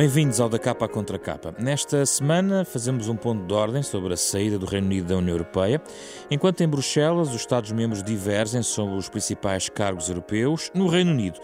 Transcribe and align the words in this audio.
Bem-vindos 0.00 0.40
ao 0.40 0.48
Da 0.48 0.58
Capa 0.58 0.88
Contra 0.88 1.18
Capa. 1.18 1.54
Nesta 1.58 2.06
semana 2.06 2.64
fazemos 2.64 3.06
um 3.06 3.14
ponto 3.14 3.44
de 3.46 3.52
ordem 3.52 3.82
sobre 3.82 4.14
a 4.14 4.16
saída 4.16 4.58
do 4.58 4.64
Reino 4.64 4.86
Unido 4.86 5.08
da 5.08 5.18
União 5.18 5.34
Europeia. 5.34 5.78
Enquanto 6.30 6.62
em 6.62 6.66
Bruxelas 6.66 7.28
os 7.28 7.34
Estados-membros 7.34 8.02
divergem 8.02 8.62
sobre 8.62 8.96
os 8.96 9.10
principais 9.10 9.68
cargos 9.68 10.08
europeus, 10.08 10.70
no 10.74 10.88
Reino 10.88 11.10
Unido 11.10 11.38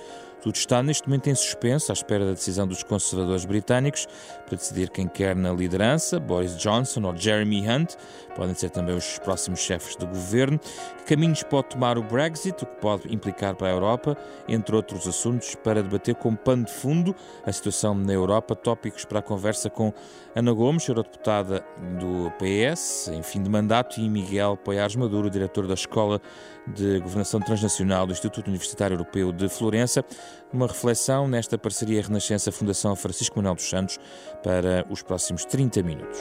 tudo 0.46 0.54
está 0.54 0.80
neste 0.80 1.08
momento 1.08 1.28
em 1.28 1.34
suspenso, 1.34 1.90
à 1.90 1.92
espera 1.92 2.24
da 2.24 2.30
decisão 2.30 2.68
dos 2.68 2.84
conservadores 2.84 3.44
britânicos 3.44 4.06
para 4.46 4.56
decidir 4.56 4.90
quem 4.90 5.08
quer 5.08 5.34
na 5.34 5.52
liderança, 5.52 6.20
Boris 6.20 6.56
Johnson 6.56 7.02
ou 7.02 7.16
Jeremy 7.16 7.68
Hunt, 7.68 7.94
podem 8.36 8.54
ser 8.54 8.70
também 8.70 8.94
os 8.94 9.18
próximos 9.18 9.58
chefes 9.58 9.96
de 9.96 10.06
governo. 10.06 10.60
Que 10.98 11.16
caminhos 11.16 11.42
pode 11.42 11.70
tomar 11.70 11.98
o 11.98 12.02
Brexit, 12.04 12.62
o 12.62 12.66
que 12.66 12.76
pode 12.76 13.12
implicar 13.12 13.56
para 13.56 13.66
a 13.66 13.70
Europa, 13.72 14.16
entre 14.46 14.76
outros 14.76 15.08
assuntos, 15.08 15.56
para 15.56 15.82
debater 15.82 16.14
como 16.14 16.36
pano 16.36 16.64
de 16.64 16.72
fundo 16.72 17.12
a 17.44 17.50
situação 17.50 17.92
na 17.96 18.12
Europa, 18.12 18.54
tópicos 18.54 19.04
para 19.04 19.18
a 19.18 19.22
conversa 19.22 19.68
com 19.68 19.92
Ana 20.32 20.52
Gomes, 20.52 20.86
eurodeputada 20.86 21.64
do 21.98 22.30
PS, 22.38 23.08
em 23.08 23.22
fim 23.22 23.42
de 23.42 23.50
mandato, 23.50 23.98
e 24.00 24.08
Miguel 24.08 24.56
Poiares 24.56 24.94
Maduro, 24.94 25.28
diretor 25.28 25.66
da 25.66 25.74
Escola 25.74 26.20
de 26.66 27.00
Governação 27.00 27.40
Transnacional 27.40 28.06
do 28.06 28.12
Instituto 28.12 28.46
Universitário 28.48 28.94
Europeu 28.94 29.32
de 29.32 29.48
Florença 29.48 30.04
uma 30.52 30.66
reflexão 30.66 31.28
nesta 31.28 31.58
parceria 31.58 32.02
Renascença 32.02 32.52
Fundação 32.52 32.94
Francisco 32.96 33.36
Manuel 33.36 33.54
dos 33.54 33.68
Santos 33.68 33.98
para 34.42 34.86
os 34.90 35.02
próximos 35.02 35.44
30 35.44 35.82
minutos. 35.82 36.18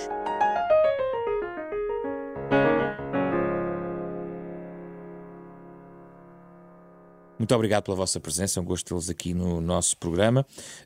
Muito 7.38 7.54
obrigado 7.54 7.84
pela 7.84 7.98
vossa 7.98 8.20
presença, 8.20 8.60
é 8.60 8.62
um 8.62 8.66
gosto 8.66 8.88
tê-los 8.88 9.10
aqui 9.10 9.34
no 9.34 9.60
nosso 9.60 9.98
programa. 9.98 10.46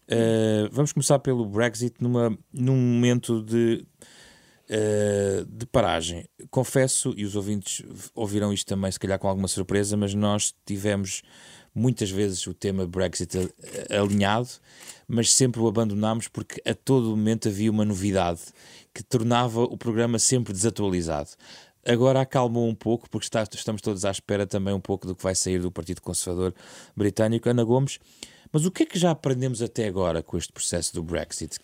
Uh, 0.09 0.67
vamos 0.71 0.91
começar 0.91 1.19
pelo 1.19 1.45
Brexit 1.45 1.95
numa, 2.01 2.37
num 2.51 2.75
momento 2.75 3.41
de, 3.41 3.85
uh, 4.69 5.45
de 5.45 5.65
paragem. 5.67 6.27
Confesso, 6.49 7.13
e 7.15 7.23
os 7.23 7.35
ouvintes 7.35 7.83
ouvirão 8.15 8.51
isto 8.51 8.67
também, 8.67 8.91
se 8.91 8.99
calhar 8.99 9.19
com 9.19 9.29
alguma 9.29 9.47
surpresa, 9.47 9.95
mas 9.95 10.13
nós 10.13 10.53
tivemos 10.65 11.21
muitas 11.79 12.11
vezes 12.11 12.45
o 12.45 12.53
tema 12.53 12.85
Brexit 12.85 13.37
alinhado, 13.89 14.49
mas 15.07 15.33
sempre 15.33 15.61
o 15.61 15.67
abandonámos 15.67 16.27
porque 16.27 16.61
a 16.69 16.73
todo 16.73 17.09
momento 17.09 17.47
havia 17.47 17.71
uma 17.71 17.85
novidade 17.85 18.41
que 18.93 19.01
tornava 19.01 19.61
o 19.61 19.77
programa 19.77 20.19
sempre 20.19 20.51
desatualizado. 20.51 21.29
Agora 21.85 22.21
acalmou 22.21 22.67
um 22.67 22.75
pouco, 22.75 23.09
porque 23.09 23.25
está, 23.25 23.43
estamos 23.43 23.81
todos 23.81 24.03
à 24.03 24.11
espera 24.11 24.45
também 24.45 24.73
um 24.73 24.81
pouco 24.81 25.07
do 25.07 25.15
que 25.15 25.23
vai 25.23 25.33
sair 25.33 25.59
do 25.59 25.71
Partido 25.71 26.01
Conservador 26.01 26.53
Britânico. 26.95 27.49
Ana 27.49 27.63
Gomes, 27.63 27.97
mas 28.51 28.65
o 28.65 28.71
que 28.71 28.83
é 28.83 28.85
que 28.85 28.99
já 28.99 29.11
aprendemos 29.11 29.61
até 29.61 29.87
agora 29.87 30.21
com 30.21 30.37
este 30.37 30.51
processo 30.51 30.93
do 30.93 31.01
Brexit? 31.01 31.57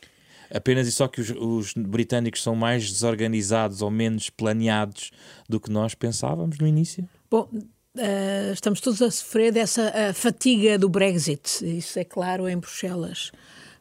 Apenas 0.50 0.88
e 0.88 0.92
só 0.92 1.08
que 1.08 1.20
os, 1.20 1.30
os, 1.32 1.74
britânicos 1.74 2.42
são 2.42 2.56
mais 2.56 2.90
desorganizados 2.90 3.82
ou 3.82 3.92
menos 3.92 4.30
planeados 4.30 5.12
do 5.50 5.60
que 5.60 5.70
nós 5.70 5.94
pensávamos 5.94 6.58
no 6.58 6.68
início? 6.68 7.08
Bom, 7.30 7.50
Uh, 7.96 8.52
estamos 8.52 8.82
todos 8.82 9.02
a 9.02 9.10
sofrer 9.10 9.54
dessa 9.54 9.88
uh, 9.88 10.14
fatiga 10.14 10.78
do 10.78 10.90
Brexit, 10.90 11.64
isso 11.64 11.98
é 11.98 12.04
claro 12.04 12.46
em 12.50 12.58
Bruxelas, 12.58 13.32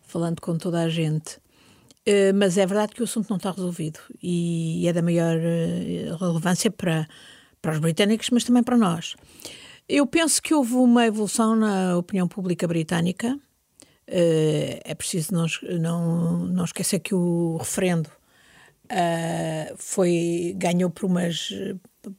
falando 0.02 0.40
com 0.40 0.56
toda 0.56 0.82
a 0.82 0.88
gente. 0.88 1.38
Uh, 2.06 2.32
mas 2.32 2.56
é 2.56 2.64
verdade 2.64 2.94
que 2.94 3.00
o 3.00 3.04
assunto 3.04 3.28
não 3.28 3.38
está 3.38 3.50
resolvido 3.50 3.98
e 4.22 4.86
é 4.86 4.92
da 4.92 5.02
maior 5.02 5.36
relevância 6.20 6.70
para, 6.70 7.08
para 7.60 7.72
os 7.72 7.80
britânicos, 7.80 8.30
mas 8.30 8.44
também 8.44 8.62
para 8.62 8.78
nós. 8.78 9.16
Eu 9.88 10.06
penso 10.06 10.40
que 10.40 10.54
houve 10.54 10.74
uma 10.74 11.04
evolução 11.06 11.56
na 11.56 11.96
opinião 11.96 12.28
pública 12.28 12.68
britânica. 12.68 13.36
é 14.06 14.94
preciso 14.94 15.34
não, 15.34 15.46
não, 15.80 16.38
não 16.46 16.64
esquecer 16.64 17.00
que 17.00 17.16
o 17.16 17.56
referendo 17.56 18.08
foi, 19.76 20.54
ganhou 20.56 20.88
por 20.88 21.06
umas. 21.06 21.52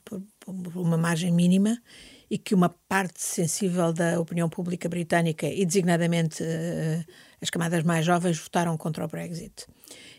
Por 0.04 0.22
uma 0.48 0.98
margem 0.98 1.32
mínima 1.32 1.82
e 2.30 2.38
que 2.38 2.56
uma 2.56 2.70
parte 2.70 3.22
sensível 3.22 3.94
da 3.94 4.20
opinião 4.20 4.50
pública 4.50 4.90
britânica 4.90 5.48
e 5.48 5.66
designadamente 5.66 6.44
uh, 6.44 7.06
as 7.42 7.50
camadas 7.50 7.84
mais 7.84 8.06
jovens 8.06 8.40
votaram 8.40 8.76
contra 8.78 9.06
o 9.06 9.08
Brexit. 9.08 9.68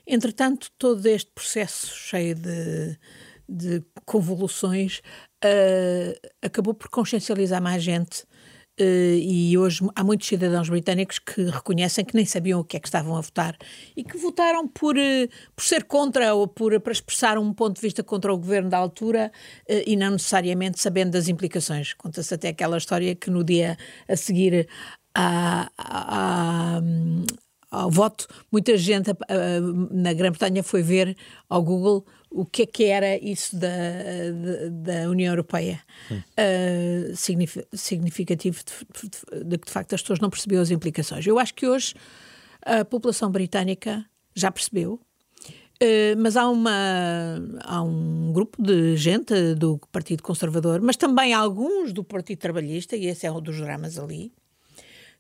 Entretanto, 0.07 0.71
todo 0.79 1.05
este 1.07 1.31
processo 1.33 1.95
cheio 1.97 2.35
de, 2.35 2.99
de 3.49 3.83
convoluções 4.05 5.03
uh, 5.45 6.29
acabou 6.43 6.75
por 6.75 6.89
consciencializar 6.89 7.61
mais 7.61 7.83
gente 7.83 8.25
e 8.79 9.57
hoje 9.57 9.87
há 9.95 10.05
muitos 10.05 10.29
cidadãos 10.29 10.69
britânicos 10.69 11.19
que 11.19 11.45
reconhecem 11.45 12.05
que 12.05 12.15
nem 12.15 12.27
sabiam 12.27 12.61
o 12.61 12.65
que 12.65 12.77
é 12.77 12.81
que 12.81 12.89
estavam 12.89 13.17
a 13.17 13.21
votar 13.21 13.57
e 13.97 14.05
que 14.05 14.19
votaram 14.19 14.69
por, 14.69 14.97
uh, 14.97 15.29
por 15.55 15.65
ser 15.65 15.85
contra 15.85 16.35
ou 16.35 16.47
por, 16.47 16.79
para 16.81 16.93
expressar 16.93 17.39
um 17.39 17.53
ponto 17.53 17.77
de 17.77 17.83
vista 17.83 18.03
contra 18.03 18.33
o 18.33 18.37
governo 18.37 18.69
da 18.69 18.79
altura 18.79 19.33
uh, 19.69 19.83
e 19.87 19.97
não 19.97 20.13
necessariamente 20.13 20.81
sabendo 20.81 21.13
das 21.13 21.29
implicações. 21.29 21.95
Conta-se 21.95 22.35
até 22.35 22.49
aquela 22.49 22.77
história 22.77 23.15
que 23.15 23.31
no 23.31 23.43
dia 23.43 23.79
a 24.09 24.17
seguir 24.17 24.69
a, 25.15 25.71
a, 25.79 26.79
a 26.79 26.81
ao 27.77 27.91
voto, 27.91 28.27
muita 28.51 28.77
gente 28.77 29.11
na 29.91 30.13
Grã-Bretanha 30.13 30.63
foi 30.63 30.83
ver 30.83 31.17
ao 31.49 31.63
Google 31.63 32.07
o 32.31 32.45
que 32.45 32.63
é 32.63 32.67
que 32.67 32.85
era 32.85 33.17
isso 33.17 33.57
da, 33.57 33.69
da, 33.69 34.93
da 35.03 35.11
União 35.11 35.33
Europeia. 35.33 35.81
Hum. 36.11 36.21
Uh, 36.39 37.17
significativo 37.73 38.59
de, 38.59 39.09
de, 39.09 39.45
de, 39.45 39.59
que, 39.59 39.67
de 39.67 39.73
facto, 39.73 39.95
as 39.95 40.03
pessoas 40.03 40.21
não 40.21 40.29
percebiam 40.29 40.61
as 40.61 40.71
implicações. 40.71 41.27
Eu 41.27 41.39
acho 41.39 41.55
que 41.55 41.67
hoje 41.67 41.95
a 42.65 42.85
população 42.85 43.31
britânica 43.31 44.05
já 44.35 44.51
percebeu, 44.51 44.95
uh, 44.95 46.17
mas 46.19 46.37
há, 46.37 46.49
uma, 46.49 47.41
há 47.61 47.83
um 47.83 48.33
grupo 48.33 48.63
de 48.63 48.97
gente 48.97 49.55
do 49.55 49.79
Partido 49.91 50.23
Conservador, 50.23 50.81
mas 50.83 50.97
também 50.97 51.33
alguns 51.33 51.93
do 51.93 52.05
Partido 52.05 52.39
Trabalhista, 52.39 52.97
e 52.97 53.07
esse 53.07 53.27
é 53.27 53.33
um 53.33 53.41
dos 53.41 53.57
dramas 53.59 53.99
ali, 53.99 54.33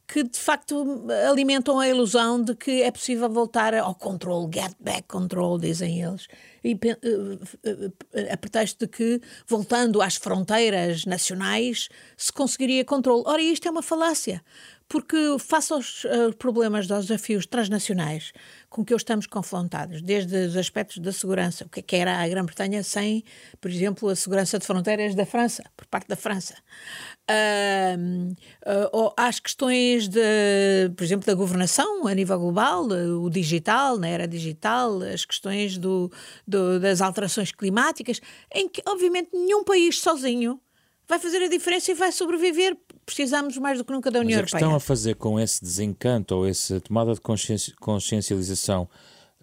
que 0.06 0.22
de 0.22 0.38
facto 0.38 1.04
alimentam 1.28 1.80
a 1.80 1.88
ilusão 1.88 2.40
de 2.40 2.54
que 2.54 2.82
é 2.82 2.90
possível 2.90 3.28
voltar 3.28 3.74
ao 3.74 3.94
controle, 3.94 4.48
get 4.52 4.72
back 4.78 5.02
control, 5.08 5.58
dizem 5.58 6.00
eles, 6.00 6.28
e, 6.62 6.74
uh, 6.74 8.28
a 8.32 8.36
pretexto 8.36 8.86
de 8.86 8.90
que, 8.90 9.20
voltando 9.46 10.00
às 10.00 10.16
fronteiras 10.16 11.04
nacionais, 11.04 11.88
se 12.16 12.32
conseguiria 12.32 12.84
controle. 12.84 13.22
Ora, 13.26 13.42
isto 13.42 13.66
é 13.66 13.70
uma 13.70 13.82
falácia, 13.82 14.42
porque 14.88 15.16
face 15.40 15.72
aos 15.72 16.04
uh, 16.04 16.34
problemas 16.38 16.86
dos 16.86 17.06
desafios 17.06 17.46
transnacionais 17.46 18.32
com 18.70 18.84
que 18.84 18.94
hoje 18.94 19.02
estamos 19.02 19.26
confrontados, 19.26 20.02
desde 20.02 20.36
os 20.46 20.56
aspectos 20.56 20.98
da 20.98 21.12
segurança, 21.12 21.64
o 21.64 21.68
que, 21.68 21.80
é 21.80 21.82
que 21.82 21.96
era 21.96 22.22
a 22.22 22.28
Grã-Bretanha 22.28 22.82
sem, 22.82 23.24
por 23.60 23.70
exemplo, 23.70 24.08
a 24.08 24.14
segurança 24.14 24.58
de 24.58 24.66
fronteiras 24.66 25.14
da 25.14 25.26
França, 25.26 25.64
por 25.76 25.86
parte 25.86 26.06
da 26.08 26.16
França, 26.16 26.54
uh, 27.30 28.32
uh, 28.96 29.12
às 29.16 29.40
questões, 29.40 30.08
de, 30.08 30.90
por 30.96 31.02
exemplo, 31.02 31.26
da 31.26 31.34
governação 31.34 32.06
a 32.06 32.14
nível 32.14 32.38
global, 32.38 32.84
o 32.86 33.28
digital, 33.30 33.98
na 33.98 34.08
era 34.08 34.28
digital, 34.28 35.02
as 35.02 35.24
questões 35.24 35.78
do, 35.78 36.12
do, 36.46 36.78
das 36.78 37.00
alterações 37.00 37.50
climáticas, 37.50 38.20
em 38.54 38.68
que, 38.68 38.82
obviamente, 38.86 39.30
nenhum 39.32 39.64
país 39.64 39.98
sozinho 40.00 40.60
vai 41.08 41.18
fazer 41.18 41.42
a 41.42 41.48
diferença 41.48 41.90
e 41.90 41.94
vai 41.94 42.12
sobreviver. 42.12 42.76
Precisamos 43.06 43.56
mais 43.56 43.78
do 43.78 43.84
que 43.84 43.92
nunca 43.92 44.10
da 44.10 44.18
União 44.18 44.38
Europeia. 44.40 44.54
Mas 44.54 44.62
a 44.62 44.66
questão 44.66 44.76
a 44.76 44.80
fazer 44.80 45.14
com 45.14 45.38
esse 45.38 45.62
desencanto 45.62 46.34
ou 46.34 46.46
essa 46.46 46.80
tomada 46.80 47.14
de 47.14 47.20
consciencialização 47.80 48.88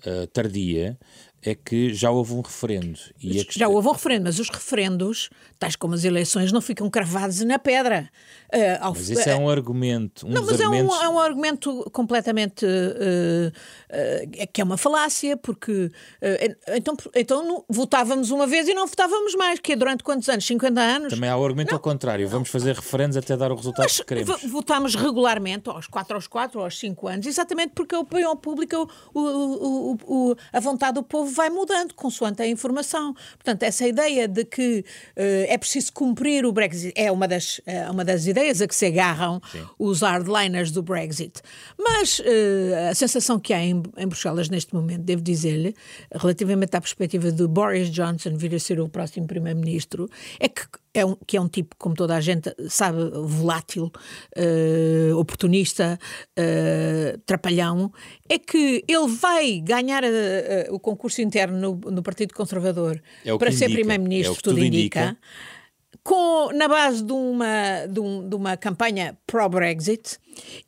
uh, 0.06 0.27
tardia 0.27 1.00
é 1.45 1.54
que 1.54 1.94
já 1.94 2.10
houve 2.10 2.34
um 2.34 2.42
referendo. 2.42 2.98
E 3.22 3.45
Já 3.51 3.68
houve 3.68 3.88
um 3.88 3.92
referendo, 3.92 4.24
mas 4.24 4.40
os 4.40 4.50
referendos, 4.50 5.30
tais 5.60 5.75
como 5.75 5.94
as 5.94 6.04
eleições, 6.04 6.51
não 6.51 6.62
ficam 6.62 6.90
cravados 6.90 7.42
na 7.42 7.60
pedra. 7.60 8.10
Uh, 8.54 8.57
ao... 8.80 8.94
Mas 8.94 9.10
isso 9.10 9.30
é 9.30 9.36
um 9.36 9.50
argumento. 9.50 10.25
Um 10.25 10.30
não, 10.30 10.45
mas 10.45 10.62
argumentos... 10.62 10.95
é, 10.95 11.00
um, 11.00 11.04
é 11.04 11.10
um 11.10 11.19
argumento 11.19 11.92
completamente. 11.92 12.66
Uh, 12.66 13.50
uh, 13.50 14.48
que 14.54 14.62
é 14.62 14.63
uma 14.63 14.78
falácia, 14.78 15.36
porque. 15.36 15.92
então, 16.75 16.95
então 17.16 17.66
votávamos 17.69 18.31
uma 18.31 18.48
vez 18.48 18.68
e 18.68 18.74
não 18.74 18.88
votávamos 18.88 19.36
mais, 19.36 19.60
que 19.60 19.74
é 19.74 19.75
durante 19.75 20.04
quantos 20.04 20.30
anos? 20.30 20.45
50 20.45 20.80
anos? 20.80 21.13
Também 21.13 21.30
há 21.30 21.36
o 21.36 21.44
argumento 21.44 21.69
não. 21.69 21.75
ao 21.75 21.81
contrário. 21.81 22.28
Vamos 22.28 22.50
fazer 22.50 22.75
referendos 22.75 23.18
até 23.18 23.36
dar 23.36 23.51
o 23.51 23.56
resultado 23.56 23.84
mas 23.84 23.98
que 23.98 24.06
queremos. 24.06 24.44
Votámos 24.44 24.95
regularmente, 24.95 25.69
aos 25.69 25.88
4 25.88 26.16
aos 26.16 26.28
4, 26.28 26.62
aos 26.62 26.80
5 26.80 27.07
anos, 27.07 27.25
exatamente 27.25 27.74
porque 27.75 27.95
a 27.95 28.00
opinião 28.00 28.36
pública, 28.38 28.80
o, 28.80 28.88
o, 29.13 29.98
o, 30.06 30.36
a 30.51 30.60
vontade 30.60 30.94
do 30.94 31.04
povo 31.04 31.32
vai 31.33 31.50
mudando 31.50 31.94
consoante 31.94 32.41
a 32.41 32.47
informação. 32.47 33.13
Portanto, 33.33 33.63
essa 33.63 33.88
ideia 33.88 34.27
de 34.27 34.45
que 34.45 34.80
uh, 35.18 35.45
é 35.47 35.57
preciso 35.57 35.91
cumprir 35.94 36.45
o 36.45 36.51
Brexit 36.51 36.94
é 36.95 37.12
uma 37.12 37.27
das, 37.27 37.59
uh, 37.59 37.91
uma 37.91 38.06
das 38.06 38.25
ideias 38.25 38.62
a 38.62 38.68
que 38.68 38.75
se 38.75 38.85
agarram 38.85 39.41
Sim. 39.51 39.65
os 39.77 40.01
hardliners 40.01 40.71
do 40.71 40.81
Brexit. 40.81 41.41
Mas 41.77 42.19
uh, 42.19 42.24
a 42.91 42.95
sensação 42.95 43.39
que 43.39 43.53
há 43.53 43.63
em, 43.63 43.81
em 43.97 44.07
Bruxelas 44.07 44.50
neste 44.50 44.74
momento, 44.74 45.01
devo 45.01 45.21
dizer-lhe, 45.21 45.75
relativamente 46.13 46.75
à 46.75 46.81
perspectiva 46.81 47.31
de 47.31 47.47
Boris 47.47 47.89
Johnson 47.89 48.35
vir 48.35 48.56
a 48.56 48.59
ser 48.59 48.80
o 48.80 48.88
próximo 48.88 49.27
primeiro-ministro, 49.27 50.09
é 50.39 50.47
que 50.47 50.63
é 50.94 51.03
um, 51.03 51.15
que 51.25 51.35
é 51.35 51.41
um 51.41 51.47
tipo, 51.47 51.75
como 51.77 51.95
toda 51.95 52.15
a 52.15 52.21
gente 52.21 52.53
sabe, 52.69 53.00
volátil, 53.25 53.91
uh, 54.38 55.18
oportunista, 55.18 56.00
uh, 56.38 57.18
trapalhão, 57.25 57.91
é 58.30 58.38
que 58.38 58.83
ele 58.88 59.07
vai 59.07 59.59
ganhar 59.59 60.03
o 60.69 60.80
concurso 60.80 61.21
interno 61.24 61.58
no, 61.58 61.92
no 61.92 62.04
Partido 62.04 62.34
Conservador 62.34 63.02
é 63.25 63.38
para 63.38 63.52
ser 63.52 63.70
primeiro-ministro, 63.70 64.34
é 64.34 64.36
tudo, 64.36 64.56
tudo 64.56 64.66
indica. 64.66 65.00
indica. 65.02 65.18
Com, 66.04 66.52
na 66.54 66.68
base 66.68 67.02
de 67.04 67.14
uma, 67.14 67.86
de, 67.88 68.00
um, 68.00 68.28
de 68.28 68.36
uma 68.36 68.58
campanha 68.58 69.18
pró-Brexit 69.25 70.18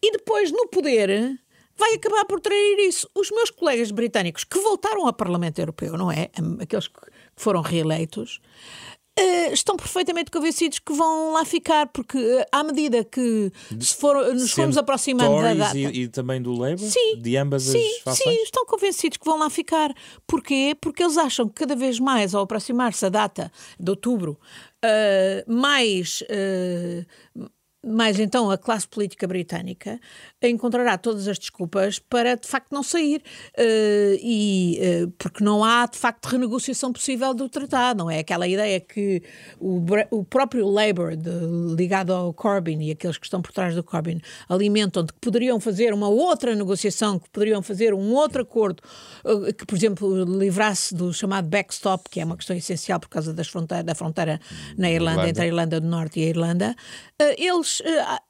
e 0.01 0.11
depois 0.11 0.51
no 0.51 0.67
poder 0.67 1.37
vai 1.77 1.95
acabar 1.95 2.25
por 2.25 2.39
trair 2.39 2.79
isso. 2.87 3.09
Os 3.13 3.29
meus 3.31 3.49
colegas 3.49 3.91
britânicos 3.91 4.43
que 4.43 4.57
voltaram 4.59 5.05
ao 5.05 5.13
Parlamento 5.13 5.59
Europeu, 5.59 5.97
não 5.97 6.11
é? 6.11 6.29
Aqueles 6.59 6.87
que 6.87 7.01
foram 7.35 7.61
reeleitos, 7.61 8.39
Uh, 9.17 9.53
estão 9.53 9.77
perfeitamente 9.77 10.29
convencidos 10.29 10.77
que 10.79 10.91
vão 10.91 11.31
lá 11.31 11.45
ficar, 11.45 11.87
porque 11.87 12.17
uh, 12.17 12.45
à 12.51 12.61
medida 12.65 13.01
que 13.01 13.49
se 13.79 13.95
for, 13.95 14.33
nos 14.33 14.51
formos 14.51 14.77
aproximando 14.77 15.41
da 15.41 15.53
data. 15.53 15.77
E, 15.77 16.01
e, 16.01 16.07
também 16.09 16.41
do 16.41 16.51
Labour? 16.51 16.79
Sim, 16.85 17.21
de 17.21 17.37
ambas 17.37 17.63
sim, 17.63 17.77
as 17.77 18.01
fações? 18.03 18.35
Sim, 18.35 18.43
estão 18.43 18.65
convencidos 18.65 19.17
que 19.17 19.25
vão 19.25 19.39
lá 19.39 19.49
ficar. 19.49 19.93
Porquê? 20.27 20.75
Porque 20.81 21.01
eles 21.01 21.17
acham 21.17 21.47
que 21.47 21.53
cada 21.53 21.77
vez 21.77 21.97
mais, 21.97 22.35
ao 22.35 22.43
aproximar-se 22.43 23.05
a 23.05 23.09
data 23.09 23.49
de 23.79 23.89
outubro, 23.89 24.37
uh, 24.83 25.53
mais 25.53 26.21
mas 27.85 28.19
então 28.19 28.49
a 28.49 28.57
classe 28.57 28.87
política 28.87 29.27
britânica 29.27 29.99
encontrará 30.49 30.97
todas 30.97 31.27
as 31.27 31.37
desculpas 31.37 31.99
para 31.99 32.35
de 32.35 32.47
facto 32.47 32.71
não 32.71 32.83
sair. 32.83 33.21
Uh, 33.57 34.17
e 34.21 34.79
uh, 35.05 35.11
porque 35.17 35.43
não 35.43 35.63
há 35.63 35.85
de 35.85 35.97
facto 35.97 36.25
renegociação 36.25 36.91
possível 36.91 37.33
do 37.33 37.49
tratado 37.49 37.95
não 37.95 38.09
é? 38.09 38.19
Aquela 38.19 38.47
ideia 38.47 38.79
que 38.79 39.21
o, 39.59 39.83
o 40.11 40.23
próprio 40.23 40.67
Labour 40.67 41.15
de, 41.15 41.29
ligado 41.75 42.13
ao 42.13 42.33
Corbyn 42.33 42.81
e 42.81 42.91
aqueles 42.91 43.17
que 43.17 43.25
estão 43.25 43.41
por 43.41 43.51
trás 43.51 43.75
do 43.75 43.83
Corbyn 43.83 44.19
alimentam 44.47 45.03
de 45.03 45.13
que 45.13 45.19
poderiam 45.19 45.59
fazer 45.59 45.93
uma 45.93 46.07
outra 46.07 46.55
negociação 46.55 47.19
que 47.19 47.29
poderiam 47.29 47.61
fazer 47.61 47.93
um 47.93 48.13
outro 48.13 48.41
acordo 48.41 48.81
uh, 49.23 49.53
que 49.53 49.65
por 49.65 49.75
exemplo 49.75 50.23
livrasse 50.23 50.93
do 50.93 51.13
chamado 51.13 51.47
backstop 51.47 52.09
que 52.09 52.19
é 52.19 52.25
uma 52.25 52.37
questão 52.37 52.55
essencial 52.55 52.99
por 52.99 53.09
causa 53.09 53.33
das 53.33 53.47
fronteira, 53.47 53.83
da 53.83 53.95
fronteira 53.95 54.39
na 54.77 54.89
Irlanda, 54.91 55.11
Irlanda, 55.11 55.29
entre 55.29 55.43
a 55.43 55.47
Irlanda 55.47 55.81
do 55.81 55.87
Norte 55.87 56.19
e 56.19 56.23
a 56.23 56.27
Irlanda. 56.27 56.75
Eles 57.37 57.81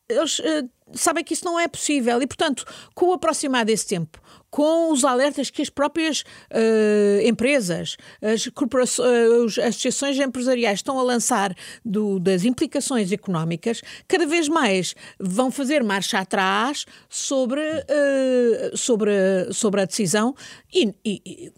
eles, 0.08 0.40
eh, 0.40 0.60
eh, 0.60 0.64
sabem 0.94 1.24
que 1.24 1.34
isso 1.34 1.46
não 1.46 1.60
é 1.60 1.68
possível. 1.68 2.22
E, 2.22 2.28
portanto, 2.28 2.66
com 2.94 3.08
o 3.08 3.14
aproximar 3.14 3.66
desse 3.66 3.88
tempo, 3.88 4.22
com 4.50 4.92
os 4.92 5.04
alertas 5.04 5.50
que 5.50 5.62
as 5.62 5.70
próprias 5.70 6.22
uh, 6.22 7.28
empresas, 7.28 7.98
as 8.22 8.48
corporações, 8.48 9.58
as 9.58 9.68
associações 9.68 10.18
empresariais 10.18 10.80
estão 10.80 10.98
a 10.98 11.04
lançar 11.04 11.54
do, 11.84 12.20
das 12.20 12.46
implicações 12.46 13.12
económicas, 13.12 13.82
cada 14.08 14.26
vez 14.26 14.48
mais 14.48 14.96
vão 15.20 15.52
fazer 15.52 15.84
marcha 15.84 16.20
atrás 16.20 16.86
sobre, 17.10 17.60
uh, 17.60 18.78
sobre, 18.78 19.12
sobre 19.52 19.82
a 19.82 19.86
decisão 19.86 20.34
e, 20.74 20.94
e, 21.04 21.52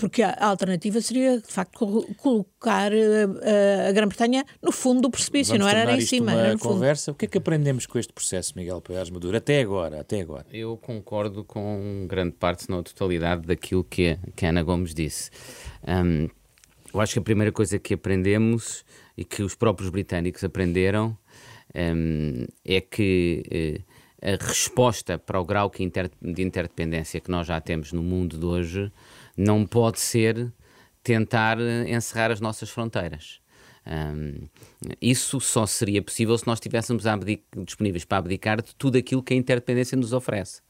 porque 0.00 0.22
a 0.22 0.46
alternativa 0.46 0.98
seria, 1.02 1.38
de 1.38 1.52
facto, 1.52 2.06
colocar 2.16 2.90
uh, 2.90 3.86
a 3.86 3.92
Grã-Bretanha 3.92 4.46
no 4.62 4.72
fundo 4.72 5.02
do 5.02 5.10
precipício, 5.10 5.58
Vamos 5.58 5.70
não 5.70 5.78
era 5.78 5.94
em 5.94 6.00
cima. 6.00 6.32
Uma 6.32 6.58
conversa. 6.58 7.10
O 7.10 7.14
que 7.14 7.26
é 7.26 7.28
que 7.28 7.36
aprendemos 7.36 7.84
com 7.84 7.98
este 7.98 8.10
processo, 8.10 8.54
Miguel 8.56 8.80
Paiás 8.80 9.10
Maduro, 9.10 9.36
até 9.36 9.60
agora? 9.60 10.00
Até 10.00 10.22
agora? 10.22 10.46
Eu 10.50 10.78
concordo 10.78 11.44
com 11.44 12.06
grande 12.08 12.32
parte, 12.32 12.62
se 12.62 12.70
não 12.70 12.78
a 12.78 12.82
totalidade, 12.82 13.46
daquilo 13.46 13.84
que, 13.84 14.18
que 14.34 14.46
a 14.46 14.48
Ana 14.48 14.62
Gomes 14.62 14.94
disse. 14.94 15.30
Um, 15.86 16.28
eu 16.94 16.98
acho 16.98 17.12
que 17.12 17.18
a 17.18 17.22
primeira 17.22 17.52
coisa 17.52 17.78
que 17.78 17.92
aprendemos 17.92 18.86
e 19.18 19.22
que 19.22 19.42
os 19.42 19.54
próprios 19.54 19.90
britânicos 19.90 20.42
aprenderam 20.42 21.14
um, 21.74 22.46
é 22.64 22.80
que 22.80 23.84
uh, 23.84 23.90
a 24.22 24.46
resposta 24.46 25.18
para 25.18 25.38
o 25.38 25.44
grau 25.44 25.70
de 25.70 26.42
interdependência 26.42 27.20
que 27.20 27.30
nós 27.30 27.46
já 27.46 27.60
temos 27.60 27.92
no 27.92 28.02
mundo 28.02 28.38
de 28.38 28.46
hoje 28.46 28.90
não 29.40 29.64
pode 29.64 29.98
ser 29.98 30.52
tentar 31.02 31.58
encerrar 31.88 32.30
as 32.30 32.40
nossas 32.40 32.68
fronteiras. 32.68 33.40
Um, 33.86 34.46
isso 35.00 35.40
só 35.40 35.64
seria 35.64 36.02
possível 36.02 36.36
se 36.36 36.46
nós 36.46 36.58
estivéssemos 36.58 37.04
disponíveis 37.64 38.04
para 38.04 38.18
abdicar 38.18 38.62
de 38.62 38.74
tudo 38.76 38.98
aquilo 38.98 39.22
que 39.22 39.32
a 39.32 39.36
interdependência 39.36 39.96
nos 39.96 40.12
oferece. 40.12 40.60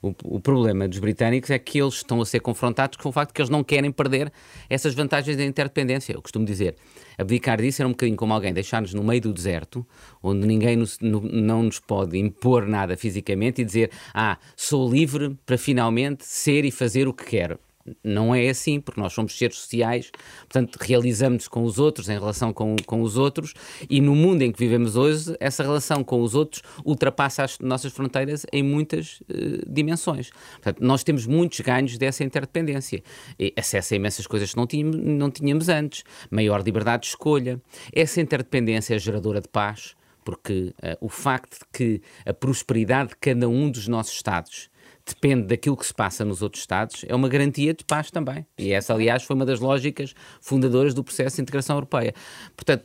O, 0.00 0.14
o, 0.36 0.38
problema 0.38 0.86
dos 0.86 0.98
britânicos 0.98 1.50
é 1.50 1.58
que 1.58 1.80
eles 1.80 1.94
estão 1.94 2.20
a 2.20 2.26
ser 2.26 2.40
confrontados 2.40 2.98
com 2.98 3.08
o 3.08 3.12
facto 3.12 3.30
de 3.30 3.34
que 3.34 3.40
eles 3.40 3.48
não 3.48 3.64
querem 3.64 3.90
perder 3.90 4.30
essas 4.68 4.94
vantagens 4.94 5.36
da 5.36 5.44
interdependência. 5.44 6.12
Eu 6.12 6.20
costumo 6.22 6.44
dizer, 6.44 6.76
abdicar 7.18 7.60
disso 7.60 7.80
era 7.80 7.88
um 7.88 7.92
bocadinho 7.92 8.16
como 8.16 8.32
alguém 8.32 8.52
deixar-nos 8.52 8.92
no 8.92 9.02
meio 9.02 9.22
do 9.22 9.32
deserto, 9.32 9.84
onde 10.22 10.46
ninguém 10.46 10.76
nos, 10.76 10.98
no, 11.00 11.22
não 11.22 11.62
nos 11.62 11.80
pode 11.80 12.18
impor 12.18 12.66
nada 12.66 12.96
fisicamente 12.96 13.62
e 13.62 13.64
dizer, 13.64 13.90
ah, 14.12 14.38
sou 14.54 14.88
livre 14.90 15.36
para 15.46 15.56
finalmente 15.56 16.24
ser 16.24 16.64
e 16.64 16.70
fazer 16.70 17.08
o 17.08 17.14
que 17.14 17.24
quero 17.24 17.58
não 18.02 18.34
é 18.34 18.48
assim, 18.48 18.80
porque 18.80 19.00
nós 19.00 19.12
somos 19.12 19.36
seres 19.36 19.56
sociais, 19.56 20.10
portanto, 20.40 20.76
realizamos 20.80 21.48
com 21.48 21.64
os 21.64 21.78
outros 21.78 22.08
em 22.08 22.14
relação 22.14 22.52
com, 22.52 22.76
com 22.86 23.02
os 23.02 23.16
outros, 23.16 23.54
e 23.88 24.00
no 24.00 24.14
mundo 24.14 24.42
em 24.42 24.50
que 24.50 24.58
vivemos 24.58 24.96
hoje, 24.96 25.36
essa 25.38 25.62
relação 25.62 26.02
com 26.02 26.22
os 26.22 26.34
outros 26.34 26.62
ultrapassa 26.84 27.44
as 27.44 27.58
nossas 27.58 27.92
fronteiras 27.92 28.46
em 28.52 28.62
muitas 28.62 29.20
uh, 29.20 29.70
dimensões. 29.70 30.30
Portanto, 30.54 30.80
nós 30.80 31.04
temos 31.04 31.26
muitos 31.26 31.60
ganhos 31.60 31.98
dessa 31.98 32.24
interdependência. 32.24 33.02
E 33.38 33.52
acesso 33.56 33.94
a 33.94 33.96
imensas 33.96 34.26
coisas 34.26 34.50
que 34.50 34.56
não 34.56 34.66
tínhamos, 34.66 34.96
não 34.96 35.30
tínhamos 35.30 35.68
antes, 35.68 36.04
maior 36.30 36.62
liberdade 36.62 37.02
de 37.02 37.08
escolha. 37.08 37.60
Essa 37.92 38.20
interdependência 38.20 38.94
é 38.94 38.98
geradora 38.98 39.40
de 39.40 39.48
paz, 39.48 39.94
porque 40.24 40.74
uh, 40.82 40.96
o 41.00 41.08
facto 41.08 41.58
de 41.58 41.64
que 41.72 42.02
a 42.24 42.32
prosperidade 42.32 43.10
de 43.10 43.16
cada 43.16 43.48
um 43.48 43.70
dos 43.70 43.86
nossos 43.88 44.14
Estados 44.14 44.70
depende 45.06 45.46
daquilo 45.46 45.76
que 45.76 45.86
se 45.86 45.94
passa 45.94 46.24
nos 46.24 46.42
outros 46.42 46.62
Estados, 46.62 47.04
é 47.06 47.14
uma 47.14 47.28
garantia 47.28 47.74
de 47.74 47.84
paz 47.84 48.10
também. 48.10 48.46
E 48.58 48.72
essa, 48.72 48.94
aliás, 48.94 49.22
foi 49.22 49.36
uma 49.36 49.44
das 49.44 49.60
lógicas 49.60 50.14
fundadoras 50.40 50.94
do 50.94 51.04
processo 51.04 51.36
de 51.36 51.42
integração 51.42 51.76
europeia. 51.76 52.14
Portanto, 52.56 52.84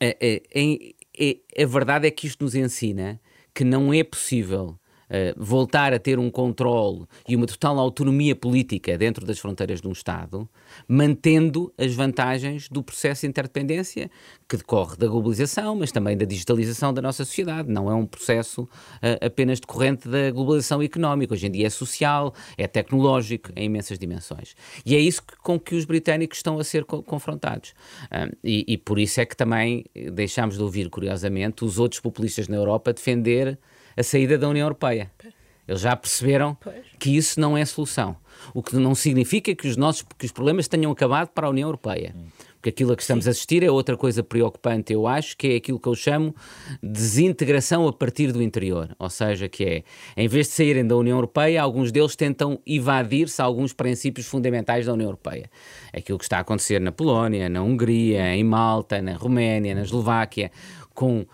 é, 0.00 0.16
é, 0.20 0.94
é, 1.18 1.62
a 1.62 1.66
verdade 1.66 2.06
é 2.06 2.10
que 2.10 2.26
isto 2.26 2.42
nos 2.42 2.54
ensina 2.54 3.20
que 3.54 3.64
não 3.64 3.92
é 3.92 4.02
possível 4.02 4.78
voltar 5.36 5.92
a 5.92 5.98
ter 5.98 6.18
um 6.18 6.30
controle 6.30 7.04
e 7.28 7.36
uma 7.36 7.46
total 7.46 7.78
autonomia 7.78 8.34
política 8.34 8.98
dentro 8.98 9.24
das 9.24 9.38
fronteiras 9.38 9.80
de 9.80 9.88
um 9.88 9.92
Estado, 9.92 10.48
mantendo 10.88 11.72
as 11.78 11.94
vantagens 11.94 12.68
do 12.68 12.82
processo 12.82 13.22
de 13.22 13.28
interdependência 13.28 14.10
que 14.48 14.56
decorre 14.56 14.96
da 14.96 15.06
globalização, 15.06 15.76
mas 15.76 15.90
também 15.90 16.16
da 16.16 16.24
digitalização 16.24 16.92
da 16.92 17.02
nossa 17.02 17.24
sociedade. 17.24 17.70
Não 17.70 17.90
é 17.90 17.94
um 17.94 18.06
processo 18.06 18.62
uh, 18.62 19.24
apenas 19.24 19.60
decorrente 19.60 20.08
da 20.08 20.30
globalização 20.30 20.82
económica. 20.82 21.34
Hoje 21.34 21.46
em 21.46 21.50
dia 21.50 21.66
é 21.66 21.70
social, 21.70 22.34
é 22.56 22.66
tecnológico, 22.66 23.50
em 23.56 23.66
imensas 23.66 23.98
dimensões. 23.98 24.54
E 24.84 24.94
é 24.94 24.98
isso 24.98 25.22
que, 25.22 25.36
com 25.36 25.58
que 25.58 25.74
os 25.74 25.84
britânicos 25.84 26.38
estão 26.38 26.58
a 26.58 26.64
ser 26.64 26.84
co 26.84 27.02
confrontados. 27.02 27.74
E, 28.42 28.64
e 28.68 28.78
por 28.78 28.98
isso 28.98 29.20
é 29.20 29.26
que 29.26 29.36
também 29.36 29.84
deixámos 30.12 30.56
de 30.56 30.62
ouvir, 30.62 30.88
curiosamente, 30.90 31.64
os 31.64 31.78
outros 31.78 32.00
populistas 32.00 32.48
na 32.48 32.56
Europa 32.56 32.92
defender 32.92 33.58
a 33.96 34.02
saída 34.02 34.36
da 34.36 34.48
União 34.48 34.64
Europeia. 34.64 35.10
Eles 35.66 35.80
já 35.80 35.96
perceberam 35.96 36.56
pois. 36.60 36.76
que 36.98 37.16
isso 37.16 37.40
não 37.40 37.56
é 37.56 37.64
solução. 37.64 38.16
O 38.54 38.62
que 38.62 38.76
não 38.76 38.94
significa 38.94 39.54
que 39.54 39.66
os 39.66 39.76
nossos 39.76 40.04
que 40.16 40.26
os 40.26 40.32
problemas 40.32 40.68
tenham 40.68 40.92
acabado 40.92 41.28
para 41.28 41.46
a 41.46 41.50
União 41.50 41.68
Europeia. 41.68 42.14
Porque 42.66 42.70
aquilo 42.70 42.92
a 42.92 42.96
que 42.96 43.02
estamos 43.02 43.24
Sim. 43.24 43.30
a 43.30 43.32
assistir 43.32 43.62
é 43.62 43.70
outra 43.70 43.96
coisa 43.96 44.22
preocupante, 44.24 44.92
eu 44.92 45.06
acho, 45.06 45.36
que 45.36 45.48
é 45.48 45.56
aquilo 45.56 45.78
que 45.78 45.88
eu 45.88 45.94
chamo 45.94 46.34
de 46.82 46.88
desintegração 46.88 47.86
a 47.86 47.92
partir 47.92 48.32
do 48.32 48.42
interior. 48.42 48.94
Ou 48.98 49.08
seja, 49.08 49.48
que 49.48 49.64
é, 49.64 49.84
em 50.16 50.26
vez 50.26 50.48
de 50.48 50.54
saírem 50.54 50.84
da 50.84 50.96
União 50.96 51.16
Europeia, 51.16 51.62
alguns 51.62 51.92
deles 51.92 52.16
tentam 52.16 52.60
evadir-se 52.66 53.40
a 53.40 53.44
alguns 53.44 53.72
princípios 53.72 54.26
fundamentais 54.26 54.86
da 54.86 54.92
União 54.92 55.06
Europeia. 55.06 55.48
Aquilo 55.92 56.18
que 56.18 56.24
está 56.24 56.38
a 56.38 56.40
acontecer 56.40 56.80
na 56.80 56.90
Polónia, 56.90 57.48
na 57.48 57.62
Hungria, 57.62 58.34
em 58.34 58.42
Malta, 58.42 59.00
na 59.00 59.14
Roménia, 59.14 59.74
na 59.74 59.82
Eslováquia, 59.82 60.50
com 60.96 61.18
uh, 61.18 61.24
uh, 61.24 61.26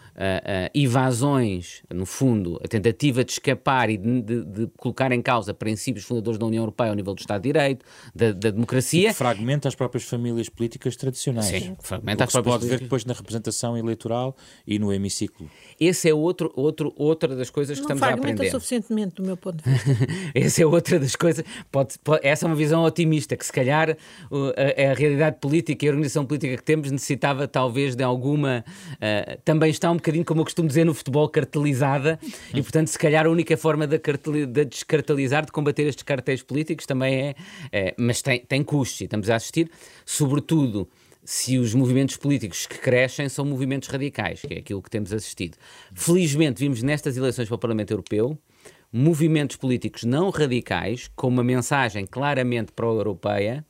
evasões, 0.74 1.82
no 1.88 2.04
fundo, 2.04 2.60
a 2.62 2.66
tentativa 2.66 3.24
de 3.24 3.30
escapar 3.30 3.88
e 3.88 3.96
de, 3.96 4.20
de, 4.20 4.44
de, 4.44 4.66
colocar 4.76 5.12
em 5.12 5.22
causa 5.22 5.54
princípios 5.54 6.04
fundadores 6.04 6.36
da 6.36 6.44
União 6.44 6.62
Europeia 6.62 6.90
ao 6.90 6.96
nível 6.96 7.14
do 7.14 7.20
Estado 7.20 7.42
de 7.42 7.48
Direito, 7.48 7.86
da, 8.12 8.32
da 8.32 8.50
democracia. 8.50 9.10
E 9.10 9.14
fragmenta 9.14 9.68
as 9.68 9.76
próprias 9.76 10.02
famílias 10.04 10.48
políticas 10.48 10.96
tradicionais. 10.96 11.46
Sim, 11.46 11.76
fragmenta 11.80 12.24
as 12.24 12.32
próprias 12.32 12.54
se 12.54 12.60
pode 12.60 12.70
ver 12.70 12.80
depois 12.80 13.04
na 13.04 13.14
representação 13.14 13.78
eleitoral 13.78 14.36
e 14.66 14.80
no 14.80 14.92
hemiciclo. 14.92 15.48
Esse 15.78 16.10
é 16.10 16.14
outro, 16.14 16.52
outro, 16.56 16.92
outra 16.96 17.36
das 17.36 17.48
coisas 17.48 17.78
que 17.78 17.86
Não 17.86 17.94
estamos 17.94 18.02
a 18.02 18.14
aprender. 18.14 18.50
suficientemente, 18.50 19.14
do 19.14 19.22
meu 19.22 19.36
ponto 19.36 19.62
de 19.62 19.70
vista. 19.70 19.92
Essa 20.34 20.62
é 20.62 20.66
outra 20.66 20.98
das 20.98 21.14
coisas. 21.14 21.44
Pode, 21.70 21.98
pode, 22.00 22.26
essa 22.26 22.44
é 22.44 22.48
uma 22.48 22.56
visão 22.56 22.82
otimista, 22.82 23.36
que 23.36 23.46
se 23.46 23.52
calhar 23.52 23.90
a, 23.90 24.90
a, 24.90 24.94
realidade 24.94 25.36
política 25.40 25.84
e 25.84 25.88
a 25.88 25.92
organização 25.92 26.26
política 26.26 26.56
que 26.56 26.64
temos 26.64 26.90
necessitava 26.90 27.46
talvez 27.46 27.94
de 27.94 28.02
alguma. 28.02 28.64
Uh, 28.94 29.51
também 29.52 29.70
está 29.70 29.90
um 29.90 29.96
bocadinho, 29.96 30.24
como 30.24 30.40
eu 30.40 30.44
costumo 30.44 30.66
dizer, 30.66 30.84
no 30.84 30.94
futebol, 30.94 31.28
cartelizada, 31.28 32.18
e 32.54 32.62
portanto, 32.62 32.88
se 32.88 32.98
calhar 32.98 33.26
a 33.26 33.30
única 33.30 33.54
forma 33.54 33.86
de, 33.86 34.00
de 34.46 34.64
descartelizar, 34.64 35.44
de 35.44 35.52
combater 35.52 35.82
estes 35.82 36.02
cartéis 36.02 36.42
políticos 36.42 36.86
também 36.86 37.14
é. 37.14 37.34
é 37.70 37.94
mas 37.98 38.22
tem, 38.22 38.40
tem 38.40 38.64
custos, 38.64 39.02
e 39.02 39.04
estamos 39.04 39.28
a 39.28 39.36
assistir, 39.36 39.70
sobretudo 40.06 40.88
se 41.22 41.58
os 41.58 41.74
movimentos 41.74 42.16
políticos 42.16 42.66
que 42.66 42.78
crescem 42.78 43.28
são 43.28 43.44
movimentos 43.44 43.88
radicais, 43.90 44.40
que 44.40 44.54
é 44.54 44.58
aquilo 44.58 44.80
que 44.80 44.88
temos 44.88 45.12
assistido. 45.12 45.58
Felizmente, 45.94 46.58
vimos 46.58 46.82
nestas 46.82 47.16
eleições 47.18 47.46
para 47.46 47.54
o 47.54 47.58
Parlamento 47.58 47.90
Europeu 47.90 48.38
movimentos 48.90 49.56
políticos 49.56 50.04
não 50.04 50.30
radicais, 50.30 51.10
com 51.14 51.28
uma 51.28 51.44
mensagem 51.44 52.06
claramente 52.06 52.72
pró-europeia, 52.72 53.64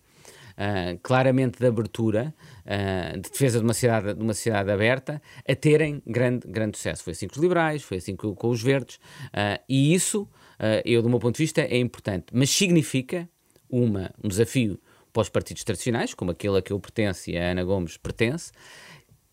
uh, 0.53 0.99
claramente 1.03 1.59
de 1.59 1.67
abertura, 1.67 2.35
uh, 2.65 3.21
de 3.21 3.31
defesa 3.31 3.59
de 3.59 3.65
uma, 3.65 3.75
cidade, 3.75 4.15
de 4.15 4.23
uma 4.23 4.35
cidade 4.35 4.71
aberta, 4.71 5.21
a 5.49 5.55
terem 5.55 6.03
grande, 6.07 6.47
grande 6.47 6.77
sucesso. 6.77 7.03
Foi 7.05 7.13
assim 7.13 7.27
com 7.29 7.35
os 7.35 7.43
liberais, 7.43 7.83
foi 7.83 7.99
assim 7.99 8.17
com, 8.17 8.35
com 8.35 8.49
os 8.49 8.63
verdes, 8.63 8.97
uh, 8.97 9.63
e 9.69 9.95
isso, 9.95 10.29
eu, 10.85 11.03
do 11.03 11.09
meu 11.09 11.19
ponto 11.19 11.35
de 11.35 11.43
vista, 11.43 11.61
é 11.61 11.77
importante, 11.77 12.27
mas 12.33 12.49
significa 12.49 13.29
uma, 13.69 14.13
um 14.23 14.29
desafio 14.29 14.79
para 15.13 15.23
os 15.23 15.29
partidos 15.29 15.65
tradicionais, 15.65 16.15
como 16.15 16.31
aquele 16.31 16.59
a 16.59 16.63
que 16.63 16.73
eu 16.73 16.79
pertenço 16.79 17.31
e 17.31 17.37
a 17.37 17.51
Ana 17.51 17.65
Gomes 17.65 17.97
pertence, 17.97 18.53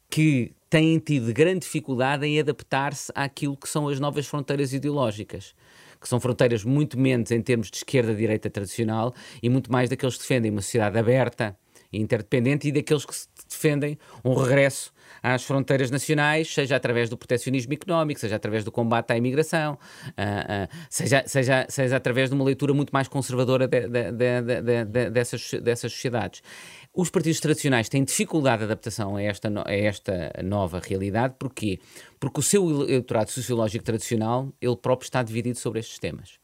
que 0.09 0.53
têm 0.69 0.97
tido 0.99 1.31
grande 1.33 1.59
dificuldade 1.59 2.25
em 2.25 2.39
adaptar-se 2.39 3.11
àquilo 3.13 3.55
que 3.55 3.69
são 3.69 3.87
as 3.87 3.99
novas 3.99 4.25
fronteiras 4.25 4.73
ideológicas 4.73 5.53
que 5.99 6.07
são 6.07 6.19
fronteiras 6.19 6.63
muito 6.63 6.97
menos 6.97 7.31
em 7.31 7.41
termos 7.41 7.69
de 7.69 7.77
esquerda-direita 7.77 8.49
tradicional 8.49 9.13
e 9.41 9.49
muito 9.49 9.71
mais 9.71 9.89
daqueles 9.89 10.15
que 10.15 10.21
defendem 10.21 10.51
uma 10.51 10.61
sociedade 10.61 10.97
aberta 10.97 11.57
e 11.91 11.99
interdependente 11.99 12.67
e 12.67 12.71
daqueles 12.71 13.05
que 13.05 13.13
defendem 13.49 13.97
um 14.23 14.33
regresso 14.33 14.93
às 15.23 15.43
fronteiras 15.43 15.89
nacionais, 15.89 16.53
seja 16.53 16.75
através 16.75 17.09
do 17.09 17.17
proteccionismo 17.17 17.73
económico, 17.73 18.19
seja 18.19 18.35
através 18.35 18.63
do 18.63 18.71
combate 18.71 19.11
à 19.11 19.17
imigração, 19.17 19.73
uh, 19.73 19.75
uh, 19.75 20.77
seja, 20.89 21.23
seja, 21.25 21.65
seja 21.67 21.95
através 21.95 22.29
de 22.29 22.35
uma 22.35 22.45
leitura 22.45 22.73
muito 22.73 22.91
mais 22.91 23.07
conservadora 23.07 23.67
de, 23.67 23.87
de, 23.87 24.11
de, 24.11 25.09
dessas, 25.09 25.51
dessas 25.61 25.91
sociedades. 25.91 26.41
Os 26.93 27.09
partidos 27.09 27.39
tradicionais 27.39 27.87
têm 27.87 28.03
dificuldade 28.03 28.59
de 28.59 28.65
adaptação 28.65 29.15
a 29.15 29.21
esta, 29.21 29.49
a 29.65 29.73
esta 29.73 30.33
nova 30.43 30.79
realidade. 30.79 31.35
Porquê? 31.37 31.79
Porque 32.19 32.39
o 32.39 32.43
seu 32.43 32.83
eleitorado 32.83 33.31
sociológico 33.31 33.83
tradicional, 33.83 34.51
ele 34.59 34.75
próprio 34.75 35.05
está 35.05 35.21
dividido 35.21 35.57
sobre 35.57 35.79
estes 35.79 35.99
temas. 35.99 36.39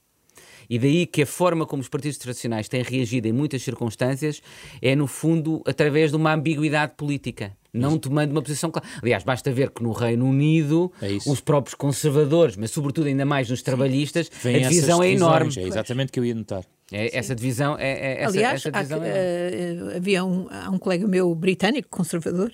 E 0.69 0.79
daí 0.79 1.05
que 1.05 1.23
a 1.23 1.25
forma 1.25 1.65
como 1.65 1.81
os 1.81 1.89
partidos 1.89 2.17
tradicionais 2.17 2.67
têm 2.67 2.81
reagido 2.83 3.27
em 3.27 3.31
muitas 3.31 3.63
circunstâncias 3.63 4.41
é, 4.81 4.95
no 4.95 5.07
fundo, 5.07 5.61
através 5.65 6.11
de 6.11 6.17
uma 6.17 6.33
ambiguidade 6.33 6.93
política 6.95 7.55
não 7.75 7.97
tomando 7.97 8.31
uma 8.31 8.41
posição 8.41 8.71
clara. 8.71 8.87
Aliás, 9.01 9.23
basta 9.23 9.51
ver 9.51 9.69
que 9.69 9.83
no 9.83 9.91
Reino 9.91 10.25
Unido 10.25 10.91
é 11.01 11.17
os 11.29 11.41
próprios 11.41 11.75
conservadores, 11.75 12.55
mas 12.55 12.71
sobretudo 12.71 13.07
ainda 13.07 13.25
mais 13.25 13.49
nos 13.49 13.61
trabalhistas, 13.61 14.31
Vem 14.41 14.63
a 14.63 14.69
divisão 14.69 15.03
é 15.03 15.11
enorme. 15.11 15.53
É 15.57 15.63
exatamente 15.63 16.09
o 16.09 16.13
que 16.13 16.19
eu 16.21 16.25
ia 16.25 16.33
notar. 16.33 16.63
É, 16.91 17.17
essa 17.17 17.33
divisão 17.33 17.77
é. 17.77 17.91
é 17.91 18.21
essa, 18.21 18.29
Aliás, 18.29 18.61
essa 18.61 18.71
divisão 18.71 19.01
há, 19.01 19.07
é... 19.07 19.73
uh, 19.73 19.97
havia 19.97 20.23
um, 20.23 20.47
um 20.71 20.77
colega 20.77 21.07
meu 21.07 21.33
britânico, 21.33 21.89
conservador, 21.89 22.51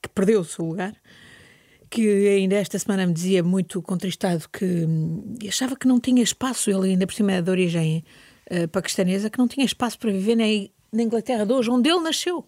que 0.00 0.08
perdeu 0.08 0.40
o 0.40 0.44
seu 0.44 0.64
lugar, 0.64 0.94
que 1.90 2.28
ainda 2.28 2.54
esta 2.54 2.78
semana 2.78 3.06
me 3.06 3.12
dizia 3.12 3.42
muito 3.42 3.82
contristado 3.82 4.48
que 4.48 4.64
hum, 4.64 5.34
achava 5.48 5.76
que 5.76 5.86
não 5.86 5.98
tinha 5.98 6.22
espaço, 6.22 6.70
ele 6.70 6.90
ainda 6.90 7.06
por 7.06 7.14
cima 7.14 7.32
é 7.32 7.42
de 7.42 7.50
origem 7.50 8.04
uh, 8.50 8.68
paquistanesa, 8.68 9.28
que 9.28 9.38
não 9.38 9.48
tinha 9.48 9.66
espaço 9.66 9.98
para 9.98 10.12
viver 10.12 10.36
na, 10.36 10.44
na 10.92 11.02
Inglaterra 11.02 11.44
de 11.44 11.52
hoje, 11.52 11.70
onde 11.70 11.90
ele 11.90 12.00
nasceu 12.00 12.46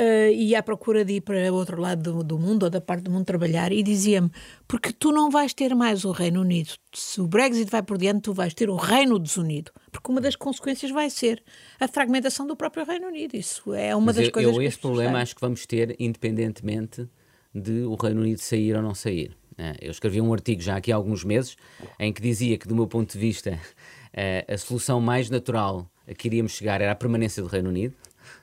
uh, 0.00 0.32
ia 0.32 0.58
à 0.60 0.62
procura 0.62 1.04
de 1.04 1.14
ir 1.14 1.20
para 1.20 1.52
o 1.52 1.54
outro 1.54 1.80
lado 1.80 2.02
do, 2.02 2.24
do 2.24 2.38
mundo 2.38 2.64
ou 2.64 2.70
da 2.70 2.80
parte 2.80 3.02
do 3.02 3.10
mundo 3.10 3.24
trabalhar 3.24 3.70
e 3.72 3.82
dizia-me: 3.82 4.30
porque 4.66 4.92
tu 4.92 5.12
não 5.12 5.30
vais 5.30 5.52
ter 5.52 5.74
mais 5.74 6.04
o 6.04 6.12
Reino 6.12 6.40
Unido. 6.40 6.72
Se 6.92 7.20
o 7.20 7.26
Brexit 7.26 7.70
vai 7.70 7.82
por 7.82 7.98
diante, 7.98 8.22
tu 8.22 8.32
vais 8.32 8.54
ter 8.54 8.70
o 8.70 8.76
Reino 8.76 9.18
desunido. 9.18 9.70
Porque 9.92 10.10
uma 10.10 10.20
das 10.20 10.34
consequências 10.34 10.90
vai 10.90 11.10
ser 11.10 11.42
a 11.78 11.86
fragmentação 11.86 12.46
do 12.46 12.56
próprio 12.56 12.84
Reino 12.84 13.08
Unido. 13.08 13.36
Isso 13.36 13.74
é 13.74 13.94
uma 13.94 14.06
Mas 14.06 14.16
das 14.16 14.26
eu, 14.26 14.32
coisas 14.32 14.52
eu 14.52 14.58
que. 14.60 14.66
esse 14.66 14.78
problema 14.78 15.20
acho 15.20 15.34
que 15.34 15.40
vamos 15.40 15.66
ter 15.66 15.94
independentemente 15.98 17.08
de 17.54 17.82
o 17.82 17.94
Reino 17.94 18.20
Unido 18.22 18.38
sair 18.38 18.74
ou 18.76 18.82
não 18.82 18.94
sair. 18.94 19.36
Eh, 19.58 19.76
eu 19.82 19.90
escrevi 19.90 20.20
um 20.20 20.32
artigo 20.32 20.62
já 20.62 20.76
aqui 20.76 20.90
há 20.90 20.96
alguns 20.96 21.24
meses 21.24 21.56
em 21.98 22.12
que 22.12 22.22
dizia 22.22 22.56
que, 22.56 22.66
do 22.66 22.74
meu 22.74 22.86
ponto 22.86 23.12
de 23.12 23.18
vista, 23.18 23.58
eh, 24.12 24.44
a 24.48 24.56
solução 24.56 25.00
mais 25.00 25.28
natural 25.28 25.90
a 26.08 26.14
que 26.14 26.28
iríamos 26.28 26.52
chegar 26.52 26.80
era 26.80 26.92
a 26.92 26.96
permanência 26.96 27.42
do 27.42 27.48
Reino 27.48 27.68
Unido. 27.68 27.94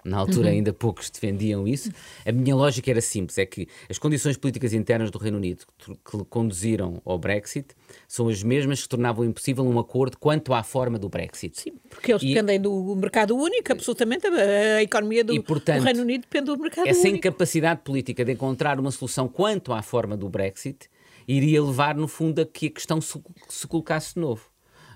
Na 0.07 0.17
altura 0.19 0.47
uhum. 0.47 0.53
ainda 0.53 0.71
poucos 0.71 1.09
defendiam 1.09 1.67
isso. 1.67 1.91
A 2.25 2.31
minha 2.31 2.55
lógica 2.55 2.89
era 2.89 3.01
simples: 3.01 3.37
é 3.37 3.45
que 3.45 3.67
as 3.89 3.99
condições 3.99 4.37
políticas 4.37 4.73
internas 4.73 5.11
do 5.11 5.17
Reino 5.17 5.37
Unido 5.37 5.65
que 5.77 6.25
conduziram 6.29 7.01
ao 7.05 7.19
Brexit 7.19 7.75
são 8.07 8.29
as 8.29 8.41
mesmas 8.41 8.81
que 8.83 8.89
tornavam 8.89 9.25
impossível 9.25 9.65
um 9.65 9.77
acordo 9.77 10.17
quanto 10.17 10.53
à 10.53 10.63
forma 10.63 10.97
do 10.97 11.09
Brexit. 11.09 11.59
Sim, 11.59 11.73
porque 11.89 12.13
eles 12.13 12.23
e, 12.23 12.27
dependem 12.27 12.61
do 12.61 12.95
mercado 12.95 13.35
único, 13.35 13.71
absolutamente. 13.71 14.25
A, 14.27 14.81
economia 14.81 15.23
do, 15.23 15.33
e, 15.33 15.41
portanto, 15.41 15.79
do 15.79 15.83
Reino 15.83 16.01
Unido 16.01 16.21
depende 16.21 16.45
do 16.45 16.57
mercado 16.57 16.87
essa 16.87 16.99
único. 17.01 17.07
Essa 17.07 17.27
incapacidade 17.27 17.81
política 17.83 18.23
de 18.23 18.31
encontrar 18.31 18.79
uma 18.79 18.91
solução 18.91 19.27
quanto 19.27 19.73
à 19.73 19.81
forma 19.81 20.15
do 20.15 20.29
Brexit 20.29 20.89
iria 21.27 21.61
levar, 21.61 21.95
no 21.95 22.07
fundo, 22.07 22.41
a 22.41 22.45
que 22.45 22.67
a 22.67 22.71
questão 22.71 23.01
se, 23.01 23.21
se 23.49 23.67
colocasse 23.67 24.13
de 24.13 24.21
novo. 24.21 24.49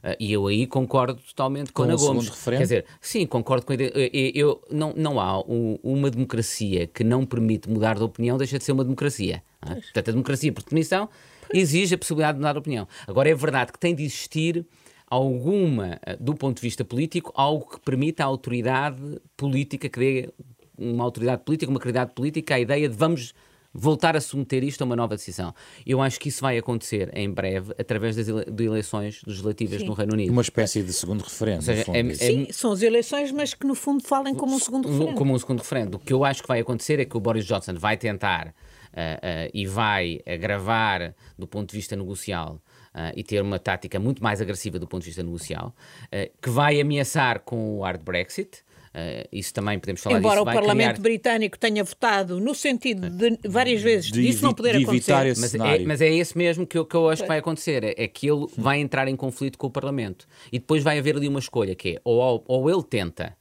Uh, 0.04 0.16
e 0.20 0.34
eu 0.34 0.48
aí 0.48 0.66
concordo 0.66 1.22
totalmente 1.22 1.72
com, 1.72 1.84
com 1.84 1.90
Ana 1.90 1.96
Gomes. 1.96 2.30
Quer 2.44 2.58
dizer, 2.58 2.86
sim, 3.00 3.26
concordo 3.26 3.66
com 3.66 3.72
a 3.72 3.76
ideia. 3.76 3.92
Eu, 3.96 4.32
eu, 4.34 4.64
não, 4.72 4.94
não 4.96 5.20
há 5.20 5.40
um, 5.42 5.78
uma 5.84 6.10
democracia 6.10 6.88
que 6.88 7.04
não 7.04 7.26
permite 7.26 7.70
mudar 7.70 7.96
de 7.96 8.04
opinião, 8.04 8.38
deixa 8.38 8.58
de 8.58 8.64
ser 8.64 8.72
uma 8.72 8.84
democracia. 8.84 9.44
É? 9.64 9.76
Portanto, 9.76 10.10
a 10.10 10.12
democracia, 10.12 10.52
por 10.52 10.64
definição, 10.64 11.08
exige 11.54 11.96
a 11.96 11.98
possibilidade 11.98 12.34
de 12.34 12.40
mudar 12.40 12.54
de 12.54 12.60
opinião. 12.60 12.88
Agora, 13.08 13.30
é 13.30 13.36
verdade 13.36 13.72
que 13.72 13.80
tem 13.80 13.94
de 13.94 14.04
existir 14.04 14.66
alguma, 15.08 16.00
ah, 16.06 16.16
do 16.20 16.34
ponto 16.34 16.56
de 16.56 16.62
vista 16.62 16.84
político, 16.86 17.32
algo 17.36 17.70
que 17.70 17.80
permita 17.82 18.24
à 18.24 18.26
autoridade 18.26 19.22
política, 19.36 19.90
que 19.90 20.00
dê 20.00 20.30
uma 20.78 21.04
autoridade 21.04 21.44
política, 21.44 21.70
uma 21.70 21.80
credibilidade 21.80 22.16
política, 22.16 22.56
a 22.56 22.60
ideia 22.60 22.90
de 22.90 22.96
vamos 22.96 23.34
voltar 23.74 24.16
a 24.16 24.22
submeter 24.22 24.64
isto 24.64 24.82
a 24.82 24.86
uma 24.86 24.96
nova 24.96 25.16
decisão. 25.16 25.54
Eu 25.86 26.02
acho 26.02 26.20
que 26.20 26.30
isso 26.30 26.42
vai 26.42 26.58
acontecer 26.58 27.10
em 27.14 27.30
breve 27.30 27.74
através 27.80 28.16
das 28.16 28.28
ele 28.28 28.46
de 28.46 28.66
eleições 28.66 29.22
legislativas 29.26 29.82
Sim. 29.82 29.88
no 29.88 29.94
Reino 29.94 30.14
Unido. 30.14 30.32
Uma 30.32 30.42
espécie 30.42 30.84
de 30.84 30.94
segundo 30.94 31.22
referendo. 31.22 31.64
Seja, 31.64 31.86
é, 31.92 32.00
é, 32.00 32.14
Sim, 32.14 32.48
são 32.52 32.72
as 32.72 32.82
eleições, 32.82 33.32
mas 33.32 33.54
que 33.54 33.66
no 33.66 33.76
fundo 33.76 34.04
falem 34.04 34.36
como 34.36 34.56
um 34.56 34.60
segundo 34.60 34.88
referendo. 34.88 35.18
Como 35.18 35.34
um 35.34 35.40
segundo 35.40 35.60
referendo. 35.60 35.98
O 35.98 36.00
que 36.00 36.14
eu 36.14 36.24
acho 36.24 36.42
que 36.42 36.48
vai 36.48 36.60
acontecer 36.60 37.00
é 37.00 37.06
que 37.06 37.16
o 37.16 37.20
Boris 37.20 37.46
Johnson 37.46 37.76
vai 37.76 37.98
tentar 37.98 38.48
uh, 38.48 38.50
uh, 38.50 39.52
e 39.54 39.66
vai 39.66 40.20
agravar 40.28 41.14
do 41.38 41.48
ponto 41.48 41.70
de 41.70 41.78
vista 41.78 41.96
negocial 41.96 42.62
Uh, 42.94 43.08
e 43.16 43.24
ter 43.24 43.42
uma 43.42 43.58
tática 43.58 43.98
muito 44.02 44.22
mais 44.22 44.42
agressiva 44.42 44.78
do 44.78 44.86
ponto 44.86 45.04
de 45.04 45.08
vista 45.08 45.24
negocial, 45.24 45.74
uh, 46.08 46.30
que 46.42 46.50
vai 46.50 46.82
ameaçar 46.82 47.40
com 47.40 47.78
o 47.78 47.84
hard 47.84 48.04
Brexit, 48.04 48.66
Uh, 48.94 49.26
isso 49.32 49.54
também 49.54 49.80
podemos 49.80 50.02
falar 50.02 50.20
Embora 50.20 50.42
disso. 50.42 50.50
o 50.50 50.54
Parlamento 50.54 50.96
criar... 50.96 51.02
Britânico 51.02 51.58
tenha 51.58 51.82
votado 51.82 52.42
no 52.42 52.54
sentido 52.54 53.10
de 53.10 53.40
várias 53.48 53.82
vezes 53.82 54.12
de 54.12 54.22
disso 54.22 54.44
não 54.44 54.54
poder 54.54 54.76
acontecer. 54.76 55.14
Mas 55.38 55.56
é, 55.56 55.80
mas 55.80 56.02
é 56.02 56.14
esse 56.14 56.38
mesmo 56.38 56.68
que 56.68 56.78
eu, 56.78 56.86
que 56.86 56.96
eu 56.96 57.10
acho 57.10 57.22
que 57.22 57.28
vai 57.28 57.40
acontecer: 57.40 57.84
é, 57.86 57.94
é 57.98 58.08
que 58.08 58.30
ele 58.30 58.48
vai 58.58 58.80
entrar 58.80 59.08
em 59.08 59.16
conflito 59.16 59.58
com 59.58 59.68
o 59.68 59.72
Parlamento. 59.72 60.28
E 60.52 60.60
depois 60.60 60.84
vai 60.84 61.00
haver 61.00 61.16
ali 61.16 61.28
uma 61.28 61.40
escolha 61.40 61.74
que 61.74 61.96
é 61.96 62.02
ou, 62.04 62.44
ou 62.46 62.70
ele 62.70 62.84
tenta, 62.84 63.38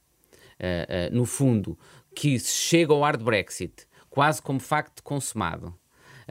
uh, 0.57 1.13
uh, 1.13 1.15
no 1.15 1.25
fundo, 1.25 1.77
que 2.15 2.39
se 2.39 2.55
chega 2.55 2.93
ao 2.93 3.01
hard 3.01 3.21
Brexit 3.21 3.85
quase 4.09 4.41
como 4.41 4.59
facto 4.59 5.03
consumado 5.03 5.73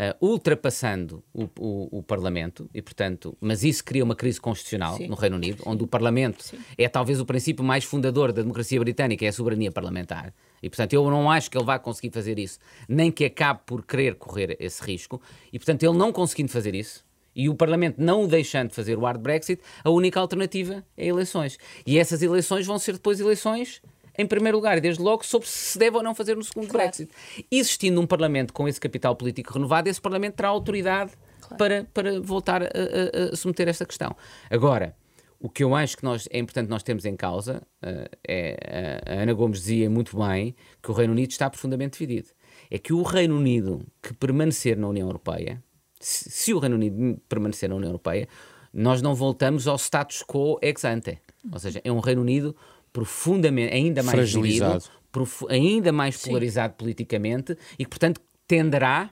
uh, 0.01 0.27
ultrapassando 0.27 1.23
o, 1.33 1.45
o, 1.59 1.99
o, 1.99 2.03
Parlamento, 2.03 2.69
e 2.73 2.81
portanto, 2.81 3.37
mas 3.39 3.63
isso 3.63 3.85
cria 3.85 4.03
uma 4.03 4.17
crise 4.17 4.41
constitucional 4.41 4.97
Sim. 4.97 5.09
no 5.09 5.15
Reino 5.15 5.37
Unido, 5.37 5.63
onde 5.67 5.85
o 5.85 5.87
Parlamento 5.87 6.43
Sim. 6.43 6.59
é 6.79 6.89
talvez 6.89 7.21
o 7.21 7.27
princípio 7.27 7.63
mais 7.63 7.85
fundador 7.85 8.33
da 8.33 8.41
democracia 8.41 8.81
britânica, 8.81 9.27
é 9.27 9.29
a 9.29 9.33
soberania 9.33 9.71
parlamentar. 9.71 10.33
E 10.63 10.71
portanto, 10.71 10.95
eu 10.95 11.09
não 11.11 11.31
acho 11.31 11.51
que 11.51 11.57
ele 11.57 11.65
vá 11.65 11.79
conseguir 11.79 12.11
fazer 12.11 12.39
isso, 12.39 12.59
nem 12.89 13.11
que 13.11 13.25
acabe 13.25 13.61
por 13.67 13.85
querer 13.85 14.15
correr 14.15 14.57
esse 14.59 14.83
risco, 14.83 15.21
e 15.53 15.59
portanto, 15.59 15.83
ele 15.83 15.97
não 15.97 16.13
conseguindo 16.13 16.51
fazer 16.51 16.75
isso, 16.75 17.05
e 17.35 17.49
o 17.49 17.55
Parlamento 17.55 17.97
não 17.99 18.25
o 18.25 18.27
deixando 18.27 18.71
de 18.71 18.75
fazer 18.75 18.99
o 18.99 19.03
hard 19.03 19.21
Brexit, 19.21 19.63
a 19.85 19.91
única 19.91 20.19
alternativa 20.19 20.85
é 20.97 21.07
eleições. 21.07 21.59
E 21.87 21.97
essas 21.97 22.23
eleições 22.23 22.67
vão 22.67 22.79
ser 22.79 22.95
depois 22.95 23.21
eleições 23.21 23.81
em 24.19 24.27
primeiro 24.27 24.57
lugar, 24.59 24.79
e 24.79 24.81
desde 24.81 25.03
logo, 25.03 25.25
sobre 25.25 25.49
se 25.49 25.79
deve 25.79 25.97
ou 25.97 26.03
não 26.03 26.15
fazer 26.15 26.37
um 26.39 26.43
segundo 26.43 26.69
Claro. 26.69 26.87
Brexit. 26.89 27.11
Existindo 27.51 28.01
um 28.01 28.07
Parlamento 28.07 28.53
com 28.53 28.67
esse 28.69 28.81
capital 28.81 29.15
político 29.17 29.53
renovado, 29.55 29.89
esse 29.89 30.01
Parlamento 30.01 30.35
terá 30.37 30.49
autoridade 30.49 31.13
para, 31.59 31.85
para 31.93 32.21
voltar 32.21 32.63
a, 32.63 32.67
a- 32.67 33.33
a 33.33 33.37
submeter 33.37 33.69
esta 33.69 33.85
questão. 33.85 34.15
Agora, 34.51 34.95
o 35.39 35.49
que 35.49 35.65
eu 35.65 35.75
acho 35.75 35.97
que 35.97 36.05
nós, 36.05 36.29
é 36.31 36.39
importante 36.39 36.69
nós 36.69 36.83
termos 36.83 37.05
em 37.07 37.17
causa 37.17 37.63
eh, 37.83 38.11
é, 38.29 39.01
eh, 39.07 39.19
a 39.19 39.23
Ana 39.23 39.33
Gomes 39.33 39.61
dizia 39.61 39.89
muito 39.89 40.17
bem 40.19 40.55
que 40.83 40.91
o 40.91 40.95
Reino 40.95 41.13
Unido 41.15 41.31
está 41.31 41.49
profundamente 41.49 41.99
dividido. 41.99 42.29
É 42.71 42.79
que 42.79 42.93
o 42.93 43.03
Reino 43.03 43.37
Unido 43.37 43.85
que 44.03 44.13
permanecer 44.13 44.77
na 44.77 44.87
União 44.87 45.09
Europeia, 45.09 45.63
se, 45.99 46.31
se 46.31 46.53
o 46.55 46.59
Reino 46.59 46.77
Unido 46.77 47.19
permanecer 47.29 47.69
na 47.71 47.75
União 47.77 47.89
Europeia, 47.89 48.29
nós 48.73 49.01
não 49.03 49.15
voltamos 49.15 49.67
ao 49.67 49.77
status 49.77 50.23
quo 50.23 50.59
ex 50.63 50.85
ante. 50.85 51.19
Ou 51.51 51.59
seja, 51.59 51.81
é 51.83 51.91
um 51.91 52.01
Reino 52.01 52.21
Unido 52.21 52.55
profundamente, 52.93 53.73
ainda 53.75 54.03
mais 54.03 54.17
Fragilizado. 54.17 54.73
dividido, 54.79 55.01
profu- 55.13 55.49
ainda 55.49 55.93
mais 55.93 56.17
polarizado 56.25 56.75
politicamente 56.75 57.57
e 57.79 57.85
que, 57.85 57.91
portanto, 57.91 58.21
tenderá 58.47 59.11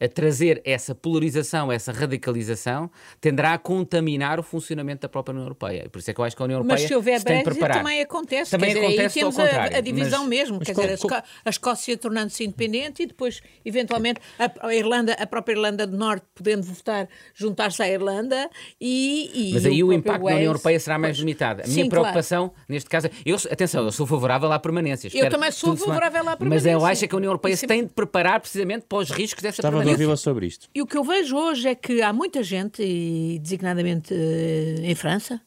a 0.00 0.08
trazer 0.08 0.60
essa 0.64 0.94
polarização, 0.94 1.72
essa 1.72 1.90
radicalização, 1.92 2.90
tenderá 3.20 3.54
a 3.54 3.58
contaminar 3.58 4.38
o 4.38 4.42
funcionamento 4.42 5.02
da 5.02 5.08
própria 5.08 5.32
União 5.32 5.44
Europeia. 5.44 5.88
Por 5.90 5.98
isso 5.98 6.10
é 6.10 6.14
que 6.14 6.20
eu 6.20 6.24
acho 6.24 6.36
que 6.36 6.42
a 6.42 6.44
União 6.44 6.56
Europeia 6.58 6.78
Mas 6.80 6.88
se 6.88 6.94
houver 6.94 7.18
se 7.18 7.24
tem 7.24 7.38
de 7.38 7.42
Brexit 7.44 7.58
preparar. 7.60 7.82
também 7.84 8.00
acontece. 8.00 8.50
Também 8.50 8.68
quer 8.70 8.74
dizer, 8.80 8.86
acontece 8.86 9.18
aí 9.18 9.24
temos 9.24 9.38
a- 9.38 9.64
a, 9.78 9.80
divisão 9.80 10.20
mas- 10.20 10.28
mesmo. 10.28 10.60
Quer 10.60 10.74
qual- 10.74 10.86
dizer, 10.86 10.94
a, 10.94 11.08
qual- 11.08 11.18
Esco- 11.20 11.28
a 11.44 11.50
Escócia 11.50 11.96
tornando-se 11.98 12.44
independente 12.44 13.02
e 13.02 13.06
depois, 13.06 13.40
eventualmente, 13.64 14.20
a, 14.38 14.68
a 14.68 14.74
Irlanda, 14.74 15.14
a 15.14 15.26
própria 15.26 15.54
Irlanda 15.54 15.86
do 15.86 15.96
Norte 15.96 16.24
podendo 16.34 16.62
votar, 16.62 17.08
juntar-se 17.34 17.82
à 17.82 17.88
Irlanda 17.88 18.48
e. 18.80 19.48
e 19.50 19.52
Mas 19.54 19.66
aí 19.66 19.82
o, 19.82 19.86
próprio 19.88 19.98
impacto 19.98 20.18
na 20.18 20.24
Wales. 20.24 20.36
União 20.38 20.48
Europeia 20.50 20.80
será 20.80 20.98
mais 20.98 21.16
Pois. 21.16 21.18
limitado. 21.20 21.62
A 21.62 21.64
Sim, 21.64 21.72
minha 21.72 21.88
claro. 21.90 22.02
preocupação, 22.02 22.52
neste 22.68 22.88
caso, 22.88 23.08
é- 23.08 23.10
eu, 23.24 23.36
atenção, 23.50 23.84
eu 23.84 23.92
sou 23.92 24.06
favorável 24.06 24.50
à 24.52 24.58
permanência. 24.58 25.08
Espero 25.08 25.30
também 25.30 25.50
sou 25.50 25.76
favorável 25.76 26.20
à 26.20 26.24
Mas 26.24 26.38
permanência. 26.38 26.70
eu 26.70 26.84
acho 26.86 27.08
que 27.08 27.14
a 27.14 27.18
União 27.18 27.30
Europeia 27.30 27.56
se 27.56 27.66
tem 27.66 27.84
de 27.84 27.90
preparar 27.92 28.40
precisamente 28.40 28.86
para 28.88 28.98
os 28.98 29.10
riscos 29.10 29.42
dessa 29.42 29.60
Gostava 29.62 29.84
de 29.84 29.87
permanência. 29.88 29.92
ouvi-la 30.06 30.16
sobre 30.16 30.46
isto. 30.46 30.68
E 30.74 30.82
o 30.82 30.86
que 30.86 30.96
eu 30.96 31.04
vejo 31.04 31.36
hoje 31.36 31.68
é 31.68 31.74
que 31.74 32.00
há 32.02 32.12
muita 32.12 32.42
gente, 32.42 32.82
e 32.82 33.38
designadamente 33.40 34.12
eh, 34.14 34.76
em 34.82 34.94
França, 34.94 35.40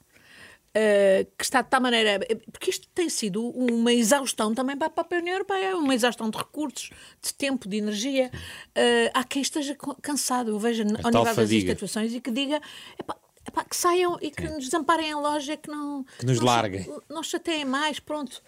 eh, 0.74 1.28
que 1.38 1.44
está 1.44 1.62
de 1.62 1.70
tal 1.70 1.82
maneira. 1.82 2.20
Porque 2.52 2.70
isto 2.70 2.88
tem 2.96 3.10
sido 3.10 3.44
uma 3.50 3.92
exaustão 3.94 4.54
também 4.54 4.78
para 4.78 4.88
a 4.88 4.90
própria 4.90 5.20
União 5.20 5.34
Europeia, 5.36 5.76
uma 5.76 5.94
exaustão 5.94 6.30
de 6.30 6.38
recursos, 6.38 6.90
de 7.22 7.34
tempo, 7.34 7.68
de 7.68 7.78
energia. 7.78 8.32
Eh, 8.76 9.12
há 9.14 9.24
quem 9.24 9.42
esteja 9.42 9.76
cansado, 10.02 10.52
eu 10.52 10.60
vejo 10.60 10.84
ao 10.84 10.88
nível 10.88 11.36
das 11.36 11.52
instituições 11.52 12.14
e 12.14 12.22
que 12.22 12.32
diga. 12.32 12.62
"Epá, 13.00 13.16
epá, 13.48 13.64
que 13.66 13.76
saiam 13.76 14.18
e 14.22 14.32
que 14.32 14.44
nos 14.48 14.66
desamparem 14.66 15.12
a 15.12 15.18
loja, 15.20 15.58
que 15.58 15.70
não. 15.70 16.06
Que 16.20 16.26
nos 16.26 16.38
não- 16.40 16.46
larguem. 16.46 16.86
Não 17.10 17.22
chateiem 17.24 17.66
mais, 17.66 18.00
pronto. 18.00 18.42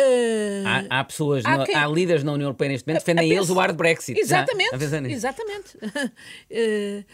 Eh, 0.00 0.62
Há, 0.64 1.00
há 1.00 1.04
pessoas, 1.04 1.44
Há 1.44 1.64
quem- 1.64 1.74
há 1.74 1.86
líderes 1.88 2.22
na 2.22 2.32
União 2.32 2.46
Europeia 2.46 2.68
neste 2.70 2.86
momento 2.86 3.00
que 3.02 3.06
defendem 3.06 3.32
a 3.32 3.34
eles 3.34 3.50
o 3.50 3.54
hard 3.54 3.76
Brexit. 3.76 4.14
já, 4.16 4.22
Exatamente, 4.44 4.70
nisso. 5.00 5.14
exatamente. 5.16 5.78
Eh, 6.50 7.04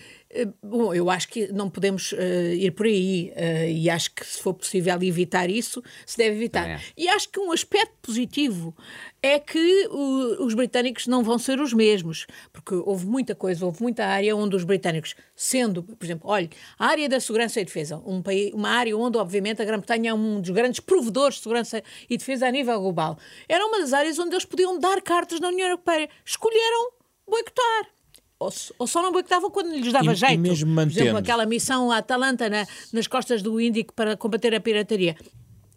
bom, 0.62 0.92
eu 0.94 1.08
acho 1.10 1.28
que 1.28 1.52
não 1.52 1.70
podemos 1.70 2.12
eh, 2.16 2.54
ir 2.56 2.70
por 2.72 2.86
aí 2.86 3.32
eh, 3.36 3.70
e 3.70 3.88
acho 3.90 4.12
que 4.14 4.26
se 4.26 4.40
for 4.42 4.54
possível 4.54 5.00
evitar 5.02 5.48
isso, 5.48 5.82
se 6.04 6.16
deve 6.18 6.36
evitar. 6.36 6.68
Acho. 6.70 6.92
E 6.96 7.08
acho 7.08 7.28
que 7.28 7.38
um 7.38 7.52
aspecto 7.52 7.94
positivo 8.02 8.74
é 9.22 9.38
que 9.38 9.86
o- 9.90 10.44
os 10.44 10.54
britânicos 10.54 11.06
não 11.06 11.22
vão 11.22 11.38
ser 11.38 11.60
os 11.60 11.72
mesmos, 11.72 12.26
porque 12.52 12.74
houve 12.74 13.06
muita 13.06 13.34
coisa, 13.34 13.64
houve 13.64 13.82
muita 13.82 14.04
área 14.04 14.34
onde 14.36 14.56
os 14.56 14.64
britânicos, 14.64 15.14
sendo, 15.36 15.82
por 15.82 16.04
exemplo, 16.04 16.28
olha, 16.28 16.50
a 16.78 16.86
área 16.86 17.08
da 17.08 17.20
segurança 17.20 17.60
e 17.60 17.64
defesa, 17.64 18.02
um 18.04 18.20
país, 18.20 18.52
uma 18.52 18.68
área 18.70 18.96
onde, 18.96 19.16
obviamente, 19.16 19.62
a 19.62 19.64
Grã-Bretanha 19.64 20.10
é 20.10 20.14
um 20.14 20.40
dos 20.40 20.50
grandes 20.50 20.80
provedores 20.80 21.36
de 21.36 21.42
segurança 21.42 21.82
e 22.10 22.16
defesa 22.16 22.46
a 22.48 22.50
nível 22.50 22.78
global, 22.80 23.18
era 23.48 23.64
uma 23.64 23.78
das 23.78 23.92
áreas 23.92 24.18
onde 24.18 24.34
eles 24.34 24.44
podiam 24.44 24.78
dar 24.78 25.00
cartas 25.00 25.38
na 25.40 25.48
União 25.48 25.68
Europeia. 25.68 26.08
Escolheram 26.24 26.90
boicotar. 27.26 27.93
Ou, 28.38 28.50
só 28.86 29.00
não 29.02 29.12
boicotavam 29.12 29.50
quando 29.50 29.70
lhes 29.74 29.92
dava 29.92 30.10
E- 30.10 30.12
e 30.12 30.16
jeito. 30.16 30.40
mesmo 30.40 30.74
Por 30.74 30.80
exemplo, 30.82 30.96
mantendo. 30.96 31.16
aquela 31.18 31.46
missão 31.46 31.90
Atalanta 31.90 32.48
na- 32.50 32.66
nas 32.92 33.06
costas 33.06 33.40
do 33.42 33.60
Índico 33.60 33.94
para 33.94 34.16
combater 34.16 34.54
a 34.54 34.60
pirataria. 34.60 35.16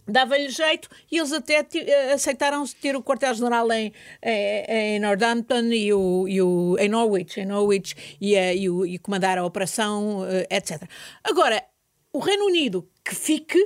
Dava-lhe 0.09 0.49
jeito 0.49 0.87
e 1.11 1.17
eles 1.17 1.33
até 1.33 1.65
eh, 1.75 2.13
aceitaram 2.13 2.63
ter 2.81 2.95
o 2.95 3.03
quartel-general 3.03 3.69
em, 3.73 3.91
em, 4.23 4.65
em 4.95 4.99
Northampton 5.01 5.63
e, 5.71 5.93
o, 5.93 6.25
e 6.29 6.41
o, 6.41 6.77
em 6.79 6.87
Norwich, 6.87 7.39
em 7.41 7.45
Norwich 7.45 7.93
e, 8.19 8.35
a- 8.37 8.53
e, 8.53 8.65
e 8.67 8.97
comandar 8.99 9.37
a 9.37 9.45
operação, 9.45 10.25
eh, 10.25 10.47
etc. 10.49 10.83
Agora, 11.23 11.61
o 12.13 12.19
Reino 12.19 12.45
Unido 12.45 12.89
que 13.03 13.13
fique 13.13 13.59